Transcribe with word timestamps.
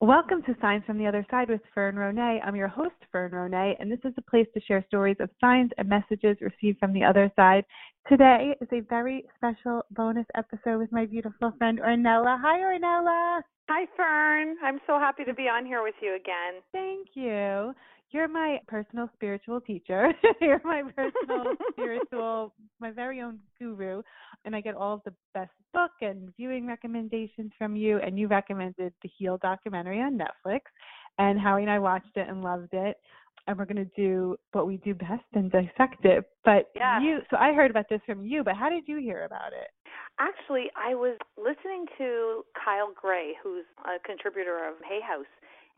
Welcome 0.00 0.42
to 0.44 0.54
Signs 0.60 0.84
from 0.86 0.96
the 0.96 1.08
Other 1.08 1.26
Side 1.28 1.48
with 1.48 1.60
Fern 1.74 1.96
Ronay. 1.96 2.38
I'm 2.44 2.54
your 2.54 2.68
host, 2.68 2.94
Fern 3.10 3.32
Ronay, 3.32 3.74
and 3.80 3.90
this 3.90 3.98
is 4.04 4.12
a 4.16 4.30
place 4.30 4.46
to 4.54 4.60
share 4.60 4.84
stories 4.86 5.16
of 5.18 5.28
signs 5.40 5.72
and 5.76 5.88
messages 5.88 6.36
received 6.40 6.78
from 6.78 6.92
the 6.92 7.02
other 7.02 7.32
side. 7.34 7.64
Today 8.08 8.54
is 8.60 8.68
a 8.72 8.78
very 8.88 9.24
special 9.36 9.82
bonus 9.90 10.26
episode 10.36 10.78
with 10.78 10.92
my 10.92 11.04
beautiful 11.04 11.52
friend 11.58 11.80
Ornella. 11.80 12.38
Hi, 12.40 12.60
Ornella. 12.60 13.40
Hi, 13.68 13.86
Fern. 13.96 14.54
I'm 14.62 14.78
so 14.86 15.00
happy 15.00 15.24
to 15.24 15.34
be 15.34 15.48
on 15.48 15.66
here 15.66 15.82
with 15.82 15.96
you 16.00 16.14
again. 16.14 16.62
Thank 16.70 17.08
you. 17.14 17.74
You're 18.10 18.28
my 18.28 18.58
personal 18.66 19.10
spiritual 19.14 19.60
teacher. 19.60 20.12
You're 20.40 20.60
my 20.64 20.82
personal 20.96 21.54
spiritual, 21.72 22.54
my 22.80 22.90
very 22.90 23.20
own 23.20 23.38
guru. 23.58 24.02
And 24.44 24.56
I 24.56 24.60
get 24.60 24.74
all 24.74 24.94
of 24.94 25.00
the 25.04 25.12
best 25.34 25.50
book 25.74 25.90
and 26.00 26.32
viewing 26.36 26.66
recommendations 26.66 27.52
from 27.58 27.76
you. 27.76 27.98
And 27.98 28.18
you 28.18 28.26
recommended 28.28 28.94
the 29.02 29.10
Heal 29.18 29.38
documentary 29.42 30.00
on 30.00 30.18
Netflix. 30.18 30.60
And 31.18 31.38
Howie 31.38 31.62
and 31.62 31.70
I 31.70 31.78
watched 31.78 32.16
it 32.16 32.28
and 32.28 32.42
loved 32.42 32.72
it. 32.72 32.96
And 33.46 33.58
we're 33.58 33.66
going 33.66 33.76
to 33.76 33.90
do 33.96 34.36
what 34.52 34.66
we 34.66 34.78
do 34.78 34.94
best 34.94 35.24
and 35.34 35.50
dissect 35.50 36.04
it. 36.04 36.24
But 36.44 36.70
yeah. 36.74 37.00
you, 37.00 37.20
so 37.30 37.36
I 37.36 37.52
heard 37.52 37.70
about 37.70 37.88
this 37.90 38.00
from 38.06 38.26
you, 38.26 38.44
but 38.44 38.56
how 38.56 38.68
did 38.68 38.84
you 38.86 38.98
hear 38.98 39.24
about 39.24 39.52
it? 39.52 39.68
Actually, 40.18 40.66
I 40.76 40.94
was 40.94 41.16
listening 41.36 41.86
to 41.96 42.44
Kyle 42.52 42.92
Gray, 42.94 43.34
who's 43.42 43.64
a 43.84 43.98
contributor 44.06 44.68
of 44.68 44.74
Hay 44.86 45.00
House 45.00 45.26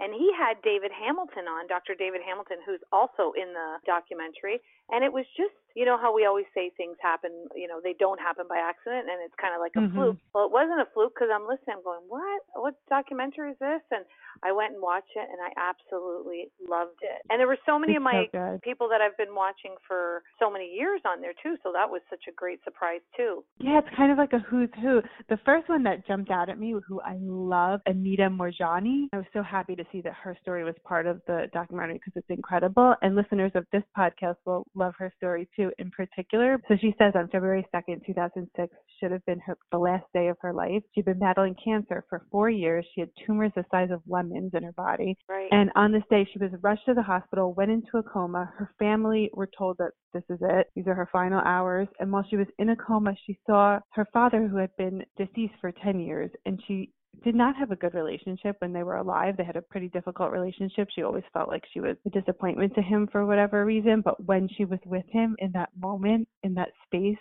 and 0.00 0.16
he 0.16 0.32
had 0.32 0.56
David 0.64 0.90
Hamilton 0.90 1.44
on, 1.44 1.68
Dr. 1.68 1.94
David 1.94 2.24
Hamilton, 2.24 2.56
who's 2.64 2.80
also 2.90 3.36
in 3.36 3.52
the 3.52 3.78
documentary. 3.84 4.64
And 4.90 5.04
it 5.04 5.12
was 5.12 5.24
just, 5.36 5.54
you 5.76 5.86
know, 5.86 5.96
how 5.96 6.14
we 6.14 6.26
always 6.26 6.46
say 6.54 6.72
things 6.76 6.96
happen, 7.00 7.30
you 7.54 7.68
know, 7.68 7.78
they 7.82 7.94
don't 7.94 8.18
happen 8.18 8.46
by 8.48 8.58
accident, 8.58 9.06
and 9.06 9.22
it's 9.22 9.34
kind 9.38 9.54
of 9.54 9.62
like 9.62 9.78
a 9.78 9.86
mm-hmm. 9.86 9.94
fluke. 9.94 10.18
Well, 10.34 10.46
it 10.46 10.52
wasn't 10.52 10.82
a 10.82 10.88
fluke 10.92 11.14
because 11.14 11.30
I'm 11.30 11.46
listening, 11.46 11.78
I'm 11.78 11.86
going, 11.86 12.02
what? 12.08 12.42
What 12.54 12.74
documentary 12.90 13.54
is 13.54 13.58
this? 13.60 13.82
And 13.94 14.04
I 14.42 14.50
went 14.50 14.74
and 14.74 14.82
watched 14.82 15.14
it, 15.14 15.28
and 15.30 15.38
I 15.38 15.54
absolutely 15.54 16.50
loved 16.58 16.98
it. 17.02 17.22
And 17.30 17.38
there 17.38 17.46
were 17.46 17.60
so 17.66 17.78
many 17.78 17.94
it's 17.94 18.02
of 18.02 18.10
my 18.10 18.26
so 18.32 18.58
people 18.62 18.88
that 18.90 19.00
I've 19.00 19.16
been 19.16 19.34
watching 19.34 19.78
for 19.86 20.22
so 20.38 20.50
many 20.50 20.66
years 20.66 21.00
on 21.06 21.20
there 21.20 21.34
too. 21.38 21.54
So 21.62 21.70
that 21.72 21.86
was 21.86 22.02
such 22.10 22.26
a 22.28 22.32
great 22.34 22.58
surprise 22.64 23.00
too. 23.16 23.44
Yeah, 23.58 23.78
it's 23.78 23.94
kind 23.96 24.10
of 24.10 24.18
like 24.18 24.32
a 24.32 24.38
who's 24.38 24.70
who. 24.82 25.02
The 25.28 25.38
first 25.44 25.68
one 25.68 25.82
that 25.84 26.06
jumped 26.06 26.30
out 26.30 26.48
at 26.48 26.58
me, 26.58 26.74
who 26.86 27.00
I 27.00 27.16
love, 27.20 27.80
Anita 27.86 28.26
Moorjani. 28.26 29.06
I 29.12 29.18
was 29.18 29.30
so 29.32 29.42
happy 29.42 29.76
to 29.76 29.84
see 29.92 30.00
that 30.02 30.14
her 30.14 30.36
story 30.42 30.64
was 30.64 30.74
part 30.84 31.06
of 31.06 31.20
the 31.26 31.46
documentary 31.52 32.00
because 32.02 32.14
it's 32.16 32.30
incredible. 32.30 32.94
And 33.02 33.14
listeners 33.14 33.52
of 33.54 33.66
this 33.72 33.82
podcast 33.96 34.36
will 34.46 34.66
love 34.80 34.94
her 34.98 35.12
story 35.16 35.48
too, 35.54 35.70
in 35.78 35.90
particular. 35.90 36.60
So 36.66 36.74
she 36.80 36.94
says 36.98 37.12
on 37.14 37.28
February 37.28 37.64
2nd, 37.74 38.04
2006, 38.06 38.74
should 38.98 39.12
have 39.12 39.24
been 39.26 39.38
her, 39.40 39.56
the 39.70 39.78
last 39.78 40.04
day 40.12 40.28
of 40.28 40.36
her 40.40 40.52
life. 40.52 40.82
She'd 40.94 41.04
been 41.04 41.18
battling 41.18 41.54
cancer 41.62 42.04
for 42.08 42.26
four 42.30 42.50
years. 42.50 42.84
She 42.94 43.00
had 43.00 43.10
tumors 43.26 43.52
the 43.54 43.64
size 43.70 43.90
of 43.92 44.02
lemons 44.08 44.52
in 44.54 44.62
her 44.62 44.72
body. 44.72 45.16
Right. 45.28 45.48
And 45.50 45.70
on 45.76 45.92
this 45.92 46.02
day, 46.10 46.26
she 46.32 46.38
was 46.38 46.50
rushed 46.62 46.86
to 46.86 46.94
the 46.94 47.02
hospital, 47.02 47.54
went 47.54 47.70
into 47.70 47.98
a 47.98 48.02
coma. 48.02 48.50
Her 48.56 48.70
family 48.78 49.30
were 49.34 49.48
told 49.56 49.76
that 49.78 49.92
this 50.12 50.24
is 50.28 50.38
it. 50.40 50.68
These 50.74 50.86
are 50.86 50.94
her 50.94 51.08
final 51.12 51.40
hours. 51.40 51.88
And 52.00 52.10
while 52.10 52.24
she 52.28 52.36
was 52.36 52.46
in 52.58 52.70
a 52.70 52.76
coma, 52.76 53.14
she 53.26 53.38
saw 53.46 53.78
her 53.92 54.06
father, 54.12 54.48
who 54.48 54.56
had 54.56 54.74
been 54.76 55.02
deceased 55.16 55.54
for 55.60 55.72
10 55.72 56.00
years, 56.00 56.30
and 56.46 56.60
she 56.66 56.90
did 57.22 57.34
not 57.34 57.56
have 57.56 57.70
a 57.70 57.76
good 57.76 57.94
relationship 57.94 58.56
when 58.60 58.72
they 58.72 58.82
were 58.82 58.96
alive. 58.96 59.36
They 59.36 59.44
had 59.44 59.56
a 59.56 59.62
pretty 59.62 59.88
difficult 59.88 60.32
relationship. 60.32 60.88
She 60.94 61.02
always 61.02 61.24
felt 61.32 61.48
like 61.48 61.64
she 61.72 61.80
was 61.80 61.96
a 62.06 62.10
disappointment 62.10 62.74
to 62.74 62.82
him 62.82 63.08
for 63.10 63.26
whatever 63.26 63.64
reason. 63.64 64.00
But 64.00 64.24
when 64.24 64.48
she 64.56 64.64
was 64.64 64.78
with 64.86 65.04
him 65.08 65.36
in 65.38 65.52
that 65.52 65.70
moment, 65.78 66.28
in 66.42 66.54
that 66.54 66.70
space, 66.86 67.18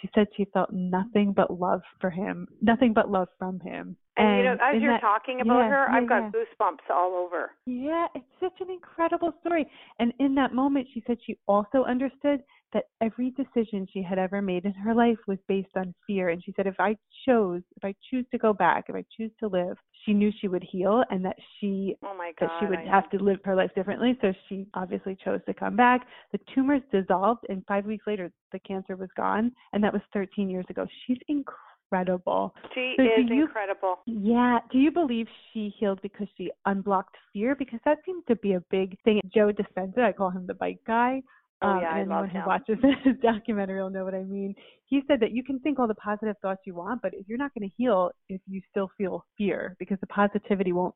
she 0.00 0.08
said 0.14 0.26
she 0.36 0.44
felt 0.52 0.70
nothing 0.72 1.32
but 1.32 1.58
love 1.58 1.80
for 2.00 2.10
him, 2.10 2.46
nothing 2.62 2.92
but 2.92 3.10
love 3.10 3.28
from 3.38 3.58
him. 3.60 3.96
And, 4.16 4.28
and 4.28 4.38
you 4.38 4.44
know, 4.44 4.52
as 4.52 4.82
you're 4.82 4.92
that, 4.92 5.00
talking 5.00 5.40
about 5.40 5.60
yeah, 5.60 5.68
her, 5.68 5.86
yeah, 5.90 5.96
I've 5.96 6.08
got 6.08 6.22
yeah. 6.22 6.30
goosebumps 6.30 6.94
all 6.94 7.14
over. 7.14 7.50
Yeah, 7.66 8.06
it's 8.14 8.24
such 8.40 8.60
an 8.60 8.70
incredible 8.70 9.32
story. 9.40 9.66
And 9.98 10.12
in 10.20 10.34
that 10.36 10.54
moment, 10.54 10.86
she 10.92 11.02
said 11.06 11.18
she 11.26 11.38
also 11.46 11.84
understood 11.84 12.42
that 12.72 12.84
every 13.00 13.30
decision 13.30 13.86
she 13.92 14.02
had 14.02 14.18
ever 14.18 14.42
made 14.42 14.64
in 14.64 14.72
her 14.72 14.94
life 14.94 15.16
was 15.26 15.38
based 15.48 15.74
on 15.76 15.94
fear. 16.06 16.28
And 16.28 16.42
she 16.44 16.52
said, 16.56 16.66
if 16.66 16.78
I 16.78 16.96
chose, 17.26 17.62
if 17.76 17.84
I 17.84 17.94
choose 18.10 18.26
to 18.32 18.38
go 18.38 18.52
back, 18.52 18.84
if 18.88 18.94
I 18.94 19.04
choose 19.16 19.30
to 19.40 19.48
live, 19.48 19.76
she 20.04 20.12
knew 20.12 20.30
she 20.40 20.48
would 20.48 20.62
heal 20.70 21.02
and 21.10 21.24
that 21.24 21.36
she 21.58 21.96
oh 22.04 22.14
my 22.16 22.32
God, 22.38 22.48
that 22.48 22.60
she 22.60 22.66
would 22.66 22.78
I 22.80 22.84
have 22.84 23.04
know. 23.12 23.18
to 23.18 23.24
live 23.24 23.38
her 23.44 23.54
life 23.54 23.70
differently. 23.74 24.18
So 24.20 24.32
she 24.48 24.66
obviously 24.74 25.16
chose 25.24 25.40
to 25.46 25.54
come 25.54 25.76
back. 25.76 26.06
The 26.32 26.40
tumors 26.54 26.82
dissolved, 26.92 27.44
and 27.48 27.64
five 27.66 27.86
weeks 27.86 28.06
later, 28.06 28.30
the 28.52 28.58
cancer 28.60 28.96
was 28.96 29.08
gone, 29.16 29.52
and 29.72 29.82
that 29.82 29.92
was 29.92 30.02
13 30.12 30.50
years 30.50 30.66
ago. 30.68 30.86
She's 31.06 31.18
incredible. 31.28 32.54
She 32.74 32.94
So 32.96 33.02
is 33.02 33.28
you- 33.28 33.42
incredible. 33.44 34.00
Yeah. 34.06 34.58
Do 34.70 34.78
you 34.78 34.90
believe 34.90 35.26
she 35.52 35.70
healed 35.78 36.00
because 36.02 36.28
she 36.36 36.50
unblocked 36.66 37.16
fear? 37.32 37.54
Because 37.54 37.80
that 37.84 37.98
seems 38.04 38.24
to 38.26 38.36
be 38.36 38.54
a 38.54 38.60
big 38.70 38.98
thing. 39.02 39.20
Joe 39.34 39.52
Dispenza, 39.52 40.00
I 40.00 40.12
call 40.12 40.30
him 40.30 40.46
the 40.46 40.54
bike 40.54 40.80
guy. 40.86 41.22
Oh, 41.62 41.68
Um, 41.68 41.80
yeah, 41.82 41.90
I 41.90 41.98
and 42.00 42.08
love 42.10 42.24
anyone 42.24 42.28
who 42.30 42.38
him. 42.38 42.46
watches 42.46 42.78
this 43.04 43.16
documentary 43.22 43.82
will 43.82 43.90
know 43.90 44.04
what 44.04 44.14
I 44.14 44.22
mean. 44.22 44.54
He 44.86 45.02
said 45.08 45.20
that 45.20 45.32
you 45.32 45.42
can 45.42 45.58
think 45.60 45.78
all 45.78 45.88
the 45.88 45.94
positive 45.96 46.36
thoughts 46.40 46.60
you 46.64 46.74
want, 46.74 47.02
but 47.02 47.14
if 47.14 47.28
you're 47.28 47.38
not 47.38 47.52
going 47.54 47.68
to 47.68 47.74
heal 47.76 48.10
if 48.28 48.40
you 48.46 48.60
still 48.70 48.90
feel 48.96 49.24
fear, 49.36 49.74
because 49.78 49.98
the 50.00 50.06
positivity 50.06 50.72
won't 50.72 50.94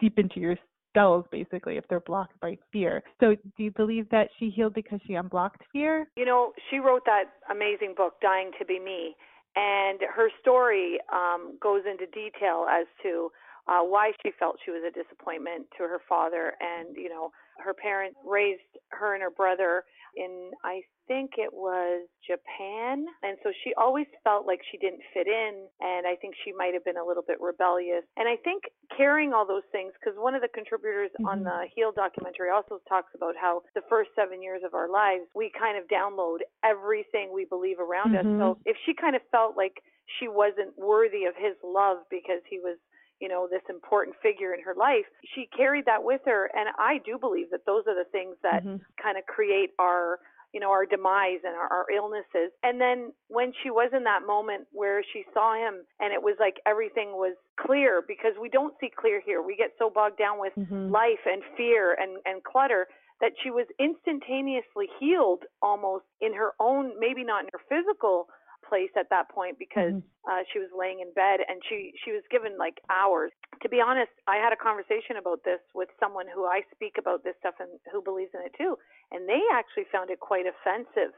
seep 0.00 0.18
into 0.18 0.40
your 0.40 0.56
cells 0.94 1.24
basically 1.30 1.76
if 1.78 1.84
they're 1.88 2.00
blocked 2.00 2.38
by 2.40 2.56
fear. 2.72 3.02
So 3.20 3.34
do 3.56 3.62
you 3.62 3.70
believe 3.70 4.08
that 4.10 4.28
she 4.38 4.50
healed 4.50 4.74
because 4.74 5.00
she 5.06 5.14
unblocked 5.14 5.62
fear? 5.72 6.06
You 6.16 6.24
know, 6.26 6.52
she 6.70 6.78
wrote 6.78 7.02
that 7.06 7.24
amazing 7.50 7.94
book, 7.96 8.14
Dying 8.20 8.50
to 8.58 8.64
Be 8.66 8.78
Me, 8.78 9.14
and 9.56 10.00
her 10.14 10.28
story 10.40 10.98
um, 11.12 11.56
goes 11.62 11.82
into 11.90 12.06
detail 12.06 12.66
as 12.70 12.86
to 13.02 13.30
uh, 13.68 13.80
why 13.80 14.12
she 14.22 14.32
felt 14.38 14.56
she 14.64 14.70
was 14.70 14.82
a 14.86 14.90
disappointment 14.90 15.66
to 15.78 15.84
her 15.84 16.00
father. 16.08 16.54
And, 16.60 16.96
you 16.96 17.08
know, 17.08 17.30
her 17.58 17.74
parents 17.74 18.18
raised 18.26 18.60
her 18.90 19.14
and 19.14 19.22
her 19.22 19.30
brother 19.30 19.84
in, 20.16 20.50
I 20.64 20.82
think 21.08 21.32
it 21.38 21.52
was 21.52 22.06
Japan. 22.26 23.06
And 23.22 23.38
so 23.42 23.52
she 23.64 23.72
always 23.74 24.06
felt 24.24 24.46
like 24.46 24.60
she 24.70 24.78
didn't 24.78 25.00
fit 25.14 25.26
in. 25.26 25.68
And 25.80 26.06
I 26.06 26.16
think 26.16 26.34
she 26.44 26.52
might 26.52 26.74
have 26.74 26.84
been 26.84 26.96
a 26.96 27.04
little 27.04 27.22
bit 27.22 27.40
rebellious. 27.40 28.04
And 28.16 28.28
I 28.28 28.36
think 28.36 28.64
carrying 28.96 29.32
all 29.32 29.46
those 29.46 29.64
things, 29.70 29.92
because 29.98 30.18
one 30.18 30.34
of 30.34 30.42
the 30.42 30.48
contributors 30.48 31.10
on 31.24 31.40
Mhm. 31.40 31.44
the 31.44 31.68
Heal 31.74 31.92
documentary 31.92 32.50
also 32.50 32.80
talks 32.88 33.14
about 33.14 33.36
how 33.36 33.62
the 33.74 33.82
first 33.82 34.10
seven 34.14 34.42
years 34.42 34.62
of 34.64 34.74
our 34.74 34.88
lives, 34.88 35.24
we 35.34 35.50
kind 35.50 35.78
of 35.78 35.86
download 35.86 36.40
everything 36.62 37.32
we 37.32 37.44
believe 37.44 37.78
around 37.80 38.16
us. 38.16 38.26
Mhm. 38.26 38.38
So 38.38 38.58
if 38.66 38.76
she 38.84 38.92
kind 38.92 39.16
of 39.16 39.22
felt 39.30 39.56
like 39.56 39.82
she 40.18 40.28
wasn't 40.28 40.76
worthy 40.76 41.24
of 41.24 41.36
his 41.36 41.56
love 41.62 42.04
because 42.10 42.42
he 42.44 42.58
was 42.58 42.76
you 43.22 43.28
know 43.28 43.46
this 43.48 43.62
important 43.70 44.16
figure 44.20 44.52
in 44.52 44.60
her 44.68 44.74
life 44.74 45.06
she 45.34 45.48
carried 45.56 45.86
that 45.86 46.02
with 46.02 46.20
her 46.26 46.50
and 46.58 46.68
i 46.78 46.98
do 47.06 47.16
believe 47.18 47.48
that 47.52 47.64
those 47.64 47.84
are 47.86 47.94
the 47.94 48.08
things 48.10 48.36
that 48.42 48.64
Mhm. 48.64 48.80
kind 49.02 49.16
of 49.16 49.24
create 49.26 49.70
our 49.78 50.18
you 50.52 50.60
know 50.60 50.70
our 50.70 50.84
demise 50.84 51.40
and 51.44 51.54
our, 51.56 51.68
our 51.76 51.86
illnesses 51.90 52.50
and 52.62 52.80
then 52.80 53.12
when 53.28 53.52
she 53.62 53.70
was 53.70 53.90
in 53.98 54.04
that 54.04 54.26
moment 54.26 54.66
where 54.72 55.02
she 55.12 55.24
saw 55.32 55.54
him 55.54 55.74
and 56.00 56.12
it 56.12 56.22
was 56.22 56.36
like 56.40 56.56
everything 56.66 57.12
was 57.12 57.36
clear 57.56 58.02
because 58.06 58.34
we 58.44 58.48
don't 58.50 58.74
see 58.80 58.90
clear 59.02 59.20
here 59.24 59.40
we 59.40 59.54
get 59.56 59.70
so 59.78 59.88
bogged 59.88 60.18
down 60.18 60.36
with 60.38 60.52
Mhm. 60.58 60.90
life 60.90 61.24
and 61.32 61.42
fear 61.56 61.94
and 61.94 62.18
and 62.26 62.42
clutter 62.44 62.82
that 63.22 63.32
she 63.42 63.50
was 63.50 63.66
instantaneously 63.78 64.88
healed 64.98 65.44
almost 65.62 66.04
in 66.20 66.34
her 66.34 66.52
own 66.60 66.92
maybe 66.98 67.24
not 67.24 67.44
in 67.44 67.50
her 67.52 67.62
physical 67.68 68.28
place 68.72 68.88
at 68.96 69.10
that 69.12 69.28
point 69.28 69.58
because 69.60 69.92
Mhm. 69.92 70.02
uh, 70.24 70.40
she 70.52 70.58
was 70.58 70.70
laying 70.72 71.00
in 71.04 71.12
bed 71.12 71.44
and 71.44 71.60
she 71.68 71.92
she 72.04 72.12
was 72.16 72.24
given 72.32 72.56
like 72.56 72.80
hours. 72.88 73.32
To 73.60 73.68
be 73.68 73.80
honest, 73.84 74.12
I 74.26 74.36
had 74.40 74.52
a 74.56 74.56
conversation 74.56 75.20
about 75.20 75.44
this 75.44 75.60
with 75.74 75.90
someone 76.00 76.24
who 76.32 76.46
I 76.48 76.62
speak 76.74 76.96
about 76.96 77.20
this 77.24 77.36
stuff 77.44 77.56
and 77.60 77.68
who 77.92 78.00
believes 78.00 78.32
in 78.32 78.40
it 78.40 78.54
too, 78.56 78.78
and 79.12 79.28
they 79.28 79.42
actually 79.52 79.84
found 79.92 80.08
it 80.08 80.20
quite 80.24 80.46
offensive 80.48 81.12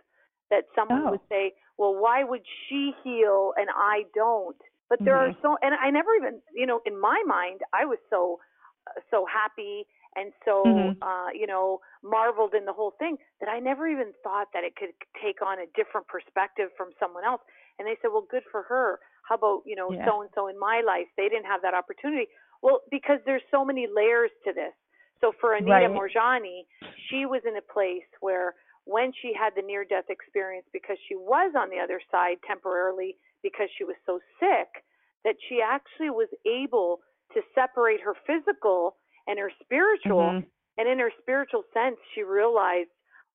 that 0.50 0.64
someone 0.74 1.06
Oh. 1.06 1.14
would 1.14 1.22
say, 1.30 1.54
"Well, 1.78 1.94
why 1.94 2.24
would 2.24 2.44
she 2.66 2.92
heal 3.04 3.54
and 3.56 3.68
I 3.70 4.04
don't?" 4.14 4.58
But 4.90 5.04
there 5.04 5.16
Mhm. 5.16 5.24
are 5.24 5.32
so, 5.42 5.56
and 5.62 5.74
I 5.74 5.90
never 5.90 6.14
even, 6.16 6.42
you 6.52 6.66
know, 6.66 6.80
in 6.84 6.98
my 6.98 7.22
mind, 7.26 7.62
I 7.72 7.84
was 7.86 7.98
so 8.10 8.40
uh, 8.88 9.00
so 9.10 9.24
happy 9.26 9.86
and 10.16 10.32
so 10.44 10.64
Mhm. 10.66 10.96
uh 11.02 11.28
you 11.34 11.46
know 11.46 11.80
marveled 12.02 12.54
in 12.54 12.64
the 12.64 12.72
whole 12.72 12.92
thing 12.98 13.16
that 13.40 13.48
I 13.48 13.58
never 13.60 13.86
even 13.88 14.12
thought 14.22 14.48
that 14.54 14.64
it 14.64 14.76
could 14.76 14.94
take 15.22 15.42
on 15.42 15.58
a 15.58 15.66
different 15.74 16.06
perspective 16.08 16.70
from 16.76 16.90
someone 17.00 17.24
else. 17.24 17.42
And 17.78 17.86
they 17.88 17.96
said 18.02 18.08
well 18.12 18.26
good 18.30 18.44
for 18.50 18.62
her. 18.62 19.00
How 19.28 19.36
about 19.36 19.62
you 19.66 19.76
know 19.76 19.94
so 20.04 20.20
and 20.22 20.30
so 20.34 20.48
in 20.48 20.58
my 20.58 20.82
life? 20.86 21.06
They 21.16 21.28
didn't 21.28 21.46
have 21.46 21.62
that 21.62 21.74
opportunity. 21.74 22.28
Well 22.62 22.80
because 22.90 23.20
there's 23.26 23.42
so 23.50 23.64
many 23.64 23.86
layers 23.86 24.30
to 24.44 24.52
this. 24.52 24.74
So 25.20 25.32
for 25.40 25.54
Anita 25.54 25.88
Right. 25.88 25.90
Moorjani 25.90 26.66
she 27.10 27.26
was 27.26 27.42
in 27.46 27.56
a 27.56 27.62
place 27.72 28.06
where 28.20 28.54
when 28.84 29.12
she 29.20 29.32
had 29.34 29.54
the 29.56 29.62
near 29.62 29.84
death 29.84 30.10
experience 30.10 30.66
because 30.72 30.98
she 31.08 31.16
was 31.16 31.54
on 31.56 31.70
the 31.70 31.78
other 31.78 32.00
side 32.10 32.36
temporarily 32.46 33.16
because 33.42 33.68
she 33.76 33.84
was 33.84 33.96
so 34.06 34.20
sick 34.38 34.84
that 35.24 35.36
she 35.48 35.60
actually 35.62 36.10
was 36.10 36.28
able 36.46 37.00
to 37.32 37.40
separate 37.54 38.00
her 38.00 38.14
physical 38.26 38.96
and 39.26 39.38
her 39.38 39.50
spiritual 39.62 40.30
Mhm. 40.30 40.46
and 40.78 40.88
in 40.88 40.98
her 40.98 41.12
spiritual 41.20 41.64
sense 41.72 41.96
she 42.14 42.22
realized 42.22 42.90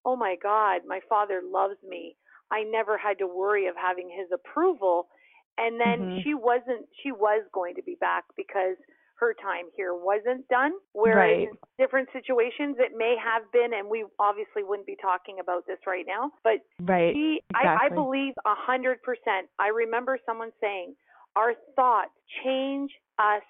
oh 0.06 0.15
my 0.15 0.36
god 0.36 0.81
my 0.86 1.00
father 1.09 1.41
loves 1.41 1.81
me 1.83 2.15
i 2.51 2.63
never 2.63 2.97
had 2.97 3.18
to 3.18 3.27
worry 3.27 3.68
of 3.68 3.75
having 3.75 4.09
his 4.09 4.31
approval 4.31 5.09
and 5.57 5.80
then 5.80 6.00
Mhm. 6.00 6.24
she 6.24 6.33
wasn't 6.33 6.88
she 7.01 7.12
was 7.12 7.44
going 7.51 7.75
to 7.75 7.83
be 7.83 7.95
back 7.95 8.24
because 8.36 8.77
her 9.15 9.33
time 9.33 9.69
here 9.75 9.94
wasn't 9.94 10.47
done. 10.47 10.71
Whereas 10.94 11.18
Right. 11.18 11.47
in 11.50 11.57
different 11.77 12.09
situations 12.13 12.80
it 12.80 12.95
may 12.95 13.18
have 13.18 13.51
been, 13.51 13.74
and 13.74 13.89
we 13.89 14.06
obviously 14.18 14.63
wouldn't 14.63 14.88
be 14.88 14.95
talking 14.95 15.42
about 15.42 15.65
this 15.68 15.85
right 15.85 16.07
now. 16.07 16.31
But 16.42 16.62
Right. 16.80 17.13
she, 17.13 17.44
I, 17.53 17.75
I 17.83 17.89
believe 17.89 18.33
a 18.45 18.56
hundred 18.56 19.03
percent. 19.03 19.50
I 19.59 19.68
remember 19.68 20.18
someone 20.25 20.53
saying, 20.62 20.95
"Our 21.35 21.53
thoughts 21.75 22.13
change 22.44 22.97
us 23.18 23.44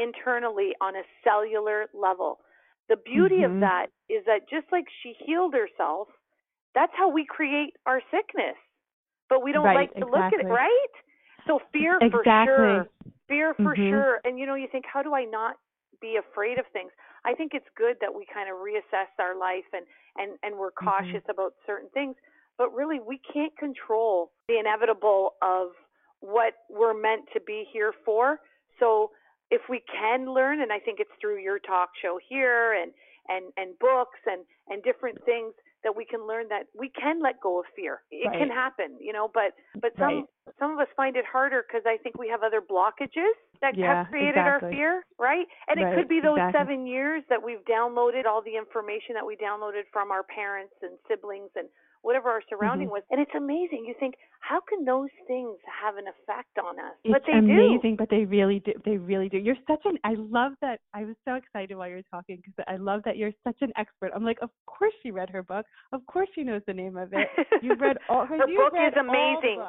internally 0.00 0.74
on 0.80 0.96
a 0.96 1.02
cellular 1.22 1.88
level." 1.92 2.40
The 2.88 2.96
beauty 2.96 3.42
of 3.44 3.52
Mhm. 3.52 3.60
that 3.60 3.86
is 4.08 4.24
that 4.26 4.48
just 4.48 4.66
like 4.72 4.86
she 5.02 5.12
healed 5.12 5.54
herself, 5.54 6.08
that's 6.74 6.92
how 6.94 7.08
we 7.08 7.24
create 7.24 7.76
our 7.86 8.02
sickness. 8.10 8.56
But 9.28 9.42
we 9.42 9.52
don't 9.52 9.64
Right, 9.64 9.76
like 9.76 9.94
to 9.94 10.06
look 10.06 10.32
at 10.32 10.40
it, 10.40 10.48
right? 10.48 10.94
So 11.46 11.60
fear 11.72 11.98
for 12.10 12.24
sure. 12.24 12.88
Fear 13.28 13.54
for 13.54 13.76
Mhm. 13.76 13.88
sure. 13.88 14.20
And 14.24 14.38
you 14.38 14.46
know, 14.46 14.56
you 14.56 14.66
think, 14.66 14.86
how 14.86 15.02
do 15.02 15.14
I 15.14 15.24
not 15.24 15.56
be 16.00 16.16
afraid 16.16 16.58
of 16.58 16.66
things? 16.72 16.90
I 17.24 17.34
think 17.34 17.54
it's 17.54 17.68
good 17.76 17.96
that 18.00 18.12
we 18.12 18.26
kind 18.26 18.50
of 18.50 18.56
reassess 18.56 19.08
our 19.18 19.34
life 19.36 19.66
and 19.72 19.86
and 20.16 20.38
and 20.42 20.58
we're 20.58 20.72
Mm-hmm. 20.72 20.86
cautious 20.88 21.22
about 21.28 21.54
certain 21.66 21.88
things. 21.90 22.16
But 22.58 22.74
really, 22.74 22.98
we 22.98 23.18
can't 23.18 23.56
control 23.56 24.32
the 24.48 24.58
inevitable 24.58 25.34
of 25.42 25.68
what 26.20 26.54
we're 26.68 26.94
meant 26.94 27.28
to 27.32 27.40
be 27.40 27.64
here 27.72 27.92
for. 28.04 28.40
So 28.78 29.12
if 29.50 29.62
we 29.68 29.82
can 29.90 30.32
learn, 30.32 30.60
and 30.62 30.72
I 30.72 30.78
think 30.78 31.00
it's 31.00 31.10
through 31.20 31.38
your 31.38 31.58
talk 31.58 31.90
show 32.00 32.18
here 32.28 32.72
and 32.72 32.92
and 33.28 33.52
and 33.56 33.78
books 33.78 34.18
and 34.26 34.42
and 34.68 34.82
different 34.82 35.18
things 35.24 35.54
that 35.82 35.96
we 35.96 36.04
can 36.04 36.26
learn 36.26 36.48
that 36.48 36.66
we 36.78 36.90
can 36.90 37.20
let 37.22 37.40
go 37.40 37.60
of 37.60 37.66
fear. 37.74 38.02
It 38.10 38.30
can 38.38 38.48
happen, 38.48 38.96
you 39.00 39.12
know. 39.12 39.30
But 39.32 39.54
but 39.80 39.92
some 39.98 40.26
Right. 40.46 40.54
some 40.58 40.72
of 40.72 40.78
us 40.78 40.88
find 40.96 41.16
it 41.16 41.24
harder 41.24 41.64
because 41.66 41.82
I 41.86 41.96
think 41.96 42.18
we 42.18 42.28
have 42.28 42.42
other 42.42 42.60
blockages 42.60 43.32
that 43.60 43.76
Yeah, 43.76 44.04
have 44.04 44.08
created 44.08 44.36
exactly. 44.36 44.68
our 44.68 44.72
fear, 44.72 45.04
right? 45.18 45.46
And 45.68 45.80
it 45.80 45.94
could 45.94 46.08
be 46.08 46.20
those 46.20 46.38
exactly. 46.38 46.58
seven 46.60 46.86
years 46.86 47.22
that 47.28 47.42
we've 47.42 47.64
downloaded 47.64 48.26
all 48.26 48.42
the 48.42 48.56
information 48.56 49.14
that 49.14 49.24
we 49.26 49.36
downloaded 49.36 49.84
from 49.92 50.10
our 50.10 50.22
parents 50.22 50.74
and 50.82 50.98
siblings 51.08 51.50
and 51.56 51.68
whatever 52.02 52.30
our 52.30 52.42
surrounding 52.48 52.88
Mhm. 52.88 52.92
was. 52.92 53.02
And 53.10 53.20
it's 53.20 53.34
amazing. 53.34 53.84
You 53.86 53.94
think, 53.94 54.14
how 54.40 54.60
can 54.60 54.84
those 54.84 55.10
things 55.26 55.58
have 55.66 55.96
an 55.96 56.06
effect 56.08 56.58
on 56.58 56.78
us? 56.80 56.94
It's 57.04 57.12
but 57.12 57.24
they 57.26 57.32
amazing, 57.38 57.96
but 57.96 58.08
they 58.08 58.24
really 58.24 58.60
do. 58.60 58.72
They 58.84 58.96
really 58.96 59.28
do. 59.28 59.38
You're 59.38 59.56
such 59.66 59.84
an. 59.84 59.98
I 60.04 60.14
love 60.14 60.52
that. 60.60 60.80
I 60.94 61.04
was 61.04 61.16
so 61.24 61.34
excited 61.34 61.76
while 61.76 61.88
you 61.88 61.96
were 61.96 62.02
talking 62.10 62.36
because 62.36 62.54
I 62.66 62.76
love 62.76 63.02
that 63.04 63.16
you're 63.16 63.32
such 63.44 63.60
an 63.62 63.72
expert. 63.76 64.12
I'm 64.14 64.24
like, 64.24 64.38
of 64.40 64.50
course 64.66 64.94
she 65.02 65.10
read 65.10 65.30
her 65.30 65.42
book. 65.42 65.66
Of 65.92 66.04
course 66.06 66.28
she 66.34 66.42
knows 66.42 66.62
the 66.66 66.74
name 66.74 66.96
of 66.96 67.12
it. 67.12 67.28
You've 67.62 67.80
read 67.80 67.98
all. 68.08 68.24
Her 68.26 68.36
you've 68.48 68.56
book 68.72 68.74
is 68.80 68.94
amazing. 68.98 69.62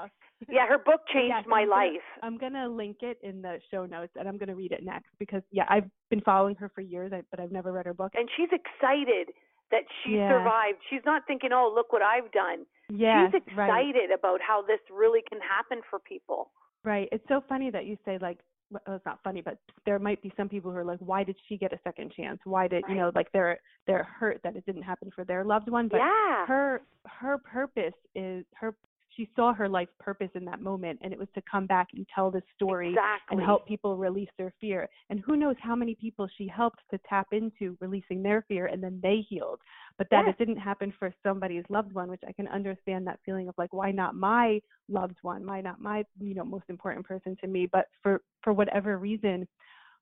Yeah, 0.50 0.66
her 0.68 0.80
book 0.80 1.02
changed 1.14 1.36
Yes, 1.36 1.46
my 1.48 1.62
I'm 1.62 1.68
gonna- 1.70 1.82
life. 1.92 2.04
I'm 2.24 2.38
gonna 2.38 2.68
link 2.70 3.04
it 3.04 3.20
in 3.22 3.42
the 3.44 3.60
show 3.70 3.86
notes, 3.86 4.14
and 4.16 4.28
I'm 4.28 4.38
gonna 4.38 4.56
read 4.56 4.72
it 4.72 4.84
next 4.84 5.10
because 5.20 5.44
yeah, 5.52 5.66
I've 5.70 5.90
been 6.10 6.22
following 6.22 6.56
her 6.56 6.70
for 6.70 6.82
years, 6.82 7.12
but 7.30 7.40
I've 7.40 7.52
never 7.52 7.72
read 7.72 7.86
her 7.86 7.94
book. 7.94 8.14
And 8.16 8.28
she's 8.36 8.50
excited 8.52 9.30
that 9.72 9.84
she 10.04 10.18
Yeah. 10.18 10.30
survived. 10.30 10.80
She's 10.90 11.04
not 11.06 11.26
thinking, 11.28 11.52
"Oh, 11.54 11.72
look 11.74 11.92
what 11.92 12.02
I've 12.02 12.32
done." 12.32 12.66
Yes, 12.90 13.32
she's 13.34 13.56
right. 13.56 13.66
excited 13.66 14.12
about 14.12 14.42
how 14.42 14.62
this 14.62 14.80
really 14.90 15.22
can 15.24 15.40
happen 15.40 15.82
for 15.90 16.00
people. 16.00 16.52
Right. 16.84 17.08
It's 17.12 17.28
so 17.28 17.42
funny 17.42 17.70
that 17.70 17.86
you 17.86 17.98
say 18.06 18.18
like 18.20 18.40
well, 18.72 18.96
it's 18.96 19.06
not 19.06 19.20
funny, 19.24 19.42
but 19.42 19.58
there 19.86 20.00
might 20.00 20.22
be 20.22 20.32
some 20.38 20.48
people 20.48 20.72
who 20.72 20.78
are 20.78 20.86
like, 20.86 21.00
why 21.00 21.24
did 21.24 21.36
she 21.48 21.58
get 21.58 21.74
a 21.74 21.80
second 21.84 22.14
chance? 22.14 22.40
Why 22.46 22.68
did 22.68 22.84
you 22.88 22.96
know 22.96 23.12
like 23.14 23.32
they're 23.34 23.60
they're 23.86 24.04
hurt 24.04 24.40
that 24.44 24.56
it 24.56 24.66
didn't 24.66 24.84
happen 24.84 25.12
for 25.14 25.26
their 25.26 25.44
loved 25.44 25.70
one? 25.70 25.88
But 25.88 25.98
yeah. 25.98 26.46
her 26.46 26.82
her 27.06 27.38
purpose 27.40 27.94
is 28.16 28.46
her 28.56 28.74
she 29.16 29.30
saw 29.36 29.54
her 29.54 29.68
life 29.68 29.90
purpose 30.00 30.30
in 30.36 30.46
that 30.46 30.62
moment 30.62 31.00
and 31.02 31.12
it 31.12 31.20
was 31.20 31.28
to 31.36 31.42
come 31.50 31.66
back 31.66 31.88
and 31.94 32.08
tell 32.14 32.32
this 32.32 32.44
story 32.56 32.90
exactly. 32.90 33.38
and 33.38 33.46
help 33.46 33.68
people 33.68 33.98
release 33.98 34.30
their 34.38 34.54
fear. 34.60 34.88
And 35.10 35.20
who 35.20 35.36
knows 35.36 35.56
how 35.62 35.76
many 35.76 35.96
people 35.96 36.28
she 36.38 36.48
helped 36.48 36.80
to 36.92 37.00
tap 37.08 37.28
into 37.32 37.78
releasing 37.80 38.24
their 38.24 38.44
fear 38.48 38.68
and 38.68 38.82
then 38.82 39.00
they 39.04 39.26
healed. 39.28 39.60
But 39.98 40.08
that 40.12 40.26
Yes. 40.26 40.36
it 40.36 40.46
didn't 40.46 40.62
happen 40.62 40.94
for 40.98 41.14
somebody's 41.24 41.66
loved 41.70 41.94
one, 41.94 42.10
which 42.10 42.24
I 42.28 42.32
can 42.32 42.48
understand 42.48 43.06
that 43.08 43.20
feeling 43.26 43.48
of 43.48 43.56
like, 43.58 43.74
why 43.74 43.92
not 43.92 44.16
my 44.16 44.62
loved 44.88 45.18
one? 45.22 45.46
Why 45.46 45.62
not 45.62 45.80
my, 45.80 46.04
you 46.20 46.34
know, 46.34 46.46
most 46.46 46.70
important 46.70 47.06
person 47.06 47.36
to 47.42 47.48
me? 47.48 47.68
But 47.72 47.88
for 48.02 48.22
for 48.44 48.54
whatever 48.54 48.98
reason, 48.98 49.48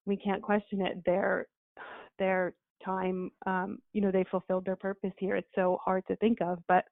we 0.05 0.17
can't 0.17 0.41
question 0.41 0.81
it. 0.81 1.03
Their 1.05 1.47
their 2.17 2.53
time, 2.83 3.31
um, 3.45 3.79
you 3.93 4.01
know, 4.01 4.11
they 4.11 4.25
fulfilled 4.31 4.65
their 4.65 4.75
purpose 4.75 5.11
here. 5.17 5.35
It's 5.35 5.47
so 5.55 5.79
hard 5.83 6.05
to 6.07 6.15
think 6.17 6.41
of, 6.41 6.59
but 6.67 6.85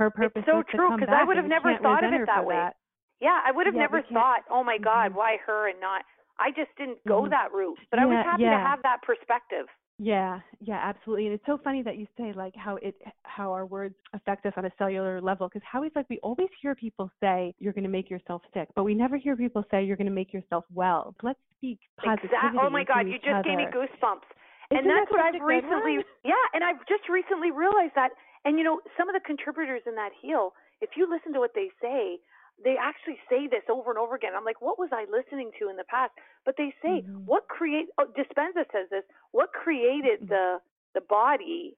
her 0.00 0.10
purpose 0.10 0.42
so 0.46 0.56
was 0.56 0.66
true, 0.72 0.88
come 0.88 1.00
'cause 1.00 1.08
I 1.12 1.24
would 1.24 1.36
have 1.36 1.46
never 1.46 1.76
thought 1.76 2.02
of 2.02 2.12
it 2.12 2.26
that 2.26 2.44
way. 2.44 2.56
that. 2.56 2.76
Yeah, 3.20 3.40
I 3.44 3.50
would 3.52 3.66
have 3.66 3.74
Yeah, 3.74 3.82
never 3.82 4.02
thought, 4.02 4.44
"Oh 4.48 4.64
my 4.64 4.78
God, 4.78 5.12
Mhm. 5.12 5.16
why 5.16 5.36
her 5.44 5.68
and 5.68 5.78
not?" 5.78 6.04
I 6.38 6.50
just 6.50 6.74
didn't 6.76 7.04
go 7.04 7.26
Mhm. 7.26 7.30
that 7.30 7.52
route. 7.52 7.78
But 7.90 7.98
I 7.98 8.06
was 8.06 8.16
Yeah, 8.16 8.22
happy 8.24 8.44
to 8.44 8.58
have 8.58 8.82
that 8.82 9.02
perspective. 9.02 9.68
Yeah, 9.98 10.40
yeah, 10.60 10.78
absolutely. 10.78 11.26
And 11.26 11.34
it's 11.34 11.44
so 11.44 11.58
funny 11.58 11.82
that 11.82 11.98
you 11.98 12.06
say 12.16 12.32
like 12.32 12.56
how 12.56 12.76
it 12.76 12.96
how 13.24 13.52
our 13.52 13.66
words 13.66 13.94
affect 14.14 14.46
us 14.46 14.54
on 14.56 14.64
a 14.64 14.70
cellular 14.78 15.20
level 15.20 15.46
because 15.48 15.62
how 15.62 15.82
is 15.82 15.94
like 15.94 16.08
we 16.08 16.18
always 16.20 16.48
hear 16.62 16.74
people 16.74 17.10
say 17.20 17.54
you're 17.58 17.74
going 17.74 17.84
to 17.84 17.90
make 17.90 18.08
yourself 18.08 18.42
sick, 18.54 18.70
but 18.74 18.84
we 18.84 18.94
never 18.94 19.18
hear 19.18 19.36
people 19.36 19.62
say 19.70 19.84
you're 19.84 19.98
going 19.98 20.06
to 20.06 20.12
make 20.22 20.32
yourself 20.32 20.64
well. 20.72 21.14
Let's 21.22 21.38
speak 21.52 21.80
positivity. 21.98 22.24
Exactly. 22.32 22.60
Oh 22.64 22.70
my 22.70 22.84
God, 22.84 23.08
you 23.08 23.18
just 23.18 23.44
gave 23.44 23.58
me 23.58 23.66
goosebumps. 23.66 24.24
Isn't 24.70 24.78
and 24.78 24.90
that's 24.90 25.10
that 25.10 25.12
what 25.12 25.20
I've 25.20 25.42
recently 25.42 26.02
yeah, 26.24 26.34
and 26.54 26.64
I've 26.64 26.86
just 26.86 27.06
recently 27.10 27.50
realized 27.50 27.94
that 27.96 28.12
and 28.44 28.58
you 28.58 28.64
know, 28.64 28.80
some 28.96 29.08
of 29.08 29.14
the 29.14 29.20
contributors 29.20 29.82
in 29.86 29.94
that 29.96 30.12
heal, 30.20 30.52
if 30.80 30.90
you 30.96 31.08
listen 31.08 31.32
to 31.34 31.40
what 31.40 31.52
they 31.54 31.70
say, 31.80 32.18
they 32.62 32.76
actually 32.80 33.18
say 33.28 33.46
this 33.48 33.62
over 33.70 33.90
and 33.90 33.98
over 33.98 34.14
again. 34.14 34.32
I'm 34.36 34.44
like, 34.44 34.60
what 34.60 34.78
was 34.78 34.90
I 34.92 35.06
listening 35.10 35.50
to 35.58 35.68
in 35.70 35.76
the 35.76 35.84
past? 35.84 36.12
But 36.44 36.56
they 36.58 36.74
say, 36.82 37.02
Mhm. 37.02 37.24
what 37.24 37.48
create 37.48 37.88
oh, 37.98 38.06
Dispenza 38.06 38.64
says 38.72 38.88
this, 38.90 39.04
what 39.32 39.52
created 39.52 40.20
Mhm. 40.22 40.28
the 40.28 40.60
the 40.94 41.00
body 41.02 41.76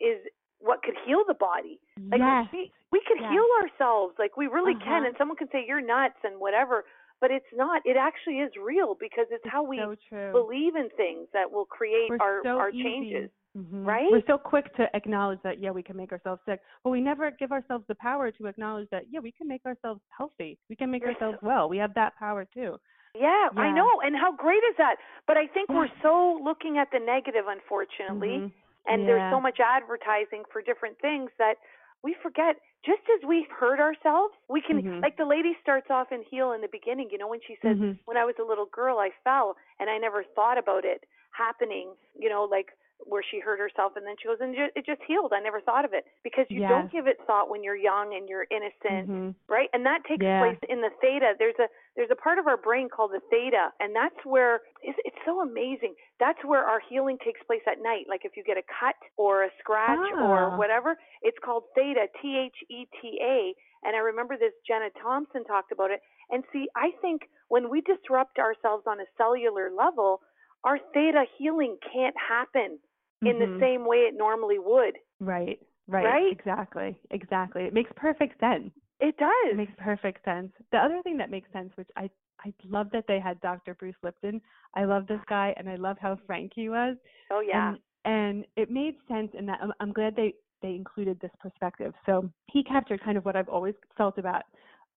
is 0.00 0.26
what 0.58 0.82
could 0.82 0.96
heal 1.04 1.22
the 1.26 1.34
body. 1.34 1.78
Like 2.10 2.20
yes. 2.20 2.48
we 2.52 2.72
we 2.92 3.00
can 3.00 3.18
Yes. 3.18 3.30
heal 3.32 3.48
ourselves. 3.62 4.18
Like 4.18 4.36
we 4.36 4.46
really 4.46 4.74
can 4.76 5.00
Uh-huh. 5.02 5.06
and 5.08 5.16
someone 5.18 5.36
can 5.36 5.50
say 5.50 5.64
you're 5.66 5.80
nuts 5.82 6.18
and 6.24 6.38
whatever, 6.40 6.84
but 7.20 7.30
it's 7.30 7.52
not. 7.52 7.84
It 7.84 7.96
actually 7.96 8.40
is 8.40 8.56
real 8.56 8.94
because 8.94 9.26
it's, 9.30 9.44
It's 9.44 9.52
how 9.52 9.62
we 9.64 9.78
so 9.78 9.96
believe 10.32 10.76
in 10.76 10.88
things 10.90 11.28
that 11.32 11.50
will 11.50 11.66
create 11.66 12.08
We're 12.10 12.22
our 12.22 12.40
so 12.42 12.58
our 12.58 12.70
easy. 12.70 12.82
changes. 12.84 13.30
Mhm. 13.56 13.86
right? 13.86 14.10
We're 14.10 14.22
so 14.26 14.36
quick 14.38 14.74
to 14.76 14.94
acknowledge 14.94 15.40
that 15.42 15.58
yeah, 15.58 15.70
we 15.70 15.82
can 15.82 15.96
make 15.96 16.12
ourselves 16.12 16.42
sick, 16.44 16.60
but 16.84 16.90
we 16.90 17.00
never 17.00 17.30
give 17.30 17.52
ourselves 17.52 17.86
the 17.86 17.94
power 17.94 18.30
to 18.30 18.46
acknowledge 18.46 18.88
that 18.90 19.04
yeah, 19.10 19.20
we 19.20 19.32
can 19.32 19.48
make 19.48 19.64
ourselves 19.64 20.00
healthy. 20.16 20.58
We 20.68 20.76
can 20.76 20.90
make 20.90 21.02
You're 21.02 21.12
ourselves 21.12 21.38
so- 21.40 21.46
well. 21.46 21.68
We 21.68 21.78
have 21.78 21.94
that 21.94 22.14
power 22.16 22.44
too. 22.44 22.78
Yeah, 23.14 23.48
I 23.56 23.72
know. 23.72 24.00
And 24.02 24.14
how 24.14 24.30
great 24.32 24.62
is 24.70 24.76
that? 24.76 24.96
But 25.26 25.38
I 25.38 25.46
think 25.46 25.70
we're 25.70 25.88
so 26.02 26.38
looking 26.42 26.76
at 26.76 26.90
the 26.90 26.98
negative 27.00 27.46
unfortunately. 27.48 28.38
Mhm. 28.40 28.52
and 28.88 29.08
there's 29.08 29.32
so 29.32 29.40
much 29.40 29.58
advertising 29.58 30.44
for 30.52 30.62
different 30.62 30.96
things 31.00 31.28
that 31.38 31.56
we 32.04 32.14
forget 32.22 32.54
just 32.84 33.02
as 33.16 33.24
we've 33.24 33.50
hurt 33.50 33.80
ourselves 33.80 34.32
we 34.48 34.60
can 34.60 34.80
Mhm. 34.80 35.02
like 35.02 35.16
the 35.16 35.24
lady 35.24 35.54
starts 35.60 35.90
off 35.90 36.12
in 36.12 36.22
heal 36.22 36.52
in 36.52 36.60
the 36.60 36.68
beginning 36.68 37.10
you 37.10 37.18
know 37.18 37.26
when 37.26 37.40
she 37.40 37.56
says 37.56 37.76
Mhm. 37.76 37.98
when 38.04 38.16
i 38.16 38.24
was 38.24 38.38
a 38.38 38.44
little 38.44 38.66
girl 38.66 39.00
i 39.00 39.10
fell 39.24 39.56
and 39.80 39.90
i 39.90 39.98
never 39.98 40.22
thought 40.22 40.56
about 40.56 40.84
it 40.84 41.04
happening 41.32 41.96
you 42.14 42.28
know 42.28 42.44
like 42.44 42.76
where 43.04 43.22
she 43.22 43.38
hurt 43.40 43.58
herself 43.60 43.92
and 43.96 44.06
then 44.06 44.16
she 44.20 44.26
goes 44.26 44.38
and 44.40 44.54
it 44.56 44.84
just 44.86 45.02
healed. 45.06 45.32
I 45.34 45.40
never 45.40 45.60
thought 45.60 45.84
of 45.84 45.92
it. 45.92 46.04
Because 46.24 46.46
you 46.48 46.60
Yes. 46.60 46.70
don't 46.70 46.90
give 46.90 47.06
it 47.06 47.18
thought 47.26 47.48
when 47.50 47.62
you're 47.62 47.76
young 47.76 48.14
and 48.14 48.28
you're 48.28 48.46
innocent 48.50 49.08
Mhm. 49.08 49.34
right? 49.48 49.68
And 49.72 49.84
that 49.86 50.04
takes 50.04 50.22
Yeah. 50.24 50.40
place 50.40 50.58
in 50.68 50.80
the 50.80 50.90
theta. 51.00 51.36
There's 51.38 51.58
a 51.58 51.68
there's 51.94 52.10
a 52.10 52.16
part 52.16 52.38
of 52.38 52.46
our 52.46 52.56
brain 52.56 52.88
called 52.88 53.12
the 53.12 53.20
theta 53.30 53.72
and 53.80 53.94
that's 53.94 54.24
where 54.24 54.62
it's, 54.82 54.98
it's 55.04 55.16
so 55.24 55.40
amazing. 55.40 55.94
That's 56.18 56.42
where 56.44 56.64
our 56.64 56.80
healing 56.80 57.18
takes 57.18 57.42
place 57.44 57.62
at 57.66 57.80
night. 57.80 58.06
Like 58.08 58.24
if 58.24 58.36
you 58.36 58.42
get 58.44 58.56
a 58.56 58.62
cut 58.62 58.96
or 59.16 59.44
a 59.44 59.50
scratch 59.58 59.98
Ah. 60.14 60.24
or 60.52 60.56
whatever 60.56 60.98
it's 61.22 61.38
called 61.38 61.64
theta 61.74 62.08
t 62.20 62.38
h 62.38 62.64
e 62.68 62.86
t 63.00 63.18
a. 63.22 63.54
And 63.84 63.94
i 63.94 63.98
remember 64.00 64.36
this 64.36 64.54
jenna 64.66 64.90
thompson 64.90 65.44
talked 65.44 65.70
about 65.70 65.90
it. 65.90 66.00
And 66.30 66.44
see 66.52 66.68
i 66.74 66.90
think 67.02 67.28
when 67.48 67.68
we 67.68 67.82
disrupt 67.82 68.38
ourselves 68.38 68.86
on 68.86 69.00
a 69.00 69.06
cellular 69.16 69.70
level 69.70 70.22
our 70.64 70.78
theta 70.92 71.24
healing 71.36 71.78
can't 71.92 72.16
happen 72.18 72.80
in 73.24 73.38
the 73.38 73.46
Mhm. 73.46 73.60
same 73.60 73.86
way 73.86 73.98
it 73.98 74.14
normally 74.14 74.58
would 74.58 74.96
Right. 75.20 75.58
Right. 75.88 76.04
Right? 76.04 76.32
Exactly. 76.32 76.98
Exactly. 77.10 77.64
It 77.64 77.72
makes 77.72 77.90
perfect 77.96 78.38
sense. 78.40 78.72
it 79.00 79.16
does 79.18 79.32
It 79.52 79.56
makes 79.56 79.72
perfect 79.78 80.24
sense. 80.24 80.52
The 80.72 80.78
other 80.78 81.02
thing 81.02 81.16
that 81.18 81.30
makes 81.30 81.50
sense, 81.52 81.70
which 81.76 81.88
I 81.96 82.10
I 82.44 82.52
love 82.68 82.90
that 82.92 83.06
they 83.08 83.18
had 83.18 83.40
Dr. 83.40 83.74
Bruce 83.74 83.96
Lipton. 84.02 84.40
I 84.74 84.84
love 84.84 85.06
this 85.06 85.20
guy, 85.26 85.54
and 85.56 85.68
I 85.70 85.76
love 85.76 85.96
how 85.98 86.16
frank 86.26 86.52
he 86.54 86.68
was. 86.68 86.96
oh 87.30 87.40
yeah 87.40 87.70
And, 87.70 87.78
and 88.04 88.44
it 88.56 88.70
made 88.70 88.96
sense 89.08 89.30
in 89.34 89.46
that 89.46 89.58
I'm, 89.62 89.72
I'm 89.80 89.92
glad 89.92 90.14
they 90.16 90.34
they 90.62 90.74
included 90.74 91.18
this 91.20 91.30
perspective. 91.38 91.92
So 92.06 92.28
he 92.46 92.62
captured 92.64 93.02
kind 93.02 93.16
of 93.18 93.24
what 93.24 93.36
I've 93.36 93.48
always 93.48 93.74
felt 93.96 94.18
about 94.18 94.42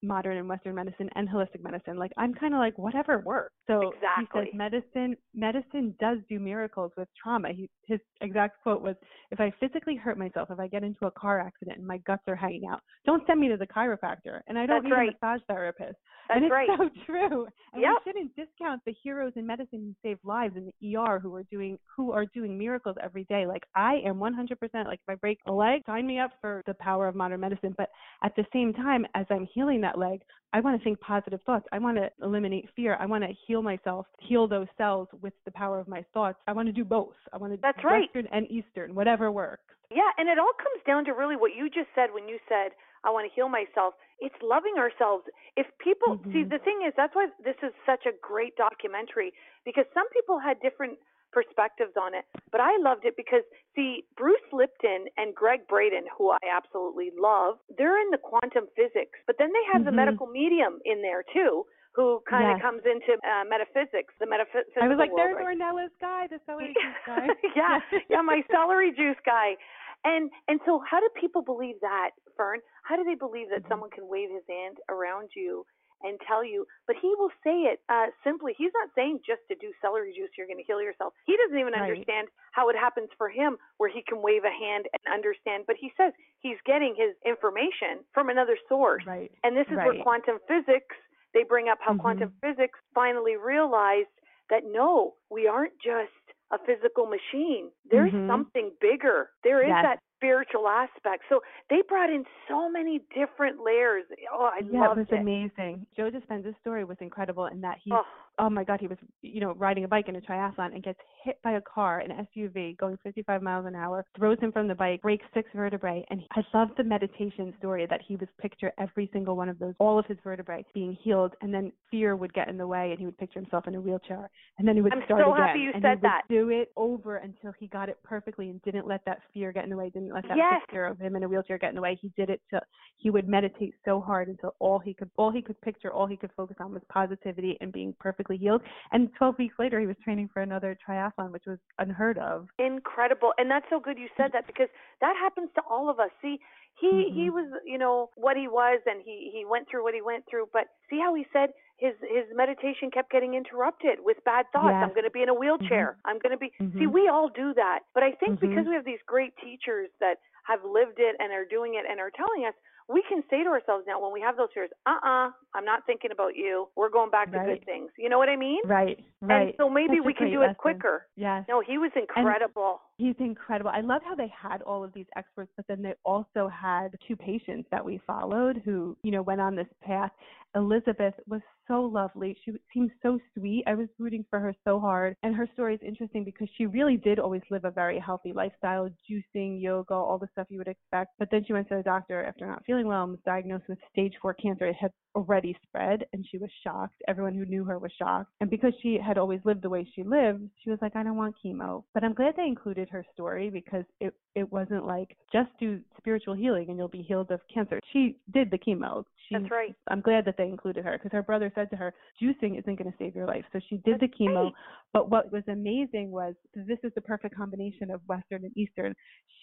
modern 0.02 0.38
and 0.38 0.48
Western 0.48 0.76
medicine 0.76 1.10
and 1.16 1.28
holistic 1.28 1.62
medicine. 1.62 1.98
Like 1.98 2.12
I'm 2.18 2.34
kind 2.34 2.54
of 2.54 2.60
like 2.60 2.78
whatever 2.78 3.20
works. 3.20 3.54
So 3.68 3.94
exactly. 3.96 4.24
he 4.44 4.52
says 4.52 4.54
medicine 4.54 5.16
medicine 5.34 5.96
does 6.00 6.20
do 6.30 6.40
miracles 6.40 6.92
with 6.98 7.08
trauma. 7.22 7.50
He, 7.52 7.70
his 7.86 8.00
exact 8.22 8.62
quote 8.64 8.82
was, 8.82 8.96
"If 9.32 9.40
I 9.40 9.52
physically 9.60 9.96
hurt 9.96 10.18
myself, 10.18 10.50
if 10.52 10.60
I 10.60 10.68
get 10.68 10.84
into 10.84 11.06
a 11.06 11.12
car 11.12 11.40
accident 11.40 11.78
and 11.78 11.88
my 11.88 11.98
guts 12.00 12.24
are 12.28 12.36
hanging 12.36 12.64
out, 12.70 12.82
don't 13.06 13.26
send 13.28 13.40
me 13.40 13.50
to 13.50 13.58
the 13.58 13.68
chiropractor, 13.68 14.42
and 14.48 14.58
I 14.58 14.66
don't 14.66 14.84
That's 14.84 14.86
need 14.86 14.92
right. 14.92 15.10
a 15.10 15.26
massage 15.26 15.42
therapist." 15.48 15.98
That's 16.30 16.38
and 16.38 16.46
it's 16.46 16.52
right. 16.52 16.70
so 16.78 16.90
true. 17.06 17.48
And 17.74 17.82
Yep. 17.82 17.92
we 17.92 18.12
shouldn't 18.12 18.36
discount 18.36 18.82
the 18.86 18.94
heroes 19.04 19.34
in 19.36 19.46
medicine 19.46 19.96
who 20.04 20.08
save 20.08 20.20
lives 20.24 20.56
in 20.56 20.66
the 20.66 20.96
ER 20.96 21.20
who 21.20 21.34
are 21.36 21.44
doing 21.44 21.78
who 21.96 22.12
are 22.12 22.26
doing 22.26 22.58
miracles 22.58 22.96
every 23.02 23.24
day. 23.26 23.46
Like 23.48 23.64
I 23.76 23.96
am 24.06 24.16
100% 24.16 24.60
like 24.86 25.00
if 25.00 25.10
I 25.10 25.16
break 25.16 25.40
a 25.48 25.52
leg, 25.52 25.82
sign 25.86 26.06
me 26.06 26.20
up 26.20 26.32
for 26.40 26.64
the 26.68 26.76
power 26.76 27.08
of 27.08 27.16
modern 27.16 27.40
medicine. 27.40 27.74
But 27.78 27.90
at 28.24 28.36
the 28.36 28.46
same 28.54 28.74
time, 28.74 29.06
as 29.16 29.26
I'm 29.30 29.48
healing 29.54 29.82
that 29.82 29.89
leg, 29.98 30.22
I 30.52 30.60
want 30.62 30.78
to 30.78 30.84
think 30.84 31.00
positive 31.00 31.42
thoughts. 31.46 31.66
I 31.72 31.80
want 31.80 31.98
to 31.98 32.10
eliminate 32.24 32.70
fear. 32.76 32.98
I 33.00 33.06
want 33.06 33.24
to 33.24 33.30
heal 33.48 33.62
myself, 33.62 34.08
heal 34.20 34.48
those 34.48 34.68
cells 34.78 35.08
with 35.22 35.34
the 35.46 35.52
power 35.52 35.80
of 35.80 35.88
my 35.88 36.04
thoughts. 36.14 36.40
I 36.48 36.54
want 36.54 36.68
to 36.68 36.74
do 36.74 36.84
both. 36.84 37.14
I 37.32 37.38
want 37.38 37.54
to 37.54 37.60
That's 37.62 37.80
do 37.82 37.88
right. 37.88 38.02
Western 38.02 38.28
and 38.32 38.50
Eastern, 38.50 38.96
whatever 38.96 39.32
works. 39.32 39.64
Yeah, 39.92 40.10
and 40.18 40.28
it 40.28 40.38
all 40.38 40.54
comes 40.58 40.84
down 40.86 41.06
to 41.06 41.14
really 41.14 41.36
what 41.36 41.56
you 41.56 41.70
just 41.70 41.90
said 41.96 42.10
when 42.14 42.28
you 42.28 42.38
said, 42.48 42.72
I 43.04 43.10
want 43.12 43.30
to 43.30 43.34
heal 43.34 43.48
myself. 43.48 43.94
It's 44.20 44.36
loving 44.42 44.76
ourselves. 44.78 45.24
If 45.56 45.66
people 45.78 46.20
see, 46.34 46.44
Mhm. 46.44 46.50
the 46.50 46.60
thing 46.60 46.82
is, 46.86 46.94
that's 46.96 47.16
why 47.16 47.28
this 47.40 47.56
is 47.64 47.74
such 47.86 48.06
a 48.06 48.12
great 48.12 48.56
documentary 48.58 49.34
because 49.64 49.86
some 49.94 50.08
people 50.10 50.38
had 50.38 50.60
different 50.60 51.00
perspectives 51.32 51.94
on 52.00 52.14
it, 52.14 52.26
but 52.52 52.62
I 52.62 52.78
loved 52.80 53.06
it 53.06 53.16
because, 53.18 53.44
see, 53.76 54.04
Bruce 54.18 54.44
Lipton 54.52 55.06
and 55.18 55.34
Gregg 55.36 55.68
Braden, 55.68 56.06
who 56.18 56.32
I 56.32 56.40
absolutely 56.52 57.12
love, 57.18 57.58
they're 57.78 58.00
in 58.02 58.10
the 58.12 58.18
quantum 58.18 58.66
physics, 58.76 59.20
but 59.28 59.36
then 59.38 59.50
they 59.54 59.64
have 59.72 59.86
the 59.86 59.92
Mhm. 59.92 59.96
medical 59.96 60.28
medium 60.28 60.80
in 60.86 61.02
there 61.02 61.24
too. 61.34 61.66
Who 61.96 62.22
kind 62.30 62.50
of 62.50 62.58
Yes. 62.58 62.62
comes 62.62 62.86
into 62.86 63.18
uh, 63.28 63.44
metaphysics, 63.50 64.14
the 64.20 64.26
metaphysics. 64.28 64.78
I 64.80 64.88
was 64.88 64.98
like, 64.98 65.10
world, 65.10 65.20
there's 65.20 65.36
right? 65.36 65.58
Ornella's 65.58 65.92
guy, 66.00 66.28
the 66.28 66.40
celery 66.46 66.74
juice 66.80 66.96
guy. 67.06 67.28
yeah, 67.56 67.80
yeah, 68.10 68.22
my 68.22 68.42
celery 68.52 68.92
juice 68.94 69.18
guy. 69.26 69.58
And 70.06 70.32
and 70.48 70.62
so 70.66 70.80
how 70.90 71.00
do 71.02 71.10
people 71.20 71.42
believe 71.42 71.76
that, 71.82 72.12
Fern? 72.38 72.60
How 72.84 72.96
do 72.96 73.04
they 73.04 73.16
believe 73.16 73.50
that 73.50 73.64
Mhm. 73.66 73.70
someone 73.70 73.90
can 73.90 74.08
wave 74.08 74.30
his 74.30 74.44
hand 74.48 74.78
around 74.88 75.32
you 75.36 75.66
and 76.04 76.20
tell 76.28 76.44
you, 76.44 76.66
but 76.88 76.96
he 77.02 77.14
will 77.18 77.32
say 77.44 77.64
it 77.72 77.82
uh 77.90 78.08
simply. 78.24 78.54
He's 78.58 78.72
not 78.74 78.90
saying 78.96 79.20
just 79.26 79.42
to 79.50 79.56
do 79.56 79.72
celery 79.82 80.14
juice 80.16 80.30
you're 80.38 80.48
going 80.48 80.58
to 80.60 80.64
heal 80.64 80.82
yourself. 80.82 81.14
He 81.26 81.36
doesn't 81.38 81.58
even 81.60 81.74
Right. 81.74 81.92
understand 81.92 82.28
how 82.52 82.70
it 82.70 82.76
happens 82.76 83.10
for 83.18 83.30
him 83.30 83.58
where 83.78 83.90
he 83.90 84.02
can 84.02 84.22
wave 84.22 84.44
a 84.44 84.52
hand 84.52 84.88
and 84.94 85.14
understand, 85.14 85.66
but 85.68 85.76
he 85.80 85.92
says 85.98 86.14
he's 86.40 86.58
getting 86.66 86.96
his 86.96 87.16
information 87.26 88.04
from 88.14 88.30
another 88.30 88.58
source. 88.68 89.04
Right. 89.06 89.32
And 89.44 89.56
this 89.56 89.68
is 89.68 89.78
where 89.78 90.04
quantum 90.04 90.40
physics, 90.48 90.96
they 91.34 91.44
bring 91.44 91.70
up 91.70 91.78
how 91.82 91.94
Mhm. 91.94 92.00
quantum 92.02 92.32
physics 92.42 92.80
finally 92.94 93.36
realized 93.38 94.10
that 94.50 94.64
no, 94.66 95.16
we 95.30 95.48
aren't 95.48 95.78
just 95.80 96.12
a 96.52 96.58
physical 96.66 97.06
machine. 97.06 97.72
There's 97.90 98.12
Mhm. 98.12 98.28
something 98.28 98.72
bigger. 98.82 99.30
There 99.44 99.62
is 99.62 99.70
Yes. 99.70 99.84
that 99.84 100.00
spiritual 100.20 100.68
aspect. 100.68 101.24
So 101.30 101.40
they 101.70 101.82
brought 101.88 102.10
in 102.10 102.26
so 102.48 102.70
many 102.70 103.02
different 103.16 103.64
layers. 103.64 104.04
Oh, 104.34 104.50
I 104.52 104.60
yeah, 104.70 104.88
loved 104.88 105.00
it 105.00 105.12
was 105.12 105.20
amazing. 105.20 105.86
Joe 105.96 106.12
Dispenza's 106.12 106.56
story 106.62 106.84
was 106.84 106.98
incredible 107.00 107.46
in 107.46 107.62
that 107.62 107.78
he 107.84 107.92
Oh, 107.94 108.04
oh 108.40 108.50
my 108.50 108.64
god, 108.64 108.80
he 108.80 108.88
was 108.88 108.98
you 109.22 109.42
know 109.42 109.54
riding 109.56 109.84
a 109.84 109.88
bike 109.88 110.08
in 110.08 110.16
a 110.16 110.22
triathlon 110.22 110.74
and 110.74 110.84
gets 110.84 111.00
hit 111.24 111.38
by 111.44 111.54
a 111.54 111.62
car, 111.62 112.00
an 112.00 112.26
SUV 112.36 112.78
going 112.78 112.98
55 113.04 113.42
miles 113.42 113.66
an 113.66 113.76
hour, 113.76 114.06
throws 114.18 114.40
him 114.40 114.52
from 114.52 114.68
the 114.68 114.76
bike, 114.76 115.02
breaks 115.02 115.26
six 115.34 115.50
vertebrae, 115.54 116.06
and 116.10 116.22
I 116.32 116.42
love 116.54 116.70
the 116.78 116.84
meditation 116.84 117.54
story 117.60 117.86
that 117.90 118.02
he 118.08 118.16
would 118.16 118.30
picture 118.38 118.72
every 118.80 119.10
single 119.12 119.36
one 119.36 119.50
of 119.50 119.60
those, 119.60 119.74
all 119.80 120.00
of 120.00 120.06
his 120.06 120.18
vertebrae 120.24 120.66
being 120.74 120.98
healed, 121.04 121.34
and 121.42 121.54
then 121.54 121.72
fear 121.92 122.16
would 122.16 122.34
get 122.34 122.48
in 122.48 122.58
the 122.58 122.68
way, 122.68 122.92
and 122.92 123.00
he 123.00 123.06
would 123.06 123.18
picture 123.18 123.40
himself 123.40 123.68
in 123.68 123.76
a 123.76 123.82
wheelchair, 123.82 124.30
and 124.58 124.68
then 124.68 124.76
he 124.76 124.82
would 124.82 124.94
I'm 124.94 125.02
start 125.06 125.22
so 125.22 125.34
again, 125.34 125.48
happy 125.48 125.60
you 125.60 125.72
and 125.74 125.82
said 125.84 125.90
he 125.90 125.96
would 125.96 126.02
that. 126.04 126.22
do 126.30 126.50
it 126.50 126.72
over 126.78 127.18
until 127.18 127.52
he 127.60 127.68
got 127.68 127.90
it 127.90 127.98
perfectly 128.04 128.50
and 128.50 128.62
didn't 128.64 128.88
let 128.88 129.04
that 129.06 129.20
fear 129.34 129.52
get 129.52 129.64
in 129.66 129.70
the 129.70 129.76
way, 129.78 129.90
didn't 129.90 130.14
let 130.14 130.24
that 130.28 130.38
Yes. 130.38 130.62
picture 130.62 130.86
of 130.86 131.00
him 131.00 131.16
in 131.16 131.24
a 131.24 131.28
wheelchair 131.30 131.58
get 131.58 131.70
in 131.70 131.76
the 131.76 131.82
way. 131.82 131.98
He 132.02 132.10
did 132.16 132.30
it 132.30 132.42
till 132.50 132.62
he 132.98 133.10
would 133.10 133.28
meditate 133.28 133.74
so 133.86 134.00
hard 134.00 134.28
until 134.30 134.56
all 134.60 134.80
he 134.80 134.94
could 134.94 135.10
all 135.18 135.32
he 135.32 135.42
could 135.42 135.60
picture, 135.62 135.92
all 135.92 136.08
he 136.08 136.18
could 136.18 136.32
focus 136.36 136.58
on 136.60 136.74
was 136.74 136.82
positivity 136.90 137.58
and 137.62 137.72
being 137.72 137.94
perfectly 138.30 138.38
healed. 138.38 138.62
And 138.92 139.10
12 139.18 139.36
weeks 139.38 139.56
later, 139.60 139.80
he 139.80 139.88
was 139.88 139.96
training 140.04 140.30
for 140.34 140.42
another 140.42 140.78
triathlon, 140.88 141.32
which 141.32 141.44
was 141.48 141.60
unheard 141.80 142.18
of. 142.18 142.48
incredible 142.60 143.32
and 143.38 143.50
that's 143.50 143.66
so 143.70 143.80
good 143.80 143.98
you 143.98 144.08
said 144.18 144.32
that 144.34 144.46
because 144.46 144.68
that 145.02 145.16
happens 145.16 145.50
to 145.56 145.62
all 145.70 145.90
of 145.90 146.00
us 146.00 146.10
see 146.22 146.38
he 146.80 147.10
he 147.14 147.30
Mhm. 147.30 147.34
was 147.34 147.48
you 147.66 147.78
know 147.78 148.10
what 148.16 148.36
he 148.38 148.48
was 148.48 148.82
and 148.86 149.02
he 149.02 149.30
he 149.32 149.46
went 149.46 149.68
through 149.70 149.82
what 149.84 149.94
he 149.94 150.02
went 150.02 150.26
through 150.30 150.46
but 150.52 150.68
see 150.90 151.00
how 151.00 151.14
he 151.14 151.26
said 151.32 151.50
his 151.78 151.96
his 152.02 152.26
meditation 152.36 152.92
kept 152.92 153.10
getting 153.12 153.34
interrupted 153.34 154.00
with 154.02 154.18
bad 154.26 154.46
thoughts 154.52 154.76
Yes. 154.76 154.84
i'm 154.84 154.94
going 154.94 155.06
to 155.06 155.16
be 155.20 155.24
in 155.24 155.30
a 155.30 155.34
wheelchair 155.34 155.98
i'm 156.06 156.20
going 156.20 156.32
to 156.32 156.38
be 156.38 156.52
see 156.78 156.86
Mhm. 156.88 156.92
we 156.92 157.08
all 157.08 157.30
do 157.30 157.54
that 157.54 157.80
but 157.94 158.04
i 158.04 158.12
think 158.12 158.40
because 158.42 158.66
Mhm. 158.66 158.70
we 158.70 158.76
have 158.76 158.86
these 158.86 159.02
great 159.04 159.36
teachers 159.38 159.90
that 160.00 160.20
have 160.44 160.64
lived 160.66 161.00
it 161.00 161.16
and 161.20 161.32
are 161.32 161.46
doing 161.46 161.76
it 161.76 161.86
and 161.90 162.00
are 162.00 162.12
telling 162.12 162.46
us 162.46 162.56
we 162.90 163.04
can 163.08 163.24
say 163.30 163.44
to 163.44 163.50
ourselves 163.50 163.86
now 163.88 164.02
when 164.02 164.12
we 164.12 164.20
have 164.20 164.36
those 164.36 164.50
fears 164.54 164.70
uh-uh 164.86 165.30
i'm 165.56 165.64
not 165.66 165.86
thinking 165.86 166.12
about 166.12 166.36
you 166.36 166.68
we're 166.76 166.90
going 166.90 167.10
back 167.12 167.32
to 167.32 167.38
Right. 167.38 167.60
good 167.60 167.66
things 167.66 167.92
you 167.98 168.10
know 168.10 168.18
what 168.18 168.28
i 168.30 168.36
mean 168.36 168.60
Right, 168.66 169.00
right. 169.22 169.42
and 169.48 169.54
so 169.58 169.70
maybe 169.70 170.00
a 170.00 170.02
we 170.04 170.14
can 170.14 170.32
do 170.32 170.42
it 170.42 170.58
quicker 170.58 171.06
Yes. 171.16 171.46
no 171.48 171.62
he 171.62 171.78
was 171.78 171.92
incredible 171.96 172.82
He's 173.00 173.16
incredible. 173.20 173.72
I 173.74 173.80
love 173.80 174.02
how 174.04 174.14
they 174.14 174.28
had 174.28 174.62
all 174.62 174.84
of 174.84 174.92
these 174.94 175.06
experts, 175.16 175.54
but 175.56 175.66
then 175.70 175.82
they 175.82 175.94
also 176.04 176.50
had 176.50 176.98
two 177.08 177.16
patients 177.16 177.66
that 177.72 177.84
we 177.84 178.02
followed 178.06 178.62
who, 178.66 178.98
you 179.04 179.12
know, 179.12 179.22
went 179.22 179.40
on 179.40 179.56
this 179.56 179.70
path. 179.82 180.12
Elizabeth 180.54 181.14
was 181.26 181.40
so 181.68 181.82
lovely. 181.82 182.36
She 182.44 182.52
seemed 182.74 182.92
so 183.02 183.20
sweet. 183.38 183.64
I 183.68 183.76
was 183.76 183.88
rooting 184.00 184.26
for 184.30 184.40
her 184.40 184.54
so 184.66 184.80
hard. 184.80 185.16
And 185.24 185.36
her 185.36 185.48
story 185.54 185.76
is 185.76 185.82
interesting 185.86 186.26
because 186.26 186.50
she 186.58 186.66
really 186.66 186.98
did 186.98 187.20
always 187.20 187.44
live 187.50 187.64
a 187.64 187.72
very 187.72 188.00
healthy 188.00 188.34
lifestyle, 188.34 188.90
juicing, 189.10 189.62
yoga, 189.62 189.94
all 189.94 190.18
the 190.18 190.28
stuff 190.34 190.48
you 190.50 190.58
would 190.58 190.68
expect. 190.68 191.12
But 191.20 191.30
then 191.32 191.46
she 191.46 191.54
went 191.54 191.70
to 191.70 191.76
the 191.76 191.84
doctor 191.84 192.26
after 192.26 192.48
not 192.48 192.66
feeling 192.66 192.88
well 192.88 193.04
and 193.04 193.12
was 193.12 193.22
diagnosed 193.26 193.66
with 193.70 193.78
stage 193.92 194.14
four 194.22 194.34
cancer. 194.34 194.66
It 194.66 194.76
had 194.76 194.92
already 195.16 195.56
spread 195.64 196.06
and 196.14 196.26
she 196.30 196.38
was 196.38 196.50
shocked. 196.64 196.96
Everyone 197.08 197.36
who 197.36 197.46
knew 197.46 197.64
her 197.66 197.78
was 197.80 197.92
shocked. 197.98 198.32
And 198.42 198.50
because 198.50 198.74
she 198.82 198.98
had 199.04 199.18
always 199.18 199.42
lived 199.46 199.62
the 199.62 199.70
way 199.70 199.88
she 199.96 200.04
lived, 200.04 200.50
she 200.64 200.70
was 200.70 200.80
like, 200.82 200.96
I 200.96 201.04
don't 201.04 201.18
want 201.18 201.36
chemo. 201.44 201.84
But 201.94 202.04
I'm 202.04 202.14
glad 202.14 202.36
they 202.36 202.48
included 202.48 202.89
her 202.90 203.06
story 203.14 203.50
because 203.50 203.84
it 204.00 204.14
it 204.36 204.52
wasn't 204.52 204.86
like 204.86 205.18
just 205.32 205.50
do 205.60 205.80
spiritual 205.98 206.34
healing 206.34 206.68
and 206.70 206.78
you'll 206.78 206.88
be 206.88 207.02
healed 207.02 207.32
of 207.32 207.42
cancer. 207.54 207.80
She 207.92 208.18
did 208.32 208.52
the 208.52 208.58
chemo. 208.58 209.04
She, 209.28 209.36
That's 209.36 209.52
right. 209.52 209.76
I'm 209.90 210.02
glad 210.02 210.26
that 210.26 210.36
they 210.38 210.46
included 210.46 210.86
her 210.86 210.94
because 210.94 211.12
her 211.12 211.24
brother 211.24 211.52
said 211.56 211.70
to 211.72 211.76
her, 211.76 211.94
juicing 212.22 212.58
isn't 212.58 212.78
going 212.78 212.92
to 212.92 212.98
save 212.98 213.16
your 213.16 213.26
life. 213.26 213.44
So 213.52 213.60
she 213.70 213.78
did 213.78 214.00
That's 214.00 214.12
the 214.18 214.26
chemo. 214.26 214.46
right. 214.46 214.54
But 214.94 215.10
what 215.10 215.32
was 215.32 215.44
amazing 215.48 216.12
was 216.12 216.36
this 216.56 216.80
is 216.84 216.92
the 216.96 217.02
perfect 217.02 217.36
combination 217.36 217.92
of 217.92 218.02
Western 218.08 218.46
and 218.46 218.58
Eastern. 218.58 218.94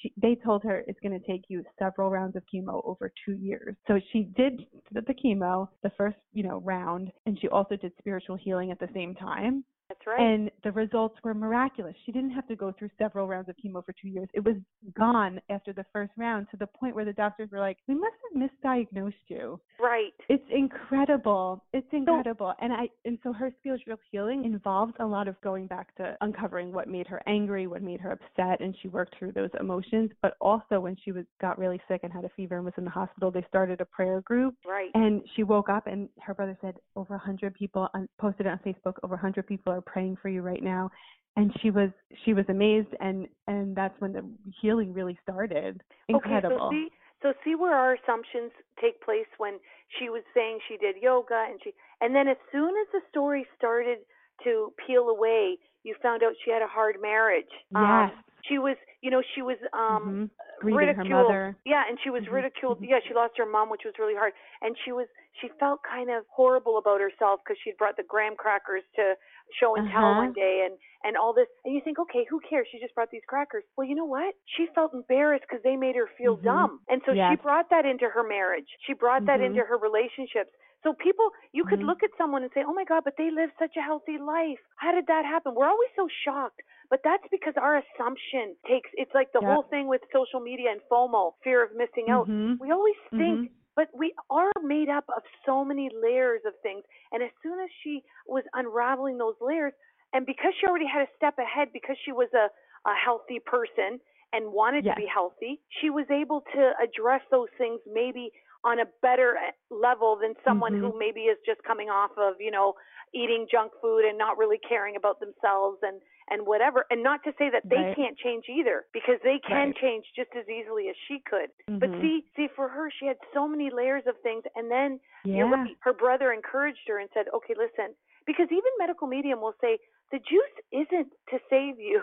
She, 0.01 0.13
they 0.17 0.37
told 0.45 0.63
her 0.65 0.85
it's 0.87 1.01
going 1.01 1.19
to 1.19 1.27
take 1.27 1.43
you 1.49 1.63
several 1.79 2.11
rounds 2.11 2.37
of 2.37 2.43
chemo 2.53 2.83
over 2.85 3.13
two 3.25 3.35
years. 3.35 3.77
So 3.87 4.01
she 4.13 4.25
did 4.37 4.67
the 4.93 5.03
the 5.03 5.15
chemo, 5.15 5.69
the 5.83 5.91
first 5.97 6.17
you 6.33 6.43
know 6.43 6.61
round, 6.65 7.13
and 7.27 7.39
she 7.41 7.49
also 7.49 7.77
did 7.77 7.93
spiritual 7.99 8.37
healing 8.37 8.71
at 8.71 8.79
the 8.79 8.89
same 8.95 9.15
time. 9.15 9.65
That's 9.89 10.01
right. 10.07 10.21
And 10.21 10.51
the 10.65 10.73
results 10.73 11.17
were 11.23 11.35
miraculous. 11.35 11.95
She 12.05 12.13
didn't 12.13 12.31
have 12.31 12.47
to 12.49 12.57
go 12.57 12.73
through 12.73 12.91
several 12.99 13.27
rounds 13.29 13.49
of 13.49 13.57
chemo 13.57 13.85
for 13.85 13.93
two 13.93 14.09
years. 14.09 14.29
It 14.35 14.45
was 14.45 14.57
gone 14.95 15.41
after 15.51 15.73
the 15.73 15.85
first 15.93 16.13
round 16.17 16.49
to 16.51 16.57
the 16.57 16.67
point 16.67 16.95
where 16.95 17.05
the 17.05 17.13
doctors 17.13 17.51
were 17.51 17.61
like, 17.61 17.79
"We 17.87 17.95
must 17.95 18.17
have 18.33 18.43
misdiagnosed 18.51 19.15
you." 19.29 19.61
right. 19.79 20.13
It's 20.29 20.45
incredible. 20.51 21.63
It's 21.73 21.87
incredible. 21.93 22.55
and 22.61 22.73
I 22.73 22.89
and 23.05 23.19
so 23.23 23.33
her 23.33 23.51
spiritual 23.59 23.97
healing 24.11 24.45
involves 24.45 24.95
a 25.01 25.07
lot 25.07 25.29
of 25.29 25.41
going 25.41 25.67
back 25.67 25.95
to 25.97 26.17
uncovering 26.21 26.73
what 26.73 26.89
made 26.89 27.07
her 27.07 27.23
angry, 27.27 27.67
what 27.67 27.83
made 27.83 28.01
her 28.01 28.13
upset, 28.13 28.61
and 28.61 28.75
she 28.81 28.89
worked 28.89 29.17
through 29.19 29.33
those 29.33 29.51
emotions. 29.61 30.11
But 30.23 30.37
also 30.41 30.81
when 30.81 30.97
she 31.05 31.13
was 31.13 31.25
got 31.41 31.59
really 31.59 31.81
sick 31.89 32.01
and 32.03 32.13
had 32.13 32.25
a 32.25 32.29
fever 32.31 32.57
and 32.57 32.65
was 32.65 32.75
in 32.77 32.85
the 32.85 32.91
hospital, 32.91 33.31
they 33.31 33.43
started 33.49 33.81
a 33.81 33.85
prayer 33.85 34.21
group 34.23 34.55
Right. 34.67 34.91
and 34.95 35.23
she 35.35 35.43
woke 35.43 35.69
up 35.69 35.87
and 35.87 36.09
her 36.21 36.35
brother 36.35 36.57
said 36.61 36.77
over 36.97 37.15
a 37.15 37.19
100 37.19 37.55
people 37.55 37.89
on, 37.95 38.09
posted 38.19 38.47
it 38.47 38.51
on 38.51 38.59
Facebook 38.61 38.95
over 39.03 39.15
a 39.15 39.19
100 39.19 39.47
people 39.47 39.73
are 39.77 39.83
praying 39.83 40.17
for 40.21 40.29
you 40.29 40.43
right 40.43 40.63
now 40.63 40.91
and 41.37 41.53
she 41.61 41.71
was 41.71 41.91
she 42.25 42.33
was 42.33 42.45
amazed 42.49 42.89
and 43.01 43.29
and 43.47 43.77
that's 43.77 43.99
when 44.01 44.13
the 44.13 44.25
healing 44.61 44.93
really 44.93 45.19
started 45.23 45.83
incredible 46.09 46.57
Okay, 46.57 46.63
so 46.63 46.71
see, 46.71 46.89
so 47.23 47.33
see 47.45 47.55
where 47.55 47.75
our 47.75 47.95
assumptions 47.95 48.53
take 48.81 49.01
place 49.03 49.27
when 49.39 49.59
she 49.99 50.09
was 50.09 50.23
saying 50.35 50.59
she 50.69 50.77
did 50.77 50.97
yoga 51.01 51.47
and 51.49 51.61
she, 51.63 51.73
and 52.01 52.15
then 52.15 52.29
as 52.29 52.37
soon 52.53 52.71
as 52.71 52.89
the 52.93 53.01
story 53.11 53.47
started 53.57 53.99
to 54.45 54.73
peel 54.87 55.09
away, 55.09 55.57
you 55.83 55.95
found 56.03 56.23
out 56.23 56.33
she 56.45 56.51
had 56.51 56.63
a 56.63 56.67
hard 56.67 56.97
marriage. 57.01 57.51
Um, 57.75 58.11
yes 58.11 58.11
she 58.49 58.59
was, 58.59 58.77
you 59.03 59.11
know, 59.11 59.23
she 59.35 59.43
was 59.43 59.57
um 59.73 60.03
Mhm. 60.07 60.31
her 60.63 60.73
ridiculed. 60.73 61.09
mother 61.11 61.57
Yeah, 61.65 61.83
and 61.89 61.99
she 62.03 62.11
was 62.11 62.23
Mhm, 62.23 62.33
ridiculed. 62.33 62.79
mhm. 62.81 62.89
Yeah, 62.89 63.01
she 63.07 63.15
lost 63.15 63.37
her 63.39 63.47
mom, 63.47 63.71
which 63.71 63.85
was 63.85 63.95
really 63.99 64.15
hard, 64.15 64.33
and 64.63 64.77
she 64.85 64.93
was 64.93 65.07
she 65.41 65.49
felt 65.59 65.83
kind 65.83 66.11
of 66.11 66.25
horrible 66.29 66.79
about 66.79 67.01
herself 67.01 67.41
because 67.45 67.59
she'd 67.63 67.77
brought 67.77 67.97
the 67.97 68.05
graham 68.05 68.37
crackers 68.37 68.83
to 68.97 69.15
show 69.59 69.77
and 69.77 69.89
tell 69.91 70.05
Uh-huh. 70.11 70.21
one 70.27 70.33
day 70.33 70.67
and 70.67 70.79
and 71.05 71.17
all 71.17 71.33
this 71.33 71.47
and 71.65 71.75
you 71.75 71.81
think 71.81 71.99
okay 71.99 72.25
who 72.29 72.41
cares 72.41 72.67
she 72.71 72.79
just 72.79 72.95
brought 72.95 73.11
these 73.11 73.25
crackers 73.27 73.65
well 73.77 73.87
you 73.87 73.95
know 73.95 74.05
what 74.05 74.35
she 74.47 74.67
felt 74.75 74.93
embarrassed 74.93 75.45
because 75.49 75.63
they 75.63 75.77
made 75.77 75.95
her 75.97 76.09
feel 76.19 76.37
Mhm. 76.37 76.43
dumb 76.45 76.81
and 76.89 77.03
so 77.07 77.13
she 77.15 77.37
brought 77.43 77.71
that 77.71 77.87
into 77.87 78.09
her 78.09 78.23
marriage 78.23 78.69
she 78.81 78.93
brought 78.93 79.25
that 79.27 79.41
Mhm. 79.41 79.47
into 79.47 79.63
her 79.65 79.77
relationships 79.79 80.51
so 80.83 80.93
people 80.95 81.31
you 81.53 81.65
could 81.65 81.81
Mhm. 81.81 81.87
look 81.87 82.03
at 82.03 82.11
someone 82.17 82.43
and 82.43 82.53
say 82.53 82.65
oh 82.65 82.73
my 82.73 82.85
god 82.85 83.05
but 83.05 83.17
they 83.17 83.31
live 83.31 83.51
such 83.59 83.77
a 83.77 83.83
healthy 83.83 84.19
life 84.19 84.61
how 84.77 84.91
did 84.93 85.07
that 85.07 85.25
happen 85.25 85.55
we're 85.55 85.69
always 85.69 85.91
so 85.95 86.09
shocked 86.09 86.61
but 86.91 87.03
that's 87.03 87.27
because 87.29 87.57
our 87.57 87.77
assumption 87.77 88.57
takes 88.67 88.91
it's 88.95 89.15
like 89.15 89.31
the 89.33 89.41
Yeah. 89.41 89.53
whole 89.55 89.63
thing 89.65 89.87
with 89.87 90.03
social 90.13 90.41
media 90.41 90.71
and 90.73 90.81
FOMO 90.91 91.35
fear 91.43 91.63
of 91.63 91.73
missing 91.75 92.11
out 92.11 92.27
Mhm. 92.29 92.59
we 92.61 92.71
always 92.71 92.97
think 93.11 93.41
Mhm. 93.41 93.51
But 93.77 93.89
we 93.95 94.15
are 94.31 94.51
made 94.63 94.89
up 94.89 95.05
of 95.15 95.23
so 95.45 95.65
many 95.65 95.91
layers 96.03 96.41
of 96.47 96.55
things. 96.63 96.83
And 97.13 97.23
as 97.23 97.31
soon 97.43 97.61
as 97.61 97.69
she 97.85 98.03
was 98.27 98.43
unraveling 98.55 99.19
those 99.19 99.37
layers, 99.41 99.75
and 100.13 100.25
because 100.27 100.53
she 100.59 100.67
already 100.67 100.87
had 100.87 101.03
a 101.03 101.11
step 101.17 101.39
ahead, 101.39 101.69
because 101.73 101.97
she 102.05 102.13
was 102.13 102.29
a, 102.35 102.49
a 102.89 102.95
healthy 102.95 103.39
person 103.39 104.01
and 104.33 104.53
wanted 104.53 104.85
Yes. 104.85 104.97
to 104.97 105.03
be 105.03 105.07
healthy, 105.07 105.61
she 105.81 105.91
was 105.91 106.07
able 106.11 106.41
to 106.55 106.73
address 106.83 107.21
those 107.31 107.49
things 107.59 107.81
maybe 107.87 108.33
on 108.65 108.81
a 108.81 108.87
better 109.03 109.37
uh, 109.37 109.53
level 109.75 110.17
than 110.21 110.35
someone 110.43 110.73
Mhm. 110.73 110.81
who 110.81 110.99
maybe 110.99 111.23
is 111.31 111.39
just 111.47 111.63
coming 111.63 111.89
off 111.89 112.11
of, 112.19 112.35
you 112.41 112.51
know, 112.51 112.75
eating 113.15 113.47
junk 113.51 113.73
food 113.81 114.05
and 114.05 114.19
not 114.19 114.37
really 114.39 114.59
caring 114.59 114.97
about 114.97 115.21
themselves 115.21 115.79
and 115.83 116.01
and 116.31 116.47
whatever 116.47 116.85
and 116.91 117.03
not 117.03 117.23
to 117.25 117.33
say 117.39 117.51
that 117.51 117.63
they 117.69 117.77
Right. 117.77 117.97
can't 117.97 118.19
change 118.19 118.45
either 118.49 118.85
because 118.93 119.21
they 119.23 119.39
can 119.39 119.69
Right. 119.69 119.77
change 119.77 120.07
just 120.15 120.31
as 120.35 120.49
easily 120.49 120.89
as 120.89 120.97
she 121.07 121.21
could 121.21 121.51
but 121.79 121.91
Mhm. 121.91 122.01
see, 122.01 122.25
see, 122.35 122.49
for 122.49 122.69
her, 122.69 122.91
she 122.91 123.07
had 123.07 123.19
so 123.35 123.47
many 123.47 123.71
layers 123.71 124.07
of 124.07 124.19
things, 124.23 124.45
and 124.55 124.71
then 124.71 124.99
yeah. 125.25 125.37
you're 125.39 125.49
right. 125.49 125.77
Her 125.81 125.93
brother 125.93 126.33
encouraged 126.33 126.89
her 126.89 126.99
and 126.99 127.11
said, 127.13 127.29
"Okay, 127.35 127.55
listen," 127.55 127.95
because 128.25 128.51
even 128.51 128.71
medical 128.79 129.07
medium 129.07 129.41
will 129.43 129.55
say 129.61 129.79
the 130.11 130.19
juice 130.19 130.57
isn't 130.73 131.13
to 131.29 131.41
save 131.51 131.79
you. 131.79 132.03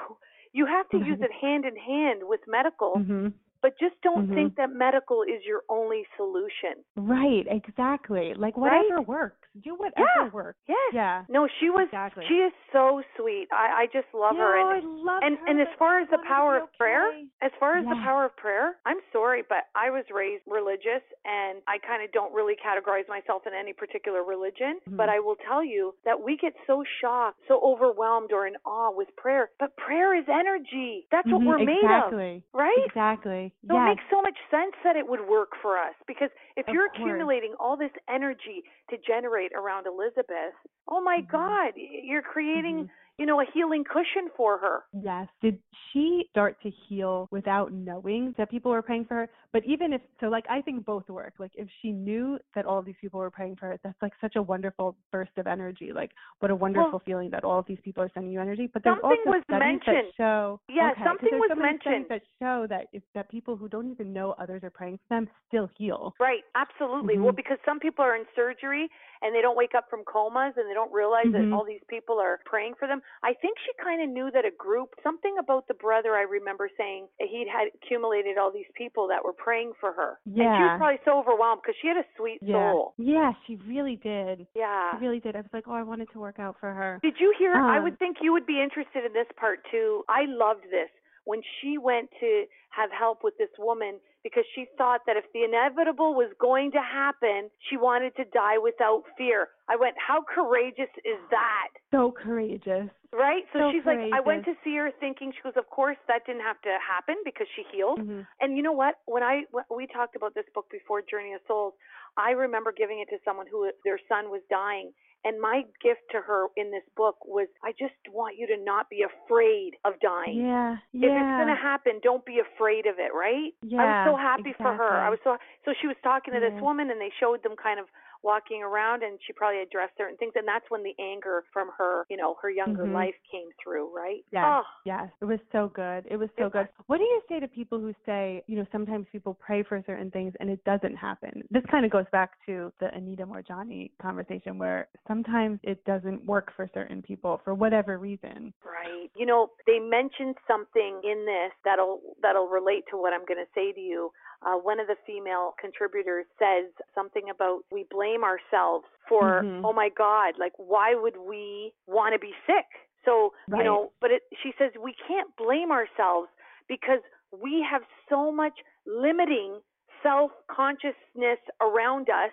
You 0.52 0.66
have 0.68 0.88
to 0.90 0.98
use 0.98 1.20
it 1.22 1.32
hand 1.32 1.66
in 1.66 1.76
hand 1.76 2.24
with 2.28 2.46
medical, 2.46 3.00
Mhm. 3.00 3.34
But 3.64 3.80
just 3.80 4.00
don't 4.02 4.28
Mhm. 4.30 4.36
think 4.36 4.56
that 4.58 4.70
medical 4.72 5.24
is 5.24 5.44
your 5.46 5.64
only 5.70 6.06
solution. 6.18 6.84
Right, 6.96 7.48
exactly. 7.50 8.34
Like 8.36 8.56
Right? 8.58 8.84
whatever 8.84 9.02
works. 9.02 9.40
Do 9.62 9.76
whatever 9.76 10.10
Yeah. 10.18 10.30
works. 10.30 10.60
Yes. 10.68 10.94
Yeah. 10.94 11.26
No, 11.30 11.48
she 11.48 11.70
was. 11.70 11.86
Exactly. 11.86 12.26
She 12.26 12.42
is 12.42 12.52
so 12.72 13.02
sweet. 13.16 13.48
I 13.52 13.84
I 13.84 13.86
just 13.88 14.12
love 14.14 14.36
her. 14.36 14.56
No, 14.58 14.70
And 14.70 14.78
I 14.78 14.80
love 14.88 15.24
and 15.24 15.38
her, 15.38 15.46
and 15.48 15.62
as 15.62 15.68
far 15.78 16.00
as 16.00 16.10
the 16.10 16.18
her 16.18 16.24
power 16.24 16.58
be 16.60 16.64
of 16.64 16.74
prayer, 16.78 17.12
as 17.42 17.52
far 17.60 17.76
as 17.78 17.86
the 17.88 17.96
power 17.96 18.26
of 18.26 18.36
prayer, 18.36 18.78
I'm 18.86 19.00
sorry, 19.12 19.44
but 19.44 19.68
I 19.76 19.90
was 19.92 20.10
raised 20.12 20.44
religious 20.48 21.04
and 21.26 21.62
I 21.68 21.78
kind 21.80 22.04
of 22.04 22.12
don't 22.12 22.34
really 22.34 22.56
categorize 22.56 23.08
myself 23.08 23.46
in 23.48 23.54
any 23.54 23.74
particular 23.74 24.24
religion. 24.24 24.80
Mhm. 24.90 24.98
But 24.98 25.10
I 25.10 25.20
will 25.20 25.36
tell 25.38 25.64
you 25.64 25.96
that 26.04 26.20
we 26.20 26.36
get 26.36 26.56
so 26.66 26.84
shocked, 26.84 27.40
so 27.48 27.60
overwhelmed 27.62 28.34
or 28.34 28.46
in 28.48 28.58
awe 28.66 28.90
with 28.92 29.16
prayer. 29.16 29.52
But 29.60 29.76
prayer 29.78 30.14
is 30.16 30.28
energy. 30.28 31.08
That's 31.12 31.28
what 31.32 31.42
Mhm, 31.42 31.46
we're 31.48 31.58
made 31.60 31.84
of, 31.86 31.92
exactly. 31.92 32.44
right? 32.54 32.86
Exactly. 32.86 33.53
So 33.68 33.78
it 33.78 33.86
makes 33.86 34.04
so 34.12 34.22
much 34.22 34.38
sense 34.52 34.74
that 34.84 34.96
it 34.96 35.08
would 35.08 35.22
work 35.28 35.52
for 35.62 35.78
us 35.78 35.94
because 36.06 36.30
if 36.58 36.68
Of 36.68 36.74
you're 36.74 36.90
course. 36.90 37.00
accumulating 37.00 37.54
all 37.60 37.78
this 37.78 37.92
energy 38.10 38.64
to 38.90 38.98
generate 38.98 39.52
around 39.54 39.88
Elizabeth, 39.88 40.54
oh 40.90 41.00
my 41.02 41.22
Mhm. 41.22 41.28
God, 41.30 41.74
you're 41.76 42.22
creating, 42.22 42.86
Mhm. 42.86 42.90
You 43.18 43.26
know, 43.26 43.40
a 43.42 43.46
healing 43.54 43.84
cushion 43.84 44.30
for 44.36 44.58
her. 44.58 44.84
Yes. 45.02 45.28
Did 45.42 45.60
she 45.92 46.26
start 46.32 46.58
to 46.64 46.72
heal 46.88 47.28
without 47.32 47.72
knowing 47.72 48.34
that 48.38 48.50
people 48.50 48.72
were 48.72 48.82
praying 48.82 49.06
for 49.06 49.16
her? 49.16 49.30
But 49.52 49.64
even 49.66 49.94
if 49.94 50.02
so, 50.20 50.28
like 50.28 50.46
I 50.50 50.62
think 50.62 50.84
both 50.86 51.08
work. 51.10 51.34
Like 51.38 51.52
if 51.56 51.68
she 51.82 51.92
knew 51.92 52.40
that 52.56 52.66
all 52.66 52.82
these 52.82 52.96
people 53.00 53.20
were 53.20 53.30
praying 53.30 53.58
for 53.58 53.68
her, 53.68 53.80
that's 53.84 54.02
like 54.02 54.14
such 54.20 54.36
a 54.36 54.42
wonderful 54.42 54.96
burst 55.12 55.32
of 55.38 55.46
energy. 55.48 55.92
Like 55.94 56.12
what 56.40 56.50
a 56.52 56.56
wonderful 56.56 56.92
Well, 56.94 57.02
feeling 57.06 57.30
that 57.32 57.44
all 57.44 57.60
of 57.60 57.66
these 57.68 57.80
people 57.84 58.02
are 58.04 58.10
sending 58.14 58.32
you 58.32 58.42
energy. 58.42 58.68
But 58.74 58.84
there's 58.84 58.96
something 58.96 59.18
also 59.26 59.30
was 59.38 59.44
studies 59.48 59.80
mentioned. 59.86 60.08
that 60.08 60.16
show 60.18 60.60
Yeah, 60.68 60.92
okay, 60.92 61.04
something 61.04 61.30
was 61.40 61.52
so 61.54 61.62
mentioned. 61.62 62.06
that 62.10 62.22
show 62.40 62.66
that 62.68 62.88
if 62.94 63.04
that 63.14 63.30
people 63.30 63.56
who 63.56 63.70
don't 63.70 63.92
even 63.92 64.12
know 64.12 64.32
others 64.40 64.64
are 64.64 64.72
praying 64.72 64.98
for 65.08 65.16
them 65.16 65.30
still 65.48 65.70
heal. 65.78 66.16
Right, 66.20 66.44
absolutely. 66.56 67.20
Well, 67.20 67.32
Mhm. 67.32 67.36
because 67.36 67.58
some 67.66 67.80
people 67.80 68.04
are 68.04 68.16
in 68.16 68.26
surgery 68.36 68.90
and 69.22 69.36
they 69.36 69.42
don't 69.42 69.56
wake 69.56 69.76
up 69.76 69.90
from 69.90 70.04
comas 70.06 70.54
and 70.58 70.68
they 70.70 70.74
don't 70.74 70.92
realize 70.92 71.28
Mhm. 71.28 71.32
that 71.34 71.52
all 71.54 71.64
these 71.64 71.84
people 71.88 72.20
are 72.20 72.40
praying 72.46 72.74
for 72.76 72.88
them. 72.88 73.02
I 73.22 73.34
think 73.34 73.58
she 73.66 73.72
kind 73.84 74.02
of 74.02 74.10
knew 74.10 74.32
that 74.32 74.46
a 74.46 74.52
group, 74.52 74.96
something 75.04 75.36
about 75.40 75.68
the 75.68 75.74
brother, 75.76 76.16
I 76.16 76.24
remember 76.24 76.70
saying 76.78 77.08
he'd 77.20 77.48
had 77.48 77.68
accumulated 77.76 78.38
all 78.38 78.52
these 78.52 78.70
people 78.76 79.08
that 79.10 79.24
were 79.24 79.34
praying 79.34 79.74
for 79.80 79.94
her. 79.94 80.20
And 80.26 80.36
she 80.36 80.64
was 80.64 80.78
probably 80.78 81.00
so 81.06 81.20
overwhelmed 81.20 81.62
because 81.62 81.76
she 81.82 81.88
had 81.88 81.98
a 81.98 82.06
sweet 82.18 82.40
Yeah. 82.42 82.72
soul. 82.72 82.94
Yeah, 82.98 83.32
she 83.46 83.56
really 83.68 83.96
did. 83.98 84.48
Yeah. 84.56 84.92
She 84.92 84.98
really 85.06 85.20
did. 85.20 85.36
I 85.36 85.42
was 85.42 85.54
like, 85.54 85.68
oh, 85.68 85.74
I 85.74 85.84
wanted 85.84 86.10
to 86.12 86.20
work 86.20 86.40
out 86.40 86.58
for 86.60 86.72
her. 86.74 87.00
Did 87.04 87.20
you 87.20 87.34
hear? 87.38 87.54
I 87.54 87.78
Um, 87.78 87.84
would 87.84 88.00
think 88.00 88.18
you 88.22 88.32
would 88.34 88.46
be 88.46 88.62
interested 88.62 89.06
in 89.06 89.14
this 89.14 89.28
part 89.38 89.60
too. 89.72 90.04
I 90.10 90.26
loved 90.26 90.64
this 90.72 90.90
when 91.26 91.42
she 91.60 91.78
went 91.78 92.10
to 92.20 92.46
have 92.70 92.90
help 92.92 93.24
with 93.24 93.38
this 93.38 93.50
woman 93.60 94.00
because 94.24 94.44
she 94.56 94.66
thought 94.78 95.02
that 95.06 95.18
if 95.18 95.26
the 95.34 95.44
inevitable 95.44 96.16
was 96.16 96.32
going 96.40 96.72
to 96.72 96.82
happen, 96.82 97.50
she 97.70 97.78
wanted 97.78 98.16
to 98.16 98.24
die 98.26 98.58
without 98.58 99.04
fear. 99.18 99.50
I 99.68 99.76
went, 99.76 99.96
how 100.00 100.24
courageous 100.24 100.90
is 101.06 101.20
that? 101.30 101.70
So 101.92 102.12
courageous. 102.12 102.90
Right? 103.12 103.44
So, 103.54 103.60
So 103.60 103.72
she's 103.72 103.86
like, 103.86 104.00
I 104.12 104.22
went 104.22 104.46
to 104.46 104.56
see 104.64 104.76
her 104.78 104.90
thinking, 105.00 105.32
she 105.36 105.42
goes, 105.44 105.54
of 105.56 105.70
course 105.70 105.98
that 106.08 106.26
didn't 106.26 106.42
have 106.42 106.60
to 106.62 106.74
happen 106.82 107.16
because 107.24 107.48
she 107.56 107.64
healed. 107.72 108.00
Mhm. 108.00 108.26
And 108.42 108.58
you 108.58 108.64
know 108.64 108.72
what? 108.72 108.96
When 109.06 109.22
I 109.22 109.44
when 109.52 109.66
we 109.70 109.86
talked 109.88 110.16
about 110.16 110.34
this 110.34 110.46
book 110.56 110.66
before, 110.72 111.02
Journey 111.04 111.34
of 111.34 111.42
Souls, 111.46 111.76
I 112.18 112.32
remember 112.32 112.72
giving 112.72 113.00
it 113.00 113.10
to 113.10 113.20
someone 113.24 113.46
who 113.46 113.70
their 113.84 114.00
son 114.10 114.32
was 114.32 114.42
dying, 114.50 114.94
and 115.24 115.40
my 115.40 115.64
gift 115.82 116.02
to 116.12 116.20
her 116.20 116.48
in 116.58 116.72
this 116.72 116.84
book 116.96 117.16
was, 117.26 117.48
I 117.64 117.72
just 117.72 117.96
want 118.12 118.38
you 118.38 118.48
to 118.48 118.58
not 118.58 118.90
be 118.90 119.04
afraid 119.04 119.76
of 119.86 119.94
dying. 120.02 120.38
Yeah. 120.38 120.78
yeah. 120.92 121.08
If 121.08 121.14
it's 121.14 121.38
gonna 121.40 121.56
happen, 121.56 122.00
don't 122.04 122.26
be 122.26 122.40
afraid 122.40 122.86
of 122.86 122.96
it, 123.00 123.14
right? 123.14 123.54
Yeah. 123.62 123.82
I 123.82 123.86
was 123.86 124.12
so 124.12 124.18
happy 124.18 124.54
for 124.58 124.74
her. 124.74 124.92
I 125.00 125.10
was 125.10 125.20
so 125.24 125.38
so 125.66 125.74
she 125.80 125.88
was 125.88 125.96
talking 126.04 126.34
to 126.34 126.40
this 126.40 126.54
Yeah. 126.56 126.62
woman, 126.62 126.92
and 126.92 127.00
they 127.00 127.12
showed 127.20 127.44
them 127.44 127.56
kind 127.56 127.80
of 127.80 127.88
walking 128.24 128.64
around, 128.64 129.04
and 129.04 129.20
she 129.26 129.34
probably 129.34 129.62
addressed 129.62 129.94
certain 129.98 130.18
things, 130.18 130.34
and 130.36 130.48
that's 130.48 130.66
when 130.70 130.84
the 130.84 130.96
anger 131.00 131.44
from 131.52 131.70
her, 131.78 132.06
you 132.10 132.18
know, 132.18 132.36
her 132.42 132.50
younger 132.50 132.84
Mhm. 132.86 132.94
life 132.94 133.16
came 133.30 133.50
through, 133.62 133.94
right? 133.96 134.24
Yes, 134.32 134.46
Oh, 134.46 134.64
yes. 134.86 135.10
It 135.22 135.26
was 135.26 135.40
so 135.52 135.68
good. 135.70 136.06
It 136.10 136.18
was 136.18 136.30
so 136.38 136.48
It 136.48 136.54
good. 136.54 136.68
What 136.88 136.98
do 136.98 137.04
you 137.04 137.22
say 137.28 137.40
to 137.40 137.48
people 137.48 137.80
who 137.80 137.94
say, 138.06 138.44
you 138.48 138.58
know, 138.58 138.66
sometimes 138.72 139.08
people 139.12 139.34
pray 139.34 139.64
for 139.64 139.82
certain 139.84 140.12
things 140.12 140.34
and 140.40 140.50
it 140.50 140.64
doesn't 140.64 140.96
happen? 140.96 141.44
This 141.50 141.64
kind 141.66 141.86
of 141.86 141.92
goes 141.92 142.06
back 142.12 142.32
to 142.46 142.72
the 142.80 142.94
Anita 142.94 143.26
Moorjani 143.26 143.92
conversation 144.00 144.58
where 144.58 144.88
sometimes 145.08 145.60
it 145.64 145.84
doesn't 145.86 146.24
work 146.26 146.52
for 146.56 146.68
certain 146.74 147.02
people 147.02 147.42
for 147.44 147.54
whatever 147.54 147.98
reason. 147.98 148.54
Right. 148.64 149.10
You 149.16 149.26
know, 149.26 149.52
they 149.66 149.80
mentioned 149.80 150.36
something 150.48 151.02
in 151.04 151.26
this 151.26 151.52
that'll 151.64 152.02
that'll 152.22 152.48
relate 152.48 152.86
to 152.92 152.98
what 152.98 153.14
I'm 153.14 153.26
going 153.26 153.44
to 153.44 153.52
say 153.56 153.72
to 153.72 153.82
you. 153.82 154.12
Uh, 154.46 154.56
one 154.56 154.80
of 154.80 154.88
the 154.88 154.96
female 155.08 155.56
contributors 155.60 156.26
says 156.38 156.70
something 156.94 157.30
about 157.34 157.62
we 157.72 157.86
blame 157.90 158.13
ourselves 158.22 158.86
for 159.08 159.42
Mhm. 159.42 159.62
oh 159.66 159.74
my 159.74 159.90
God, 159.90 160.38
like 160.38 160.54
why 160.58 160.94
would 160.94 161.18
we 161.18 161.74
want 161.88 162.14
to 162.14 162.20
be 162.20 162.36
sick? 162.46 162.68
So 163.06 163.34
you 163.48 163.64
know, 163.64 163.92
but 164.02 164.12
it, 164.12 164.24
she 164.42 164.54
says 164.58 164.72
we 164.80 164.94
can't 165.08 165.34
blame 165.38 165.72
ourselves 165.72 166.30
because 166.68 167.00
we 167.32 167.64
have 167.64 167.82
so 168.10 168.32
much 168.32 168.60
limiting 168.86 169.62
self 170.04 170.32
consciousness 170.48 171.40
around 171.62 172.10
us 172.10 172.32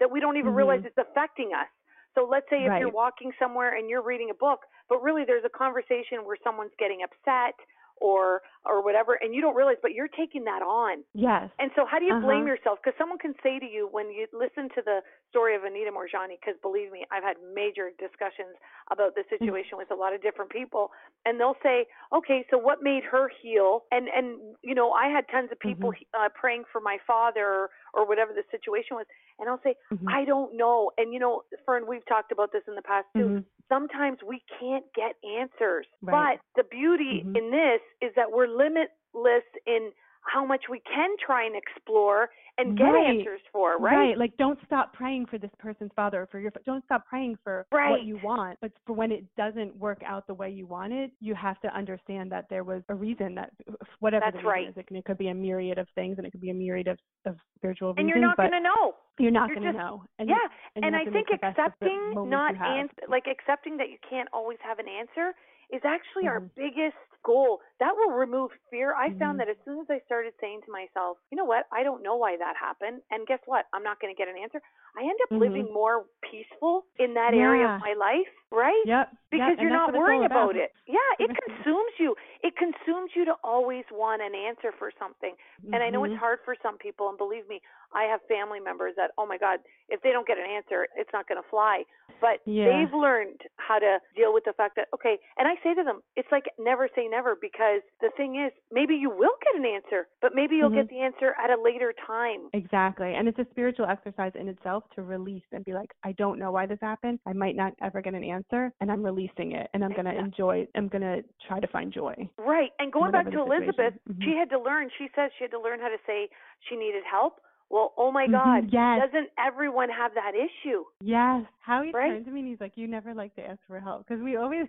that 0.00 0.10
we 0.10 0.18
don't 0.20 0.36
even 0.36 0.52
realize 0.54 0.80
Mhm. 0.80 0.86
it's 0.86 0.98
affecting 0.98 1.54
us. 1.54 1.68
So 2.14 2.24
let's 2.24 2.48
say 2.50 2.64
if 2.66 2.72
you're 2.80 2.90
walking 2.90 3.32
somewhere 3.38 3.74
and 3.76 3.88
you're 3.88 4.02
reading 4.02 4.28
a 4.30 4.34
book, 4.34 4.60
but 4.88 5.00
really 5.02 5.24
there's 5.24 5.44
a 5.44 5.48
conversation 5.48 6.24
where 6.26 6.36
someone's 6.44 6.74
getting 6.78 7.02
upset 7.02 7.54
or 8.02 8.42
or 8.66 8.82
whatever 8.82 9.14
and 9.22 9.34
you 9.34 9.40
don't 9.40 9.54
realize 9.56 9.76
but 9.82 9.92
you're 9.92 10.08
taking 10.08 10.44
that 10.44 10.62
on. 10.62 11.04
Yes. 11.14 11.50
And 11.58 11.70
so 11.76 11.84
how 11.86 11.98
do 12.00 12.06
you 12.06 12.14
blame 12.14 12.46
Uh-huh. 12.46 12.48
yourself? 12.48 12.80
Because 12.82 12.96
someone 12.98 13.18
can 13.18 13.34
say 13.42 13.58
to 13.60 13.66
you 13.66 13.86
when 13.92 14.10
you 14.10 14.26
listen 14.32 14.68
to 14.74 14.82
the 14.82 15.00
story 15.30 15.54
of 15.54 15.62
Anita 15.62 15.92
Moorjani, 15.92 16.34
because 16.40 16.58
believe 16.62 16.90
me, 16.90 17.04
I've 17.12 17.22
had 17.22 17.36
major 17.54 17.90
discussions 18.00 18.56
about 18.90 19.14
this 19.14 19.26
Mm-hmm. 19.42 19.54
situation 19.54 19.78
with 19.78 19.90
a 19.92 19.94
lot 19.94 20.12
of 20.16 20.22
different 20.22 20.50
people, 20.50 20.90
and 21.24 21.38
they'll 21.38 21.60
say, 21.62 21.86
okay, 22.10 22.44
so 22.50 22.58
what 22.58 22.82
made 22.82 23.04
her 23.04 23.30
heal? 23.42 23.84
And 23.92 24.08
and 24.08 24.56
you 24.62 24.74
know, 24.74 24.92
I 24.92 25.06
had 25.08 25.24
tons 25.30 25.50
of 25.52 25.60
people 25.60 25.90
Mhm. 25.90 25.96
uh, 26.18 26.28
praying 26.34 26.64
for 26.72 26.80
my 26.80 26.98
father 27.06 27.44
or, 27.46 27.70
or 27.94 28.08
whatever 28.08 28.32
the 28.32 28.42
situation 28.50 28.96
was, 28.96 29.06
and 29.42 29.50
I'll 29.50 29.60
say, 29.62 29.74
Mhm. 29.92 30.06
I 30.08 30.24
don't 30.24 30.54
know. 30.56 30.92
And 30.96 31.12
you 31.12 31.18
know, 31.18 31.42
Fern, 31.66 31.86
we've 31.86 32.06
talked 32.06 32.32
about 32.32 32.52
this 32.52 32.62
in 32.68 32.74
the 32.76 32.82
past 32.82 33.06
too 33.14 33.26
Mhm. 33.28 33.44
sometimes 33.68 34.22
we 34.22 34.40
can't 34.60 34.84
get 34.94 35.16
answers. 35.24 35.86
Right. 36.02 36.38
But 36.54 36.62
the 36.62 36.68
beauty 36.68 37.24
Mhm. 37.24 37.36
in 37.36 37.50
this 37.50 37.80
is 38.00 38.14
that 38.14 38.30
we're 38.30 38.46
limitless 38.46 39.44
in 39.66 39.92
how 40.24 40.44
much 40.44 40.64
we 40.70 40.80
can 40.80 41.10
try 41.24 41.44
and 41.44 41.54
explore 41.56 42.30
and 42.58 42.76
get 42.76 42.84
Right. 42.84 43.06
answers 43.18 43.40
for, 43.50 43.78
right? 43.78 43.96
Right. 43.96 44.18
Like, 44.18 44.36
don't 44.36 44.58
stop 44.66 44.92
praying 44.92 45.26
for 45.26 45.38
this 45.38 45.50
person's 45.58 45.90
father 45.96 46.22
or 46.22 46.26
for 46.26 46.38
your. 46.38 46.52
Don't 46.66 46.84
stop 46.84 47.06
praying 47.06 47.36
for 47.42 47.66
Right. 47.72 47.90
what 47.90 48.02
you 48.02 48.18
want. 48.22 48.58
But 48.60 48.72
for 48.86 48.92
when 48.92 49.10
it 49.10 49.24
doesn't 49.36 49.74
work 49.76 50.02
out 50.04 50.26
the 50.26 50.34
way 50.34 50.50
you 50.50 50.66
want 50.66 50.92
it, 50.92 51.10
you 51.20 51.34
have 51.34 51.58
to 51.60 51.74
understand 51.74 52.30
that 52.30 52.48
there 52.50 52.62
was 52.62 52.82
a 52.88 52.94
reason 52.94 53.34
that 53.36 53.50
whatever 54.00 54.26
That's 54.26 54.34
the 54.34 54.38
reason 54.48 54.50
right. 54.50 54.68
is, 54.68 54.76
it, 54.76 54.86
can, 54.86 54.96
it 54.96 55.04
could 55.06 55.18
be 55.18 55.28
a 55.28 55.34
myriad 55.34 55.78
of 55.78 55.88
things, 55.94 56.18
and 56.18 56.26
it 56.26 56.30
could 56.30 56.42
be 56.42 56.50
a 56.50 56.54
myriad 56.54 56.88
of, 56.88 56.98
of 57.24 57.36
spiritual 57.56 57.94
reasons. 57.94 58.00
And 58.00 58.08
you're 58.10 58.18
not 58.20 58.36
going 58.36 58.52
to 58.52 58.60
know. 58.60 58.94
you're 59.18 59.30
not 59.30 59.48
going 59.48 59.62
to 59.62 59.72
know. 59.72 60.04
And 60.18 60.28
yeah, 60.28 60.36
and, 60.76 60.84
you 60.84 60.86
and 60.88 60.94
have 60.94 61.00
I 61.00 61.04
think 61.04 61.14
make 61.14 61.26
the 61.30 61.36
best 61.38 61.58
of 61.58 61.72
the 61.80 61.86
accepting 61.86 62.30
not 62.30 62.54
ans- 62.60 62.90
like 63.08 63.24
accepting 63.26 63.76
that 63.78 63.88
you 63.88 63.96
can't 64.08 64.28
always 64.32 64.58
have 64.62 64.78
an 64.78 64.86
answer 64.88 65.32
is 65.72 65.80
actually 65.84 66.28
our 66.28 66.40
Mhm. 66.40 66.50
biggest 66.54 66.96
goal. 67.24 67.60
That 67.80 67.94
will 67.96 68.12
remove 68.12 68.50
fear. 68.70 68.94
I 68.94 69.10
found 69.18 69.38
that 69.40 69.48
as 69.48 69.56
soon 69.64 69.80
as 69.80 69.86
I 69.90 70.00
started 70.06 70.34
saying 70.40 70.62
to 70.66 70.72
myself, 70.72 71.18
you 71.30 71.36
know 71.36 71.44
what, 71.44 71.66
I 71.72 71.82
don't 71.82 72.02
know 72.02 72.16
why 72.16 72.36
that 72.36 72.54
happened, 72.58 73.02
and 73.10 73.26
guess 73.26 73.40
what, 73.46 73.66
I'm 73.72 73.82
not 73.82 74.00
going 74.00 74.14
to 74.14 74.18
get 74.18 74.28
an 74.28 74.36
answer. 74.40 74.60
I 74.96 75.02
end 75.02 75.18
up 75.22 75.30
Mhm. 75.30 75.40
living 75.40 75.72
more 75.72 76.04
peaceful 76.20 76.84
in 76.98 77.14
that 77.14 77.34
area 77.34 77.64
of 77.66 77.72
my 77.80 77.94
life, 77.98 78.28
right? 78.50 78.84
Yep. 78.84 79.08
because 79.30 79.56
yep, 79.56 79.58
you're 79.60 79.70
not 79.72 79.86
what 79.86 79.96
it's 79.96 80.08
all 80.08 80.20
worrying 80.20 80.26
about. 80.26 80.52
about 80.52 80.56
it. 80.56 80.70
Yeah, 80.86 81.10
it 81.18 81.30
consumes 81.32 81.92
you. 81.98 82.14
It 82.42 82.52
consumes 82.56 83.10
you 83.16 83.24
to 83.24 83.34
always 83.42 83.84
want 83.90 84.20
an 84.20 84.34
answer 84.34 84.72
for 84.78 84.92
something. 84.98 85.34
And 85.72 85.82
I 85.82 85.88
know 85.88 86.04
it's 86.04 86.12
Mhm. 86.12 86.18
hard 86.20 86.40
for 86.44 86.54
some 86.62 86.76
people, 86.76 87.08
and 87.08 87.16
believe 87.16 87.48
me, 87.48 87.62
I 87.94 88.04
have 88.04 88.20
family 88.28 88.60
members 88.60 88.94
that, 88.96 89.10
oh 89.18 89.26
my 89.26 89.38
God, 89.38 89.60
if 89.88 90.00
they 90.02 90.10
don't 90.12 90.26
get 90.26 90.38
an 90.38 90.46
answer, 90.48 90.86
it's 90.96 91.10
not 91.12 91.28
going 91.28 91.40
to 91.42 91.48
fly. 91.48 91.84
But 92.20 92.38
Yeah. 92.46 92.66
they've 92.86 92.94
learned 92.94 93.40
how 93.56 93.80
to 93.80 93.98
deal 94.14 94.32
with 94.32 94.44
the 94.44 94.52
fact 94.52 94.76
that, 94.76 94.86
okay, 94.94 95.18
and 95.38 95.48
I 95.48 95.56
say 95.62 95.74
to 95.74 95.82
them, 95.82 96.02
it's 96.14 96.30
like 96.30 96.44
never 96.56 96.88
say 96.94 97.08
never 97.08 97.34
because 97.34 97.82
the 98.00 98.10
thing 98.16 98.36
is, 98.36 98.52
maybe 98.70 98.94
you 98.94 99.10
will 99.10 99.34
get 99.42 99.56
an 99.56 99.66
answer, 99.66 100.06
but 100.20 100.32
maybe 100.32 100.54
you'll 100.56 100.70
Mhm. 100.70 100.86
get 100.86 100.88
the 100.88 101.00
answer 101.00 101.34
at 101.36 101.50
a 101.50 101.60
later 101.60 101.92
time. 102.06 102.48
Exactly. 102.52 103.14
And 103.14 103.26
it's 103.28 103.38
a 103.40 103.44
spiritual 103.50 103.86
exercise 103.86 104.32
in 104.36 104.46
itself 104.48 104.88
to 104.90 105.02
release 105.02 105.42
and 105.52 105.64
be 105.64 105.74
like, 105.74 105.92
I 106.04 106.12
don't 106.12 106.38
know 106.38 106.52
why 106.52 106.66
this 106.66 106.78
happened. 106.80 107.18
I 107.26 107.32
might 107.32 107.56
not 107.56 107.74
ever 107.80 108.00
get 108.00 108.14
an 108.14 108.22
answer 108.24 108.72
and 108.80 108.90
I'm 108.92 109.02
releasing 109.02 109.52
it 109.52 109.68
and 109.74 109.84
I'm 109.84 109.92
going 109.92 110.04
to 110.06 110.14
enjoy 110.16 110.68
I'm 110.76 110.86
going 110.88 111.02
to 111.02 111.24
try 111.46 111.58
to 111.58 111.66
find 111.66 111.92
joy. 111.92 112.14
Right. 112.38 112.72
And 112.78 112.92
going 112.92 113.10
back 113.10 113.30
to 113.30 113.40
Elizabeth. 113.40 113.94
Mhm. 114.08 114.22
she 114.22 114.36
had 114.36 114.48
to 114.50 114.58
learn, 114.58 114.90
she 114.90 115.08
says 115.14 115.32
she 115.38 115.44
had 115.44 115.50
to 115.50 115.58
learn 115.60 115.80
how 115.80 115.88
to 115.88 115.98
say 116.06 116.28
she 116.68 116.76
needed 116.76 117.02
help. 117.04 117.40
Well, 117.72 117.94
oh 117.96 118.12
my 118.12 118.26
Mhm, 118.26 118.32
God, 118.32 118.68
yes. 118.70 119.10
doesn't 119.10 119.30
everyone 119.38 119.88
have 119.88 120.12
that 120.14 120.34
issue? 120.34 120.84
Yes. 121.00 121.46
Howie 121.60 121.90
Right? 121.90 122.10
turned 122.10 122.26
to 122.26 122.30
me 122.30 122.40
and 122.40 122.48
he's 122.50 122.60
like, 122.60 122.76
You 122.76 122.86
never 122.86 123.14
like 123.14 123.34
to 123.36 123.44
ask 123.44 123.58
for 123.66 123.80
help. 123.80 124.06
Because 124.06 124.22
we 124.22 124.36
always, 124.36 124.66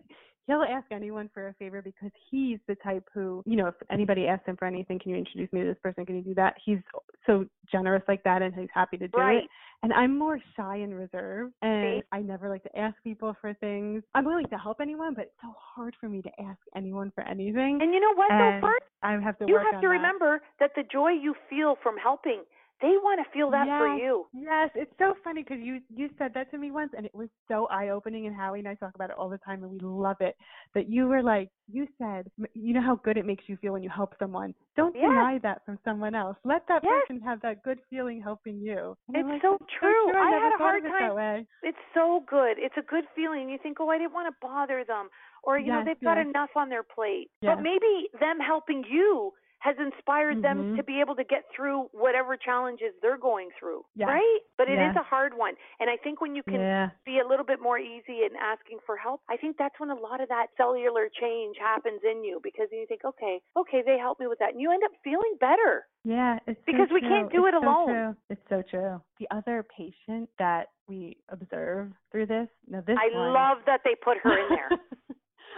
he'll 0.48 0.64
ask 0.64 0.90
anyone 0.90 1.30
for 1.34 1.50
a 1.50 1.54
favor 1.56 1.82
because 1.82 2.12
he's 2.32 2.60
the 2.66 2.76
type 2.76 3.08
who, 3.14 3.44
you 3.46 3.58
know, 3.58 3.68
if 3.68 3.76
anybody 3.92 4.28
asks 4.28 4.48
him 4.48 4.56
for 4.56 4.66
anything, 4.66 5.00
can 5.00 5.12
you 5.12 5.18
introduce 5.18 5.52
me 5.52 5.60
to 5.62 5.66
this 5.68 5.78
person? 5.84 6.06
Can 6.06 6.16
you 6.16 6.22
do 6.22 6.34
that? 6.36 6.56
He's 6.66 6.80
so 7.26 7.46
generous 7.70 8.04
like 8.08 8.24
that 8.24 8.42
and 8.42 8.56
he's 8.56 8.70
happy 8.74 8.98
to 8.98 9.08
do 9.10 9.18
Right. 9.18 9.44
it. 9.44 9.50
And 9.84 9.92
I'm 9.92 10.18
more 10.18 10.40
shy 10.56 10.78
and 10.78 10.96
reserved 10.96 11.54
and? 11.62 12.02
I 12.14 12.22
never 12.22 12.48
like 12.48 12.64
to 12.64 12.80
ask 12.80 12.96
people 13.04 13.36
for 13.42 13.54
things. 13.56 14.02
I'm 14.16 14.24
willing 14.24 14.48
to 14.48 14.58
help 14.58 14.80
anyone, 14.80 15.14
but 15.14 15.24
it's 15.26 15.42
so 15.42 15.54
hard 15.58 15.94
for 16.00 16.08
me 16.08 16.22
to 16.22 16.30
ask 16.42 16.60
anyone 16.74 17.12
for 17.16 17.26
anything. 17.26 17.80
And 17.82 17.94
you 17.94 18.00
know 18.00 18.14
what, 18.16 18.30
though, 18.30 18.50
And 18.54 18.62
Bert? 18.62 18.84
I 19.02 19.12
have 19.20 19.38
to 19.40 19.46
You 19.46 19.58
have 19.58 19.82
to 19.82 19.88
that. 19.88 19.94
remember 19.94 20.42
that 20.62 20.72
the 20.78 20.84
joy 20.84 21.10
you 21.10 21.36
feel 21.50 21.76
from 21.84 21.98
helping, 21.98 22.44
they 22.84 23.00
want 23.02 23.20
to 23.24 23.32
feel 23.32 23.50
that 23.50 23.66
for 23.80 23.88
you. 23.88 24.26
Yes, 24.34 24.70
it's 24.76 24.92
so 25.00 25.16
funny 25.24 25.42
because 25.42 25.60
you 25.64 25.80
you 25.96 26.10
said 26.18 26.32
that 26.36 26.52
to 26.52 26.58
me 26.58 26.70
once, 26.70 26.92
and 26.96 27.06
it 27.06 27.16
was 27.16 27.30
so 27.48 27.66
eye 27.72 27.90
opening. 27.90 28.28
And 28.28 28.36
Howie 28.36 28.60
and 28.60 28.68
I 28.68 28.76
talk 28.76 28.94
about 28.94 29.10
it 29.10 29.16
all 29.18 29.30
the 29.30 29.38
time, 29.40 29.64
and 29.64 29.72
we 29.72 29.80
love 29.80 30.18
it. 30.20 30.36
That 30.76 30.90
you 30.90 31.08
were 31.08 31.24
like, 31.24 31.50
you 31.72 31.88
said, 31.98 32.30
you 32.54 32.74
know 32.74 32.82
how 32.82 32.96
good 32.96 33.16
it 33.18 33.26
makes 33.26 33.46
you 33.48 33.56
feel 33.58 33.72
when 33.74 33.84
you 33.84 33.90
help 33.90 34.14
someone. 34.20 34.54
Don't 34.76 34.94
Yes. 34.94 35.08
deny 35.08 35.40
that 35.40 35.66
from 35.66 35.80
someone 35.86 36.14
else. 36.14 36.38
Let 36.44 36.68
that 36.68 36.84
Yes. 36.84 37.08
person 37.08 37.22
have 37.22 37.40
that 37.42 37.64
good 37.64 37.80
feeling 37.90 38.22
helping 38.22 38.60
you. 38.60 38.98
And 39.08 39.18
It's 39.18 39.30
like, 39.30 39.42
so 39.42 39.58
"That's 39.60 39.72
true. 39.80 40.10
I 40.14 40.30
never 40.30 40.46
had 40.46 40.54
a 40.54 40.58
hard 40.58 40.84
time-. 40.84 41.48
It's 41.64 41.78
so 41.94 42.20
good. 42.28 42.60
It's 42.60 42.76
a 42.78 42.82
good 42.82 43.06
feeling. 43.16 43.50
You 43.50 43.58
think, 43.60 43.80
oh, 43.80 43.90
I 43.90 43.98
didn't 43.98 44.14
want 44.14 44.28
to 44.28 44.36
bother 44.42 44.84
them, 44.84 45.10
or 45.44 45.58
you 45.58 45.72
know, 45.72 45.84
they've 45.86 46.02
got 46.02 46.18
enough 46.18 46.50
on 46.58 46.68
their 46.70 46.84
plate. 46.84 47.30
Yes. 47.42 47.56
But 47.56 47.64
maybe 47.64 48.10
them 48.20 48.40
helping 48.40 48.84
you 48.90 49.32
has 49.64 49.78
inspired 49.80 50.42
them 50.42 50.62
Mhm. 50.62 50.76
to 50.76 50.84
be 50.84 51.00
able 51.00 51.16
to 51.16 51.24
get 51.24 51.50
through 51.56 51.84
whatever 51.94 52.36
challenges 52.36 52.94
they're 53.02 53.16
going 53.18 53.50
through. 53.58 53.86
Yes. 53.96 54.10
Right? 54.10 54.40
But 54.58 54.68
it 54.68 54.74
is 54.74 54.92
Yes. 54.94 54.98
a 54.98 55.04
hard 55.04 55.34
one. 55.34 55.56
And 55.80 55.90
I 55.90 55.96
think 55.96 56.20
when 56.20 56.36
you 56.36 56.44
can 56.44 56.60
Yeah. 56.60 56.90
be 57.06 57.20
a 57.20 57.26
little 57.26 57.46
bit 57.46 57.62
more 57.62 57.78
easy 57.80 58.26
in 58.26 58.36
asking 58.36 58.80
for 58.80 58.98
help, 58.98 59.22
I 59.30 59.38
think 59.38 59.56
that's 59.56 59.80
when 59.80 59.90
a 59.90 59.96
lot 59.96 60.20
of 60.20 60.28
that 60.28 60.54
cellular 60.58 61.08
change 61.08 61.58
happens 61.58 62.04
in 62.04 62.26
you 62.26 62.42
because 62.42 62.70
you 62.74 62.86
think, 62.88 63.06
okay, 63.06 63.42
okay, 63.56 63.82
they 63.82 63.98
helped 63.98 64.20
me 64.20 64.28
with 64.28 64.40
that, 64.40 64.52
and 64.52 64.60
you 64.62 64.70
end 64.70 64.84
up 64.84 64.92
feeling 65.02 65.36
better. 65.40 65.88
Yeah, 66.04 66.40
it's 66.46 66.60
so 66.60 66.66
Because 66.66 66.90
we 66.92 67.00
can't 67.00 67.32
do 67.32 67.46
It's 67.46 67.56
it 67.56 67.62
so 67.62 67.66
alone. 67.70 67.88
true. 67.88 68.16
It's 68.30 68.50
so 68.50 68.62
true. 68.64 69.02
The 69.20 69.32
other 69.32 69.64
patient 69.64 70.30
that 70.40 70.72
we 70.90 71.18
observe 71.30 71.94
through 72.12 72.26
this, 72.26 72.50
now 72.68 72.82
this 72.82 72.98
I 73.00 73.08
one, 73.16 73.32
love 73.32 73.64
that 73.64 73.82
they 73.86 73.96
put 73.96 74.18
her 74.18 74.38
in 74.38 74.50
there. 74.50 74.70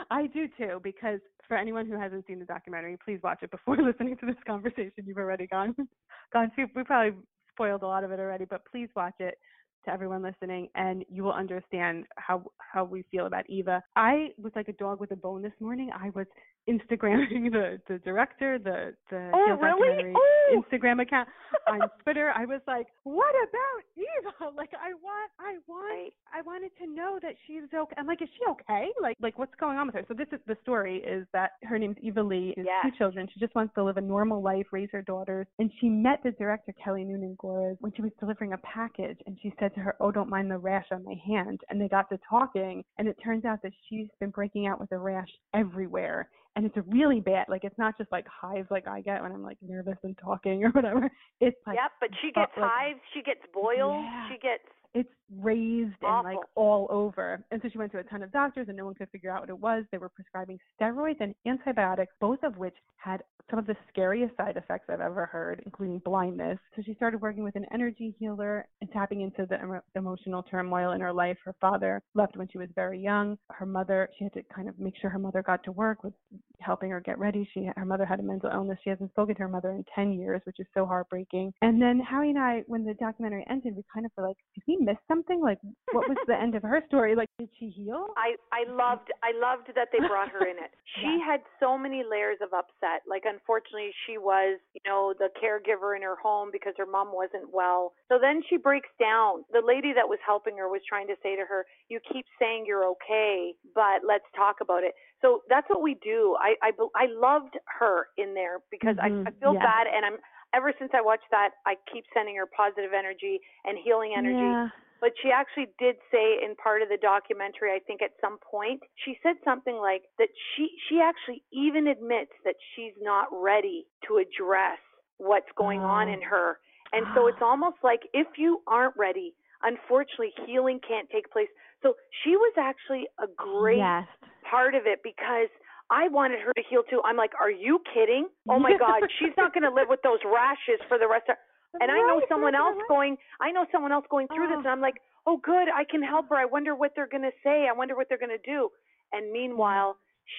I 0.10 0.28
do 0.28 0.48
too, 0.58 0.80
because 0.84 1.20
for 1.48 1.58
anyone 1.58 1.86
who 1.88 2.00
hasn't 2.00 2.26
seen 2.28 2.40
the 2.40 2.46
documentary, 2.46 2.98
please 3.04 3.20
watch 3.24 3.40
it 3.44 3.52
before 3.52 3.78
listening 3.82 4.18
to 4.18 4.26
this 4.26 4.36
conversation. 4.46 5.04
You've 5.06 5.18
already 5.18 5.48
gone 5.48 5.76
gone 6.34 6.52
too. 6.56 6.68
We 6.76 6.84
probably 6.84 7.20
spoiled 7.52 7.84
a 7.84 7.88
lot 7.88 8.04
of 8.04 8.12
it 8.12 8.20
already, 8.20 8.46
but 8.46 8.62
please 8.70 8.90
watch 8.96 9.16
it 9.20 9.38
to 9.86 9.92
everyone 9.92 10.24
listening, 10.24 10.68
and 10.76 11.06
you 11.10 11.24
will 11.24 11.34
understand 11.34 12.06
how 12.18 12.44
how 12.58 12.84
we 12.84 13.04
feel 13.12 13.28
about 13.28 13.50
Eva. 13.50 13.82
I 13.96 14.30
was 14.38 14.52
like 14.56 14.68
a 14.68 14.74
dog 14.74 15.00
with 15.00 15.12
a 15.12 15.16
bone 15.16 15.42
this 15.42 15.54
morning. 15.60 15.90
I 15.94 16.10
was 16.10 16.26
Instagramming 16.70 17.52
the 17.52 17.80
the 17.88 18.00
director, 18.00 18.58
the 18.58 18.94
the 19.10 19.32
Oh, 19.34 19.58
really? 19.62 20.14
Oh! 20.16 20.62
Instagram 20.62 21.02
account 21.02 21.28
on 21.68 21.80
Twitter. 22.04 22.32
I 22.36 22.46
was 22.46 22.62
like, 22.68 22.88
what 23.04 23.34
about 23.36 23.84
Eva? 23.98 24.52
Like, 24.56 24.70
I 24.74 24.94
want, 24.94 25.32
I 25.40 25.56
want, 25.68 26.14
I 26.34 26.42
wanted 26.42 26.72
to 26.80 26.88
know 26.88 27.20
that 27.22 27.34
she's 27.46 27.64
okay. 27.74 27.96
I'm 27.98 28.06
like, 28.08 28.22
is 28.22 28.30
she 28.38 28.50
okay? 28.52 28.88
Like, 29.02 29.18
like 29.20 29.38
what's 29.40 29.54
going 29.60 29.78
on 29.78 29.88
with 29.88 29.96
her? 29.96 30.06
So 30.08 30.14
this 30.14 30.28
is 30.32 30.40
the 30.48 30.56
story 30.62 30.98
is 31.00 31.26
that 31.34 31.52
her 31.64 31.78
name's 31.80 31.98
Eva 32.02 32.22
Lee. 32.22 32.54
She 32.56 32.62
has 32.62 32.68
Yes. 32.68 32.86
two 32.86 32.98
children. 32.98 33.28
She 33.34 33.40
just 33.40 33.54
wants 33.56 33.74
to 33.76 33.84
live 33.84 33.98
a 33.98 34.02
normal 34.02 34.42
life, 34.42 34.68
raise 34.72 34.90
her 34.92 35.02
daughters. 35.02 35.48
And 35.60 35.72
she 35.80 35.90
met 35.90 36.22
the 36.24 36.32
director 36.32 36.74
Kelly 36.82 37.04
Noonan 37.04 37.36
Gores 37.40 37.78
when 37.82 37.92
she 37.96 38.02
was 38.02 38.12
delivering 38.20 38.54
a 38.54 38.58
package, 38.60 39.18
and 39.26 39.38
she 39.42 39.54
said 39.60 39.74
to 39.76 39.82
her, 39.82 39.96
"Oh, 40.00 40.12
don't 40.12 40.30
mind 40.30 40.50
the 40.52 40.58
rash 40.58 40.86
on 40.92 41.04
my 41.04 41.16
hand." 41.26 41.62
And 41.70 41.80
they 41.82 41.88
got 41.90 42.08
to 42.10 42.20
talking, 42.30 42.84
and 42.98 43.08
it 43.08 43.18
turns 43.24 43.46
out 43.46 43.62
that 43.64 43.74
she's 43.90 44.08
been 44.20 44.30
breaking 44.30 44.68
out 44.68 44.80
with 44.80 44.92
a 44.92 44.98
rash 44.98 45.30
everywhere. 45.54 46.30
And 46.56 46.66
it's 46.66 46.78
a 46.78 46.82
really 46.84 47.20
bad. 47.20 47.48
Like 47.50 47.64
it's 47.66 47.78
not 47.78 47.98
just 47.98 48.12
like 48.12 48.26
hives 48.28 48.68
like 48.72 48.88
I 48.88 49.02
get 49.02 49.22
when 49.22 49.32
I'm 49.32 49.44
like 49.44 49.58
nervous 49.62 49.98
and 50.04 50.18
talking 50.18 50.64
or 50.64 50.70
whatever. 50.72 51.10
It's 51.42 51.58
like 51.68 51.76
yep, 51.76 51.92
but 52.00 52.10
she 52.22 52.28
gets 52.32 52.52
like- 52.58 52.70
hives, 52.70 53.00
she 53.14 53.22
gets 53.22 53.42
boils, 53.54 54.04
Yeah. 54.04 54.30
she 54.30 54.38
gets 54.40 54.64
it's 54.96 55.10
raised 55.42 55.96
and 56.02 56.24
like 56.24 56.38
all 56.56 56.88
over. 56.90 57.44
And 57.52 57.62
so 57.62 57.70
she 57.70 57.78
went 57.78 57.92
to 57.92 58.00
a 58.00 58.04
ton 58.04 58.24
of 58.24 58.32
doctors 58.32 58.68
and 58.70 58.78
no 58.78 58.86
one 58.86 58.96
could 58.96 59.10
figure 59.10 59.30
out 59.30 59.42
what 59.42 59.50
it 59.50 59.60
was. 59.60 59.84
They 59.92 59.98
were 59.98 60.10
prescribing 60.10 60.58
steroids 60.80 61.20
and 61.20 61.36
antibiotics, 61.46 62.14
both 62.20 62.40
of 62.44 62.58
which 62.58 62.76
had 62.98 63.22
some 63.50 63.60
of 63.60 63.68
the 63.68 63.76
scariest 63.90 64.36
side 64.38 64.58
effects 64.58 64.86
I've 64.90 65.02
ever 65.02 65.26
heard, 65.26 65.62
including 65.66 66.00
blindness. 66.00 66.58
So 66.76 66.82
she 66.84 66.96
started 66.96 67.22
working 67.22 67.44
with 67.44 67.56
an 67.56 67.66
energy 67.72 68.16
healer 68.18 68.68
and 68.82 68.92
tapping 68.92 69.22
into 69.22 69.46
the 69.46 69.62
emo- 69.62 69.84
emotional 69.96 70.42
turmoil 70.44 70.94
in 70.94 71.02
her 71.02 71.14
life. 71.14 71.38
Her 71.46 71.56
father 71.62 72.02
left 72.16 72.38
when 72.38 72.48
she 72.48 72.58
was 72.58 72.70
very 72.74 73.00
young. 73.00 73.38
Her 73.52 73.66
mother, 73.66 74.10
she 74.18 74.24
had 74.24 74.34
to 74.34 74.44
kind 74.54 74.68
of 74.68 74.80
make 74.80 74.96
sure 75.00 75.10
her 75.10 75.20
mother 75.20 75.44
got 75.44 75.64
to 75.66 75.72
work 75.72 76.04
with 76.04 76.14
helping 76.60 76.90
her 76.90 77.00
get 77.00 77.20
ready. 77.20 77.48
She 77.54 77.70
her 77.76 77.86
mother 77.86 78.06
had 78.06 78.20
a 78.20 78.24
mental 78.24 78.50
illness. 78.52 78.80
She 78.84 78.90
hasn't 78.90 79.12
spoken 79.12 79.36
to 79.36 79.42
her 79.44 79.48
mother 79.48 79.72
in 79.72 79.86
10 79.94 80.14
years, 80.14 80.42
which 80.46 80.60
is 80.60 80.66
so 80.74 80.86
heartbreaking. 80.86 81.54
And 81.62 81.80
then 81.82 82.00
Howie 82.00 82.30
and 82.30 82.40
I, 82.40 82.64
when 82.68 82.84
the 82.84 82.96
documentary 82.96 83.46
ended, 83.50 83.76
we 83.76 83.84
kind 83.94 84.06
of 84.06 84.12
were 84.18 84.28
like, 84.28 84.38
did 84.56 84.64
we 84.68 84.85
miss 84.86 84.98
something? 85.08 85.42
Like, 85.42 85.60
what 85.92 86.08
was 86.08 86.18
the 86.28 86.36
end 86.36 86.56
of 86.56 86.64
her 86.64 86.82
story? 86.88 87.16
Like, 87.16 87.30
did 87.40 87.50
she 87.60 87.70
heal? 87.70 88.08
I 88.18 88.36
I 88.54 88.64
loved 88.72 89.12
I 89.24 89.32
loved 89.36 89.68
that 89.76 89.90
they 89.92 90.00
brought 90.08 90.30
her 90.30 90.46
in 90.48 90.58
it. 90.58 90.72
She 91.02 91.20
Yeah. 91.20 91.26
had 91.28 91.42
so 91.60 91.78
many 91.78 92.04
layers 92.10 92.38
of 92.42 92.54
upset. 92.54 93.04
Like 93.06 93.24
unfortunately 93.26 93.92
she 94.08 94.18
was, 94.18 94.60
you 94.74 94.80
know, 94.88 95.14
the 95.18 95.28
caregiver 95.42 95.96
in 95.96 96.02
her 96.04 96.16
home 96.16 96.50
because 96.52 96.74
her 96.78 96.86
mom 96.86 97.12
wasn't 97.12 97.52
well. 97.52 97.94
So 98.08 98.18
then 98.22 98.42
she 98.50 98.56
breaks 98.56 98.90
down. 98.98 99.44
The 99.52 99.62
lady 99.66 99.92
that 99.94 100.08
was 100.08 100.20
helping 100.26 100.56
her 100.58 100.70
was 100.70 100.82
trying 100.88 101.08
to 101.08 101.16
say 101.22 101.36
to 101.36 101.44
her, 101.46 101.66
"You 101.90 102.00
keep 102.12 102.26
saying 102.40 102.64
you're 102.66 102.86
okay, 102.96 103.54
but 103.74 104.08
let's 104.08 104.26
talk 104.36 104.62
about 104.62 104.84
it." 104.84 104.94
So 105.22 105.42
that's 105.50 105.68
what 105.70 105.82
we 105.82 105.96
do. 105.96 106.38
I 106.40 106.56
I 106.64 106.72
I 106.96 107.06
loved 107.08 107.58
her 107.80 108.08
in 108.18 108.34
there 108.34 108.60
because 108.72 108.96
Mhm. 108.96 109.26
I 109.28 109.30
I 109.30 109.32
feel 109.42 109.54
Yeah. 109.54 109.60
bad 109.60 109.88
and 109.88 110.06
I'm 110.06 110.18
ever 110.56 110.72
since 110.80 110.92
I 110.94 111.02
watched 111.02 111.30
that, 111.32 111.50
I 111.66 111.76
keep 111.92 112.06
sending 112.14 112.36
her 112.38 112.46
positive 112.48 112.92
energy 112.98 113.40
and 113.66 113.78
healing 113.84 114.14
energy 114.18 114.34
Yeah. 114.36 114.70
but 115.02 115.12
she 115.22 115.30
actually 115.30 115.68
did 115.78 115.96
say 116.12 116.40
in 116.44 116.56
part 116.56 116.82
of 116.82 116.88
the 116.90 116.98
documentary 116.98 117.72
i 117.72 117.80
think 117.86 118.02
at 118.02 118.12
some 118.22 118.38
point 118.40 118.80
she 119.04 119.20
said 119.22 119.36
something 119.44 119.76
like 119.76 120.04
that 120.18 120.30
she 120.56 120.70
she 120.88 121.02
actually 121.02 121.44
even 121.52 121.88
admits 121.88 122.32
that 122.46 122.56
she's 122.74 122.94
not 123.02 123.28
ready 123.32 123.86
to 124.08 124.18
address 124.18 124.80
what's 125.18 125.52
going 125.56 125.82
on 125.82 126.08
Oh. 126.10 126.14
in 126.14 126.22
her 126.22 126.60
and 126.94 127.06
so 127.14 127.28
it's 127.28 127.42
almost 127.42 127.78
like 127.84 128.02
if 128.14 128.28
you 128.38 128.62
aren't 128.68 128.96
ready 128.98 129.36
unfortunately 129.64 130.34
healing 130.48 130.80
can't 130.88 131.10
take 131.10 131.30
place 131.32 131.50
so 131.84 131.94
she 132.24 132.36
was 132.38 132.54
actually 132.58 133.06
a 133.20 133.28
great 133.36 133.78
Yes. 133.78 134.08
part 134.50 134.74
of 134.76 134.84
it 134.86 135.00
because 135.04 135.50
I 135.90 136.08
wanted 136.10 136.40
her 136.42 136.54
to 136.54 136.64
heal 136.70 136.84
too. 136.90 137.02
I'm 137.06 137.18
like, 137.18 137.32
are 137.40 137.52
you 137.52 137.80
kidding? 137.94 138.28
Oh 138.50 138.60
my 138.60 138.78
God, 138.80 139.04
she's 139.20 139.34
not 139.38 139.54
going 139.54 139.64
to 139.64 139.74
live 139.74 139.88
with 139.90 140.02
those 140.04 140.20
rashes 140.26 140.82
for 140.88 140.98
the 140.98 141.08
rest 141.08 141.30
of. 141.30 141.36
And 141.82 141.92
I 141.92 142.00
know 142.08 142.22
someone 142.30 142.56
else 142.56 142.78
going. 142.88 143.18
I 143.42 143.52
know 143.52 143.66
someone 143.70 143.92
else 143.92 144.06
going 144.10 144.28
through 144.30 144.48
this, 144.48 144.56
Oh. 144.56 144.60
and 144.60 144.68
I'm 144.68 144.80
like, 144.80 144.96
oh 145.28 145.36
good, 145.44 145.68
I 145.68 145.84
can 145.84 146.02
help 146.02 146.30
her. 146.30 146.36
I 146.38 146.46
wonder 146.46 146.74
what 146.74 146.94
they're 146.96 147.10
going 147.12 147.24
to 147.28 147.36
say. 147.44 147.68
I 147.68 147.74
wonder 147.76 147.98
what 147.98 148.08
they're 148.08 148.18
going 148.18 148.32
to 148.32 148.46
do. 148.50 148.70
And 149.12 149.30
meanwhile, 149.34 149.98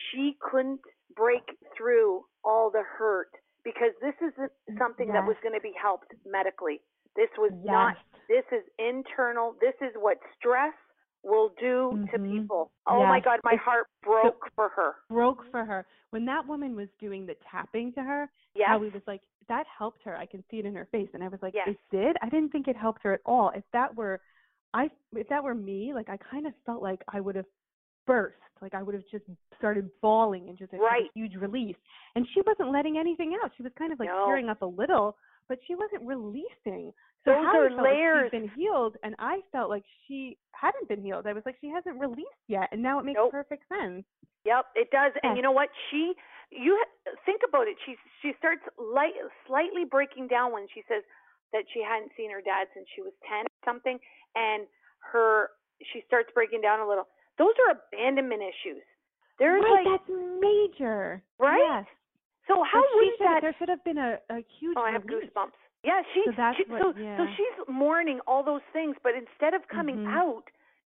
she 0.08 0.38
couldn't 0.40 0.80
break 1.14 1.44
through 1.76 2.24
all 2.42 2.70
the 2.70 2.80
hurt 2.82 3.28
because 3.64 3.92
this 4.00 4.14
isn't 4.22 4.50
mm, 4.70 4.78
something 4.78 5.08
that 5.12 5.26
was 5.26 5.36
going 5.42 5.52
to 5.54 5.60
be 5.60 5.72
helped 5.76 6.08
medically. 6.24 6.80
This 7.16 7.28
was 7.36 7.52
not 7.62 7.96
this 8.28 8.44
is 8.50 8.64
internal. 8.78 9.54
This 9.60 9.74
is 9.80 9.92
what 9.96 10.16
stress 10.38 10.74
will 11.26 11.50
do 11.60 12.06
to 12.12 12.18
Mhm. 12.18 12.30
people. 12.40 12.70
Oh 12.86 13.04
my 13.04 13.20
God, 13.20 13.40
my 13.44 13.56
heart 13.56 13.88
broke 14.02 14.50
for 14.54 14.68
her. 14.70 14.94
broke 15.08 15.44
for 15.50 15.64
her 15.64 15.84
when 16.10 16.24
that 16.26 16.46
woman 16.46 16.76
was 16.76 16.88
doing 16.98 17.26
the 17.26 17.34
tapping 17.50 17.92
to 17.94 18.02
her. 18.02 18.30
Yes. 18.54 18.68
Howie 18.68 18.88
was 18.90 19.02
like 19.06 19.22
that 19.48 19.66
helped 19.66 20.02
her. 20.04 20.16
I 20.16 20.26
can 20.26 20.42
see 20.50 20.58
it 20.58 20.64
in 20.66 20.74
her 20.74 20.86
face, 20.86 21.08
and 21.14 21.22
I 21.22 21.28
was 21.28 21.40
like, 21.42 21.54
Yes. 21.54 21.68
it 21.68 21.78
did. 21.90 22.16
I 22.22 22.28
didn't 22.28 22.50
think 22.50 22.66
it 22.68 22.76
helped 22.76 23.02
her 23.04 23.12
at 23.12 23.20
all. 23.26 23.50
If 23.50 23.64
that 23.72 23.94
were, 23.94 24.20
I 24.74 24.90
if 25.14 25.28
that 25.28 25.42
were 25.44 25.54
me, 25.54 25.92
like 25.94 26.08
I 26.08 26.16
kind 26.16 26.46
of 26.46 26.54
felt 26.64 26.82
like 26.82 27.02
I 27.08 27.20
would 27.20 27.36
have 27.36 27.46
burst. 28.06 28.38
Like 28.60 28.74
I 28.74 28.82
would 28.82 28.94
have 28.94 29.06
just 29.10 29.24
started 29.58 29.90
bawling 30.00 30.48
and 30.48 30.56
just 30.58 30.72
a, 30.72 30.78
Right. 30.78 31.06
a 31.06 31.12
huge 31.18 31.36
release. 31.36 31.76
And 32.14 32.26
she 32.28 32.40
wasn't 32.42 32.70
letting 32.70 32.98
anything 32.98 33.36
out. 33.42 33.52
She 33.56 33.62
was 33.62 33.72
kind 33.74 33.92
of 33.92 33.98
like 33.98 34.08
No. 34.08 34.24
tearing 34.26 34.48
up 34.48 34.62
a 34.62 34.66
little, 34.66 35.16
but 35.48 35.58
she 35.66 35.74
wasn't 35.74 36.02
releasing. 36.04 36.92
So 37.24 37.32
Those 37.34 37.44
Hallie 37.46 37.58
are 37.58 37.68
felt 37.70 37.82
like 37.82 37.92
layers. 37.94 38.30
she'd 38.30 38.38
been 38.40 38.50
healed, 38.56 38.96
and 39.02 39.14
I 39.18 39.40
felt 39.50 39.68
like 39.70 39.84
she 40.06 40.38
hadn't 40.52 40.88
been 40.88 41.02
healed. 41.02 41.26
I 41.26 41.32
was 41.32 41.42
like, 41.44 41.56
she 41.60 41.68
hasn't 41.68 41.98
released 41.98 42.44
yet, 42.46 42.68
and 42.72 42.82
now 42.82 42.98
it 43.00 43.04
makes 43.04 43.16
Nope. 43.18 43.32
perfect 43.32 43.64
sense. 43.68 44.04
Yep, 44.44 44.66
it 44.76 44.90
does. 44.90 45.12
And 45.22 45.36
you 45.36 45.42
know 45.42 45.50
what? 45.50 45.68
She, 45.90 46.14
you 46.50 46.78
think 47.26 47.42
about 47.46 47.66
it. 47.66 47.74
She 47.84 47.96
she 48.22 48.32
starts 48.38 48.62
light, 48.78 49.14
slightly 49.46 49.84
breaking 49.84 50.28
down 50.28 50.52
when 50.52 50.66
she 50.72 50.82
says 50.86 51.02
that 51.52 51.64
she 51.74 51.82
hadn't 51.82 52.12
seen 52.16 52.30
her 52.30 52.40
dad 52.40 52.68
since 52.74 52.86
she 52.94 53.02
was 53.02 53.12
ten 53.26 53.42
or 53.42 53.58
something, 53.66 53.98
and 54.36 54.66
her 55.12 55.50
she 55.92 56.02
starts 56.06 56.30
breaking 56.32 56.60
down 56.62 56.78
a 56.78 56.86
little. 56.86 57.08
Those 57.38 57.54
are 57.66 57.74
abandonment 57.74 58.40
issues. 58.42 58.82
There's 59.38 59.62
right, 59.66 59.84
like 59.84 60.00
that's 60.06 60.10
major. 60.40 61.22
Right? 61.38 61.58
Yes. 61.58 61.86
So 62.48 62.62
how 62.62 62.80
But 62.80 62.88
she 62.88 62.96
wouldn't 62.96 63.18
should, 63.18 63.26
that? 63.26 63.40
there 63.42 63.54
should 63.58 63.68
have 63.68 63.84
been 63.84 63.98
a, 63.98 64.18
a 64.30 64.44
huge 64.58 64.76
Oh, 64.78 64.82
I 64.82 64.92
have 64.92 65.04
release. 65.04 65.30
goosebumps. 65.30 65.56
Yeah, 65.84 66.02
she. 66.14 66.22
So 66.26 66.32
that's 66.36 66.56
she 66.56 66.64
what- 66.66 66.82
so 66.82 66.92
so 66.92 67.26
she's 67.36 67.56
mourning 67.68 68.20
all 68.26 68.42
those 68.42 68.62
things, 68.72 68.96
but 69.02 69.14
instead 69.14 69.54
of 69.54 69.66
coming 69.68 69.98
Mhm. 70.04 70.12
out, 70.14 70.44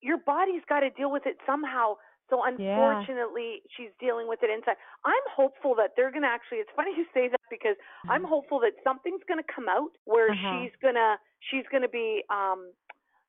your 0.01 0.17
body's 0.19 0.65
got 0.67 0.81
to 0.81 0.91
deal 0.91 1.11
with 1.11 1.27
it 1.27 1.39
somehow. 1.47 1.97
So 2.31 2.43
unfortunately, 2.45 3.63
she's 3.77 3.91
dealing 3.99 4.29
with 4.29 4.43
it 4.43 4.51
inside. 4.51 4.77
I'm 5.05 5.27
hopeful 5.35 5.75
that 5.77 5.93
they're 5.97 6.11
going 6.11 6.23
to 6.23 6.29
actually. 6.29 6.59
It's 6.59 6.71
funny 6.77 6.93
you 6.97 7.05
say 7.13 7.29
that 7.29 7.41
because 7.51 7.77
I'm 8.09 8.25
hopeful 8.25 8.61
that 8.61 8.73
something's 8.85 9.23
going 9.29 9.43
to 9.43 9.53
come 9.53 9.69
out 9.69 9.91
where 10.05 10.31
Mm-hmm. 10.31 10.47
Uh-huh. 10.47 10.63
she's 10.63 10.73
gonna 10.83 11.19
she's 11.51 11.67
going 11.71 11.83
to 11.83 11.89
be 11.89 12.23
um 12.31 12.73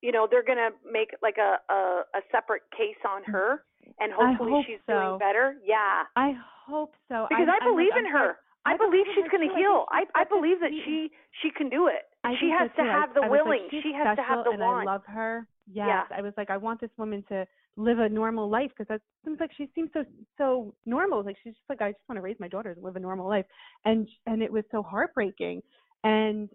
you 0.02 0.12
know 0.12 0.28
they're 0.30 0.44
going 0.44 0.58
to 0.60 0.72
make 0.90 1.10
like 1.22 1.38
a, 1.38 1.60
a 1.70 2.04
a 2.16 2.22
separate 2.32 2.64
case 2.78 2.98
on 3.08 3.24
her 3.26 3.64
and. 4.00 4.12
Hopefully 4.14 4.52
hope 4.52 4.66
she's 4.66 4.80
so. 4.88 4.94
doing 4.94 5.20
better. 5.20 5.56
Yeah. 5.66 6.04
I 6.16 6.34
hope 6.68 6.94
so. 7.08 7.26
Because 7.30 7.48
I 7.50 7.64
I'm 7.64 7.72
believe 7.72 7.94
in 7.98 8.06
I'm 8.06 8.14
her. 8.14 8.38
I, 8.66 8.74
I 8.74 8.78
believe 8.78 9.06
she's 9.16 9.28
going 9.32 9.48
to 9.50 9.56
heal. 9.56 9.86
I 9.90 10.04
I 10.16 10.24
believe 10.24 10.60
that 10.62 10.70
she 10.86 11.10
she 11.42 11.50
can 11.52 11.70
do 11.70 11.88
it. 11.88 12.04
I 12.24 12.34
she 12.40 12.50
has 12.50 12.70
to 12.78 12.84
too. 12.84 12.88
have 12.88 13.14
the 13.14 13.22
I 13.22 13.28
like, 13.28 13.32
willing. 13.32 13.68
she 13.72 13.92
has 13.98 14.16
to 14.18 14.24
have 14.24 14.46
the 14.46 14.52
and 14.52 14.60
want. 14.62 14.88
I 14.88 14.92
love 14.94 15.06
her. 15.08 15.48
Yes, 15.68 15.88
Yeah. 15.88 16.18
I 16.18 16.22
was 16.22 16.34
like, 16.38 16.50
I 16.50 16.58
want 16.58 16.80
this 16.82 16.92
woman 16.98 17.24
to 17.30 17.46
live 17.78 18.00
a 18.00 18.10
normal 18.10 18.50
life 18.50 18.70
because 18.70 18.88
that 18.90 19.02
seems 19.26 19.40
like 19.40 19.52
she 19.58 19.68
seems 19.74 19.90
so 19.94 20.04
so 20.38 20.76
normal. 20.86 21.24
Like 21.24 21.38
she's 21.44 21.54
just 21.54 21.70
like, 21.70 21.82
I 21.82 21.92
just 21.92 22.04
want 22.08 22.18
to 22.18 22.22
raise 22.22 22.36
my 22.40 22.48
daughters 22.48 22.78
and 22.78 22.86
live 22.86 22.96
a 22.98 23.00
normal 23.00 23.28
life, 23.28 23.46
and 23.86 24.08
and 24.28 24.44
it 24.44 24.52
was 24.52 24.64
so 24.72 24.84
heartbreaking. 24.84 25.62
And 26.04 26.50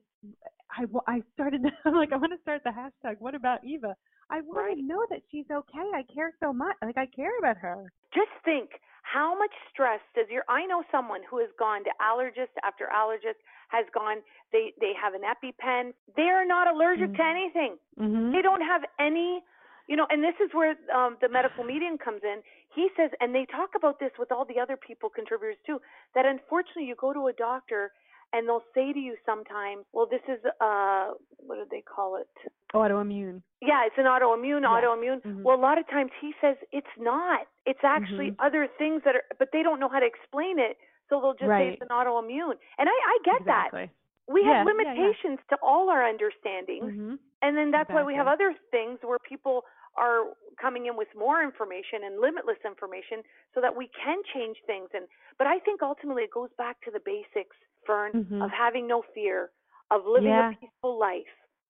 I 0.71 0.85
I 1.07 1.23
started. 1.35 1.63
I'm 1.85 1.95
like, 1.95 2.13
I 2.13 2.17
want 2.17 2.33
to 2.33 2.41
start 2.43 2.63
the 2.65 2.71
hashtag. 2.71 3.17
What 3.19 3.35
about 3.35 3.65
Eva? 3.65 3.97
I 4.31 4.41
want 4.41 4.59
Right. 4.59 4.77
to 4.77 4.83
know 4.83 5.07
that 5.11 5.23
she's 5.31 5.47
okay. 5.51 5.87
I 5.95 6.03
care 6.13 6.33
so 6.41 6.53
much. 6.53 6.77
Like 6.83 6.99
I 6.99 7.07
care 7.07 7.39
about 7.39 7.57
her. 7.59 7.93
Just 8.13 8.33
think 8.45 8.71
how 9.03 9.39
much 9.39 9.53
stress 9.73 10.01
does 10.17 10.27
your 10.29 10.43
I 10.49 10.67
know 10.67 10.83
someone 10.91 11.21
who 11.31 11.39
has 11.39 11.49
gone 11.59 11.85
to 11.85 11.91
allergist 12.03 12.51
after 12.65 12.87
allergist 12.93 13.39
has 13.69 13.87
gone 13.95 14.19
they 14.53 14.73
they 14.81 14.93
have 15.01 15.15
an 15.15 15.23
EpiPen. 15.23 15.93
They're 16.17 16.47
not 16.47 16.67
allergic 16.67 17.13
to 17.15 17.23
Mhm. 17.23 17.31
anything. 17.31 17.79
Mm-hmm. 17.99 18.33
They 18.33 18.43
don't 18.43 18.63
have 18.63 18.83
any 18.99 19.43
you 19.87 19.95
know, 19.95 20.07
and 20.11 20.25
this 20.25 20.35
is 20.41 20.53
where 20.53 20.75
um 20.93 21.17
the 21.21 21.29
medical 21.29 21.63
medium 21.63 21.97
comes 21.97 22.23
in. 22.25 22.43
He 22.75 22.89
says 22.97 23.13
and 23.21 23.33
they 23.33 23.47
talk 23.47 23.77
about 23.77 24.01
this 24.01 24.11
with 24.19 24.33
all 24.33 24.45
the 24.45 24.59
other 24.59 24.77
people 24.77 25.09
contributors 25.09 25.57
too, 25.65 25.81
that 26.17 26.27
unfortunately 26.27 26.87
you 26.87 26.97
go 26.97 27.13
to 27.13 27.29
a 27.29 27.33
doctor 27.33 27.93
and 28.33 28.49
they'll 28.49 28.65
say 28.75 28.93
to 28.93 28.99
you 28.99 29.17
sometimes, 29.25 29.85
well 29.93 30.07
this 30.07 30.23
is 30.29 30.41
uh 30.61 31.11
what 31.39 31.57
do 31.57 31.67
they 31.71 31.83
call 31.83 32.17
it? 32.17 32.29
Autoimmune. 32.75 33.43
Yeah, 33.63 33.87
it's 33.87 33.97
an 33.99 34.05
autoimmune, 34.05 34.63
Yeah. 34.63 34.69
autoimmune. 34.69 35.23
Mhm. 35.23 35.43
Well, 35.45 35.57
a 35.57 35.65
lot 35.69 35.79
of 35.79 35.87
times 35.89 36.11
he 36.21 36.35
says 36.41 36.57
it's 36.73 36.95
not. 36.99 37.47
It's 37.65 37.83
actually 37.83 38.31
Mhm. 38.33 38.37
other 38.39 38.67
things 38.79 39.03
that 39.05 39.17
are, 39.17 39.25
but 39.39 39.51
they 39.53 39.63
don't 39.63 39.81
know 39.81 39.89
how 39.89 40.01
to 40.01 40.07
explain 40.07 40.59
it, 40.59 40.77
so 41.09 41.21
they'll 41.21 41.35
just 41.35 41.49
say 41.51 41.69
it's 41.69 41.83
an 41.83 41.89
autoimmune. 41.89 42.59
And 42.79 42.89
I, 42.89 42.93
I 42.93 43.19
get 43.25 43.45
that. 43.47 43.67
exactly. 43.69 43.91
We 44.29 44.43
Yeah, 44.43 44.59
have 44.59 44.67
yeah, 44.67 44.73
yeah. 44.83 44.93
limitations 44.93 45.39
to 45.51 45.57
all 45.63 45.89
our 45.89 46.03
understandings, 46.05 46.93
Mm-hmm. 46.93 47.15
and 47.43 47.57
then 47.57 47.71
that's 47.71 47.89
why 47.91 48.03
we 48.03 48.15
have 48.15 48.27
other 48.27 48.55
things 48.73 48.99
where 49.03 49.19
people 49.21 49.65
are 49.97 50.35
coming 50.61 50.87
in 50.87 50.97
with 50.97 51.09
more 51.15 51.43
information 51.43 52.05
and 52.05 52.21
limitless 52.21 52.59
information, 52.65 53.23
so 53.55 53.61
that 53.63 53.75
we 53.75 53.89
can 53.89 54.23
change 54.35 54.59
things. 54.67 54.91
And 54.93 55.07
but 55.39 55.47
I 55.47 55.61
think 55.61 55.81
ultimately 55.81 56.25
it 56.25 56.31
goes 56.33 56.51
back 56.59 56.81
to 56.83 56.91
the 56.91 57.01
basics, 57.01 57.57
Fern, 57.87 58.15
Mhm. 58.15 58.41
of 58.41 58.51
having 58.51 58.87
no 58.87 59.03
fear, 59.15 59.51
of 59.91 60.03
living 60.07 60.33
Yeah. 60.33 60.41
a 60.41 60.57
peaceful 60.61 60.99
life, 60.99 61.23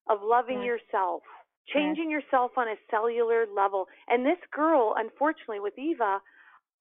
of 0.09 0.19
loving 0.23 0.63
Yes. 0.63 0.63
yourself, 0.63 1.23
changing 1.67 2.11
yourself 2.11 2.53
on 2.57 2.69
a 2.69 2.77
cellular 2.91 3.47
level. 3.47 3.87
And 4.09 4.25
this 4.25 4.39
girl, 4.53 4.95
unfortunately, 4.97 5.61
with 5.61 5.79
Eva, 5.79 6.21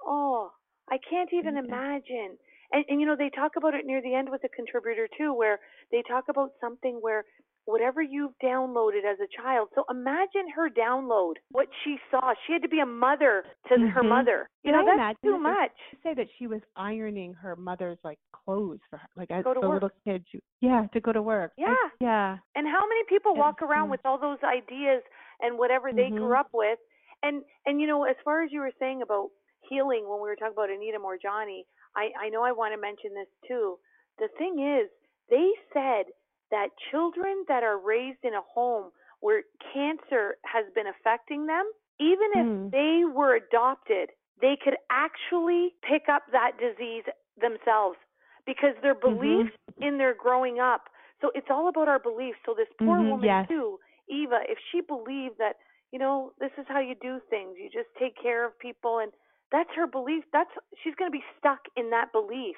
oh, 0.06 0.52
I 0.90 0.98
can't 1.10 1.30
even 1.34 1.58
Yeah. 1.58 1.58
imagine. 1.58 2.38
And, 2.72 2.86
and 2.90 3.00
you 3.00 3.08
know, 3.08 3.16
they 3.18 3.30
talk 3.30 3.54
about 3.58 3.74
it 3.74 3.86
near 3.86 4.02
the 4.02 4.16
end 4.16 4.30
with 4.30 4.42
the 4.42 4.50
contributor 4.50 5.08
too, 5.18 5.34
where 5.34 5.60
they 5.92 6.04
talk 6.08 6.26
about 6.30 6.52
something 6.62 6.98
where 7.02 7.26
whatever 7.66 8.02
you've 8.02 8.34
downloaded 8.44 9.04
as 9.10 9.18
a 9.20 9.28
child. 9.42 9.70
So 9.76 9.84
imagine 9.90 10.50
her 10.56 10.70
download 10.70 11.34
what 11.52 11.68
she 11.84 11.98
saw. 12.12 12.34
She 12.46 12.54
had 12.54 12.62
to 12.62 12.70
be 12.70 12.80
a 12.80 12.86
mother 12.86 13.44
to 13.70 13.78
her 13.90 14.02
Mhm. 14.04 14.10
mother. 14.10 14.50
You 14.64 14.72
Did 14.72 14.86
know, 14.86 14.92
I 14.92 14.98
that's 14.98 15.22
too 15.22 15.38
much. 15.40 15.72
to 15.92 15.98
say 16.04 16.14
that 16.14 16.28
she 16.38 16.48
was 16.48 16.62
ironing 16.76 17.34
her 17.34 17.56
mother's 17.56 17.98
like 18.04 18.20
clothes 18.32 18.80
for 18.90 18.98
her, 18.98 19.10
like 19.16 19.32
as 19.32 19.44
Go 19.44 19.54
to 19.54 19.60
the 19.60 19.68
work. 19.68 19.82
little 19.82 19.92
kid. 20.04 20.26
She, 20.30 20.40
yeah, 20.62 20.88
to 20.94 21.00
go 21.00 21.12
to 21.12 21.22
work. 21.22 21.54
Yeah. 21.58 21.76
yeah. 22.00 22.38
And 22.56 22.68
how 22.68 22.88
many 22.88 23.04
people 23.10 23.32
It 23.34 23.38
walk 23.38 23.62
around 23.62 23.90
with 23.90 24.06
all 24.06 24.18
those 24.18 24.42
ideas 24.44 25.04
and 25.42 25.58
whatever 25.58 25.92
they 25.92 26.10
Mhm. 26.10 26.18
grew 26.18 26.36
up 26.36 26.50
with? 26.54 26.80
And 27.24 27.44
and 27.66 27.82
you 27.82 27.88
know, 27.88 28.04
as 28.04 28.16
far 28.24 28.42
as 28.44 28.52
you 28.52 28.60
were 28.60 28.72
saying 28.80 29.02
about 29.02 29.32
healing 29.62 30.08
when 30.08 30.22
we 30.22 30.30
were 30.30 30.36
talking 30.36 30.54
about 30.54 30.70
Anita 30.70 31.00
Moorjani, 31.00 31.66
I 31.96 32.12
I 32.20 32.30
know 32.30 32.44
I 32.44 32.52
want 32.52 32.74
to 32.74 32.80
mention 32.80 33.14
this 33.14 33.30
too. 33.48 33.80
The 34.20 34.28
thing 34.38 34.60
is, 34.60 34.90
they 35.30 35.52
said 35.74 36.06
that 36.52 36.70
children 36.92 37.46
that 37.48 37.64
are 37.64 37.78
raised 37.78 38.24
in 38.24 38.34
a 38.34 38.42
home 38.42 38.92
where 39.22 39.44
cancer 39.74 40.36
has 40.46 40.66
been 40.76 40.88
affecting 40.88 41.46
them, 41.46 41.66
even 42.00 42.30
if 42.36 42.48
Hmm. 42.48 42.70
they 42.72 43.04
were 43.06 43.36
adopted, 43.36 44.10
they 44.42 44.58
could 44.62 44.76
actually 44.90 45.74
pick 45.88 46.10
up 46.10 46.24
that 46.32 46.52
disease 46.60 47.04
themselves 47.40 47.98
because 48.46 48.76
their 48.82 48.96
Mm-hmm. 49.08 49.48
beliefs 49.48 49.52
in 49.82 49.98
their 49.98 50.14
growing 50.14 50.60
up. 50.60 50.86
So 51.22 51.32
it's 51.34 51.48
all 51.50 51.68
about 51.70 51.88
our 51.88 52.00
beliefs. 52.00 52.38
So 52.46 52.54
this 52.56 52.68
poor 52.84 53.02
Mhm, 53.02 53.04
woman 53.04 53.36
yes. 53.36 53.48
too, 53.48 53.80
Eva, 54.10 54.40
if 54.48 54.58
she 54.72 54.82
believed 54.82 55.38
that, 55.40 55.56
you 55.92 56.00
know, 56.00 56.34
this 56.40 56.52
is 56.58 56.66
how 56.68 56.80
you 56.80 56.96
do 57.02 57.20
things, 57.30 57.56
you 57.58 57.70
just 57.72 57.90
take 58.00 58.16
care 58.22 58.46
of 58.46 58.58
people 58.60 59.00
and 59.00 59.12
that's 59.52 59.70
her 59.76 59.88
belief. 59.88 60.24
That's 60.34 60.50
she's 60.84 60.96
going 60.96 61.10
to 61.12 61.16
be 61.18 61.24
stuck 61.38 61.60
in 61.76 61.90
that 61.92 62.12
belief. 62.12 62.58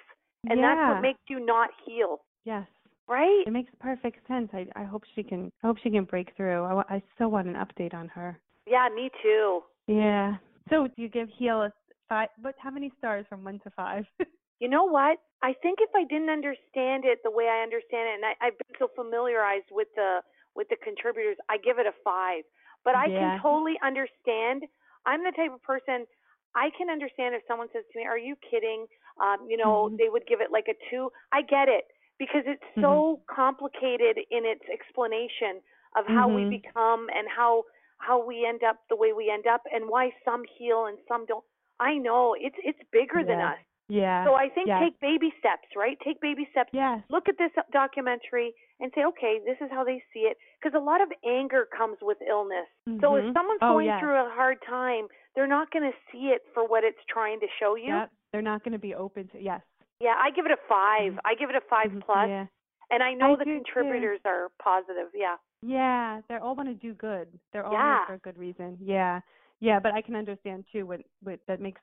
And 0.49 0.63
that's 0.63 0.81
what 0.85 0.99
makes 0.99 1.19
you 1.29 1.39
not 1.39 1.69
heal, 1.85 2.21
Yes. 2.43 2.67
Right? 3.07 3.43
It 3.45 3.51
makes 3.51 3.71
perfect 3.79 4.27
sense. 4.27 4.49
I 4.53 4.67
I 4.75 4.83
hope 4.83 5.03
she 5.15 5.23
can. 5.23 5.51
I 5.63 5.67
hope 5.67 5.77
she 5.83 5.89
can 5.89 6.05
break 6.05 6.35
through. 6.35 6.63
I, 6.63 6.83
I 6.95 7.03
still 7.15 7.31
want 7.31 7.47
an 7.47 7.55
update 7.55 7.93
on 7.93 8.07
her. 8.09 8.39
Yeah, 8.65 8.87
me 8.93 9.09
too. 9.23 9.61
Yeah. 9.87 10.35
So 10.69 10.87
do 10.87 11.01
you 11.01 11.09
give 11.09 11.29
heal 11.37 11.61
a 11.61 11.71
five? 12.09 12.29
But 12.41 12.55
how 12.59 12.71
many 12.71 12.91
stars 12.97 13.25
from 13.29 13.43
one 13.43 13.59
to 13.59 13.69
five? 13.71 14.05
You 14.59 14.67
know 14.67 14.85
what? 14.85 15.19
I 15.43 15.53
think 15.61 15.77
if 15.81 15.91
I 15.95 16.03
didn't 16.09 16.31
understand 16.31 17.05
it 17.05 17.19
the 17.23 17.29
way 17.29 17.45
I 17.45 17.61
understand 17.61 18.09
it, 18.09 18.15
and 18.17 18.25
I, 18.25 18.33
I've 18.41 18.57
been 18.57 18.75
so 18.79 18.89
familiarized 18.95 19.69
with 19.71 19.87
the 19.95 20.21
with 20.55 20.67
the 20.69 20.77
contributors, 20.83 21.37
I 21.47 21.57
give 21.57 21.77
it 21.77 21.85
a 21.85 21.93
five. 22.03 22.41
But 22.83 22.95
I 22.95 23.09
Yeah. 23.09 23.37
can 23.37 23.41
totally 23.41 23.77
understand. 23.85 24.65
I'm 25.05 25.23
the 25.23 25.31
type 25.37 25.53
of 25.53 25.61
person 25.61 26.07
I 26.55 26.71
can 26.75 26.89
understand 26.89 27.35
if 27.35 27.43
someone 27.47 27.69
says 27.71 27.83
to 27.93 27.99
me, 27.99 28.05
"Are 28.05 28.17
you 28.17 28.35
kidding?" 28.49 28.87
Um, 29.21 29.45
you 29.47 29.57
know, 29.57 29.89
Mhm. 29.89 29.97
they 29.97 30.09
would 30.09 30.25
give 30.25 30.41
it 30.41 30.51
like 30.51 30.67
a 30.67 30.75
two. 30.89 31.11
I 31.31 31.43
get 31.43 31.69
it 31.69 31.85
because 32.19 32.43
it's 32.45 32.63
so 32.81 33.19
complicated 33.27 34.17
in 34.31 34.45
its 34.45 34.63
explanation 34.71 35.61
of 35.95 36.05
how 36.07 36.27
we 36.27 36.43
Mhm. 36.43 36.61
become 36.61 37.09
and 37.09 37.27
how 37.29 37.63
how 37.99 38.23
we 38.23 38.45
end 38.45 38.63
up 38.63 38.77
the 38.89 38.95
way 38.95 39.11
we 39.11 39.27
end 39.31 39.47
up 39.47 39.61
and 39.73 39.89
why 39.89 40.13
some 40.23 40.43
heal 40.43 40.85
and 40.85 40.99
some 41.07 41.25
don't. 41.25 41.43
I 41.79 41.97
know 41.97 42.35
it's 42.35 42.55
it's 42.59 42.81
bigger 42.91 43.23
than 43.23 43.39
us. 43.41 43.57
Yeah. 43.89 44.25
So 44.25 44.35
I 44.35 44.49
think 44.49 44.67
yes. 44.67 44.81
take 44.83 44.99
baby 44.99 45.33
steps, 45.39 45.73
right? 45.75 45.97
Take 46.01 46.19
baby 46.19 46.45
steps. 46.51 46.69
Yes. 46.73 47.01
Look 47.09 47.29
at 47.29 47.37
this 47.37 47.51
documentary 47.71 48.53
and 48.81 48.91
say, 48.93 49.05
okay, 49.05 49.39
this 49.39 49.57
is 49.61 49.71
how 49.71 49.83
they 49.85 50.03
see 50.13 50.27
it. 50.27 50.37
Because 50.59 50.75
a 50.75 50.83
lot 50.83 50.99
of 51.01 51.11
anger 51.23 51.65
comes 51.65 51.97
with 52.01 52.21
illness. 52.27 52.67
So 52.99 53.15
if 53.15 53.25
Mhm. 53.25 53.33
someone's 53.33 53.61
Oh, 53.63 53.73
going 53.73 53.85
yes. 53.87 53.99
through 54.01 54.17
a 54.17 54.29
hard 54.29 54.61
time, 54.63 55.07
they're 55.33 55.47
not 55.47 55.71
going 55.71 55.89
to 55.89 55.97
see 56.11 56.31
it 56.31 56.45
for 56.53 56.65
what 56.65 56.83
it's 56.83 57.03
trying 57.05 57.39
to 57.39 57.47
show 57.47 57.75
you. 57.75 57.95
Yep. 57.95 58.11
They're 58.33 58.41
not 58.41 58.61
going 58.63 58.73
to 58.73 58.77
be 58.79 58.93
open 58.93 59.29
to 59.29 59.39
yes. 59.41 59.63
Yeah, 59.99 60.13
I 60.17 60.29
give 60.31 60.45
it 60.45 60.51
a 60.51 60.57
5 60.69 61.13
Mhm. 61.13 61.19
I 61.25 61.35
give 61.35 61.49
it 61.49 61.55
a 61.55 61.61
5 61.61 61.89
Mhm. 61.91 62.01
plus. 62.01 62.27
Yeah. 62.29 62.47
And 62.89 63.03
I 63.03 63.13
know 63.13 63.33
I 63.33 63.35
the 63.39 63.45
do, 63.45 63.57
too. 63.59 63.63
contributors 63.63 64.21
are 64.25 64.49
positive. 64.59 65.09
Yeah. 65.13 65.37
Yeah, 65.61 66.21
they 66.29 66.35
all 66.35 66.55
want 66.55 66.69
to 66.69 66.75
do 66.75 66.93
good. 66.93 67.27
They're 67.51 67.65
all 67.65 67.73
Yeah. 67.73 68.05
for 68.05 68.13
a 68.13 68.19
good 68.19 68.37
reason. 68.37 68.77
Yeah, 68.79 69.21
yeah, 69.59 69.79
but 69.79 69.91
I 69.93 70.01
can 70.01 70.15
understand 70.15 70.65
too 70.71 70.85
what 70.85 71.01
what 71.23 71.39
that 71.47 71.59
makes 71.59 71.81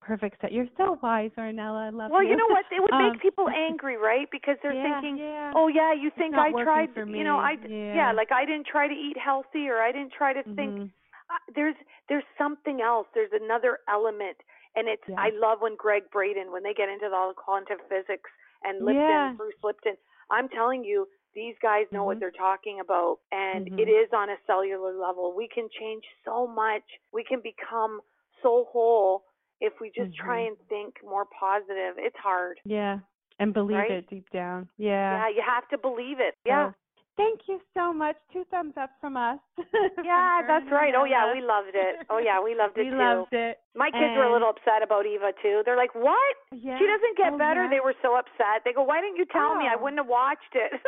perfect 0.00 0.40
sense. 0.40 0.52
You're 0.52 0.68
so 0.76 0.98
wise, 1.02 1.30
Ornella. 1.36 1.86
I 1.86 1.90
love 1.90 2.10
Well, 2.12 2.22
you. 2.22 2.30
you 2.30 2.36
know 2.36 2.46
what? 2.48 2.66
It 2.70 2.80
would 2.80 2.92
Um, 2.92 3.12
make 3.12 3.20
people 3.22 3.48
angry, 3.48 3.96
right? 3.96 4.30
Because 4.30 4.58
they're 4.62 4.74
yeah, 4.74 5.00
thinking, 5.00 5.16
yeah. 5.18 5.52
"Oh 5.56 5.68
yeah, 5.68 5.92
you 5.94 6.10
think 6.10 6.34
I 6.36 6.52
tried, 6.52 6.94
you 6.94 7.24
know. 7.24 7.38
I 7.38 7.56
Yeah. 7.66 8.12
like 8.12 8.32
I 8.32 8.44
didn't 8.44 8.66
try 8.66 8.86
to 8.86 8.94
eat 8.94 9.16
healthy 9.16 9.68
or 9.68 9.80
I 9.80 9.92
didn't 9.92 10.12
try 10.12 10.32
to 10.34 10.42
think 10.54 10.76
Mhm. 10.76 10.90
uh, 11.30 11.38
there's 11.54 11.76
there's 12.08 12.24
something 12.36 12.80
else. 12.82 13.08
There's 13.14 13.32
another 13.32 13.78
element, 13.88 14.36
and 14.76 14.88
it's 14.88 15.02
Yeah. 15.08 15.16
I 15.18 15.30
love 15.30 15.60
when 15.60 15.76
Gregg 15.76 16.10
Braden 16.10 16.50
when 16.52 16.62
they 16.62 16.74
get 16.74 16.88
into 16.88 17.12
all 17.12 17.28
the 17.28 17.34
quantum 17.34 17.78
physics 17.88 18.30
and 18.64 18.84
Lipton, 18.84 18.94
Yeah. 19.02 19.32
Bruce 19.36 19.62
Lipton. 19.62 19.96
I'm 20.30 20.48
telling 20.48 20.84
you, 20.84 21.08
these 21.32 21.56
guys 21.60 21.86
know 21.92 22.04
what 22.04 22.16
Mhm. 22.16 22.20
they're 22.20 22.30
talking 22.32 22.80
about, 22.80 23.20
and 23.32 23.66
Mhm. 23.68 23.78
it 23.80 23.88
is 23.88 24.12
on 24.12 24.30
a 24.30 24.38
cellular 24.46 24.92
level. 24.92 25.32
We 25.32 25.48
can 25.48 25.68
change 25.68 26.04
so 26.24 26.46
much. 26.46 26.82
We 27.12 27.22
can 27.24 27.40
become 27.40 28.00
so 28.42 28.64
whole 28.64 29.24
if 29.60 29.78
we 29.80 29.90
just 29.90 30.14
try 30.16 30.42
Mhm. 30.42 30.48
and 30.48 30.58
think 30.68 31.02
more 31.04 31.26
positive. 31.26 31.98
It's 31.98 32.16
hard. 32.16 32.60
Yeah, 32.64 33.00
and 33.38 33.52
believe 33.54 33.76
Right? 33.78 33.90
it 33.90 34.06
deep 34.08 34.28
down. 34.30 34.68
Yeah. 34.76 35.22
Yeah, 35.22 35.28
you 35.28 35.42
have 35.42 35.68
to 35.68 35.78
believe 35.78 36.18
it. 36.20 36.36
Yeah. 36.44 36.72
Thank 37.20 37.40
you 37.48 37.60
so 37.76 37.92
much. 37.92 38.16
Two 38.32 38.44
thumbs 38.50 38.74
up 38.80 38.90
from 39.00 39.16
us. 39.16 39.38
Yeah, 40.02 40.40
that's 40.48 40.64
right. 40.72 40.94
Oh 40.96 41.04
yeah, 41.04 41.28
we 41.32 41.40
loved 41.44 41.76
it. 41.76 42.06
Oh 42.08 42.16
yeah, 42.18 42.40
we 42.42 42.54
loved 42.56 42.76
it 42.80 42.88
too. 42.88 42.90
we 42.90 42.96
too. 42.96 43.04
loved 43.04 43.32
it. 43.36 43.58
My 43.76 43.90
kids 43.92 44.16
were 44.16 44.24
a 44.24 44.32
little 44.32 44.48
upset 44.48 44.82
about 44.82 45.04
Eva 45.06 45.30
too. 45.42 45.60
They're 45.64 45.76
like, 45.76 45.94
"What? 45.94 46.34
Yeah. 46.50 46.78
She 46.80 46.86
doesn't 46.88 47.16
get 47.20 47.32
Oh, 47.34 47.38
better." 47.38 47.64
yeah. 47.64 47.70
They 47.70 47.80
were 47.84 47.94
so 48.02 48.16
upset. 48.16 48.64
They 48.64 48.72
go, 48.72 48.82
"Why 48.82 49.00
didn't 49.04 49.16
you 49.20 49.26
tell 49.30 49.54
me? 49.54 49.68
I 49.68 49.76
Oh. 49.76 49.82
wouldn't 49.84 50.00
have 50.00 50.08
watched 50.08 50.54
it." 50.56 50.72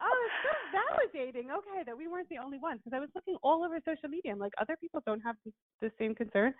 oh, 0.00 0.16
it's 0.24 0.38
so 0.42 0.52
validating. 0.74 1.52
Okay, 1.52 1.84
that 1.86 1.96
we 1.96 2.08
weren't 2.08 2.28
the 2.28 2.38
only 2.38 2.58
ones 2.58 2.80
because 2.82 2.96
I 2.96 3.00
was 3.00 3.10
looking 3.14 3.36
all 3.42 3.62
over 3.64 3.78
social 3.84 4.08
media. 4.08 4.32
I'm 4.32 4.38
like, 4.38 4.52
other 4.60 4.76
people 4.80 5.02
don't 5.06 5.20
have 5.20 5.36
the, 5.44 5.52
the 5.80 5.90
same 5.98 6.14
concern. 6.14 6.54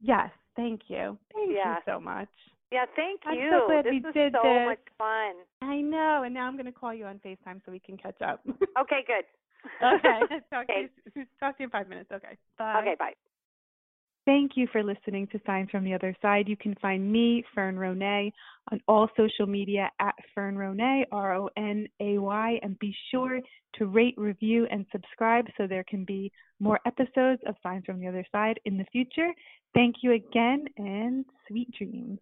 Yes, 0.00 0.30
thank 0.56 0.82
you. 0.88 1.18
Thank 1.34 1.52
Yeah. 1.54 1.76
you 1.76 1.82
so 1.86 2.00
much. 2.00 2.28
Yeah, 2.72 2.84
thank 2.96 3.20
I'm 3.26 3.38
you. 3.38 3.50
so 3.50 3.66
glad 3.66 3.84
this 3.84 3.90
we 3.92 4.00
was 4.00 4.14
did 4.14 4.32
so 4.32 4.42
this. 4.42 4.66
much 4.66 4.86
fun. 4.98 5.34
I 5.62 5.80
know, 5.80 6.22
and 6.24 6.34
now 6.34 6.46
I'm 6.46 6.54
going 6.54 6.66
to 6.66 6.72
call 6.72 6.92
you 6.94 7.04
on 7.06 7.20
FaceTime 7.24 7.60
so 7.64 7.72
we 7.72 7.78
can 7.78 7.96
catch 7.96 8.20
up. 8.22 8.40
Okay, 8.80 9.04
good. 9.06 9.24
okay. 9.82 10.20
Talk, 10.50 10.64
Okay. 10.64 10.88
To 11.14 11.20
you, 11.20 11.26
talk 11.40 11.56
to 11.56 11.62
you 11.62 11.66
in 11.66 11.70
five 11.70 11.88
minutes. 11.88 12.10
Okay. 12.12 12.36
Bye. 12.58 12.80
Okay, 12.82 12.94
bye. 12.98 13.12
Thank 14.26 14.52
you 14.56 14.66
for 14.72 14.82
listening 14.82 15.28
to 15.28 15.40
Signs 15.46 15.70
from 15.70 15.84
the 15.84 15.94
Other 15.94 16.14
Side. 16.20 16.48
You 16.48 16.56
can 16.56 16.74
find 16.82 17.10
me, 17.10 17.44
Fern 17.54 17.76
Ronay, 17.76 18.32
on 18.72 18.80
all 18.88 19.08
social 19.16 19.46
media 19.46 19.88
at 20.00 20.14
Fern 20.34 20.56
Ronay, 20.56 21.04
R 21.12 21.36
O 21.36 21.48
N 21.56 21.86
A 22.00 22.18
Y, 22.18 22.58
and 22.62 22.76
be 22.80 22.92
sure 23.12 23.40
to 23.76 23.86
rate, 23.86 24.14
review, 24.16 24.66
and 24.70 24.84
subscribe 24.90 25.46
so 25.56 25.68
there 25.68 25.84
can 25.84 26.04
be 26.04 26.32
more 26.58 26.80
episodes 26.86 27.40
of 27.46 27.54
Signs 27.62 27.84
from 27.84 28.00
the 28.00 28.08
Other 28.08 28.26
Side 28.32 28.58
in 28.64 28.76
the 28.76 28.86
future. 28.90 29.30
Thank 29.74 29.96
you 30.02 30.12
again, 30.14 30.64
and 30.76 31.24
sweet 31.46 31.70
dreams. 31.78 32.18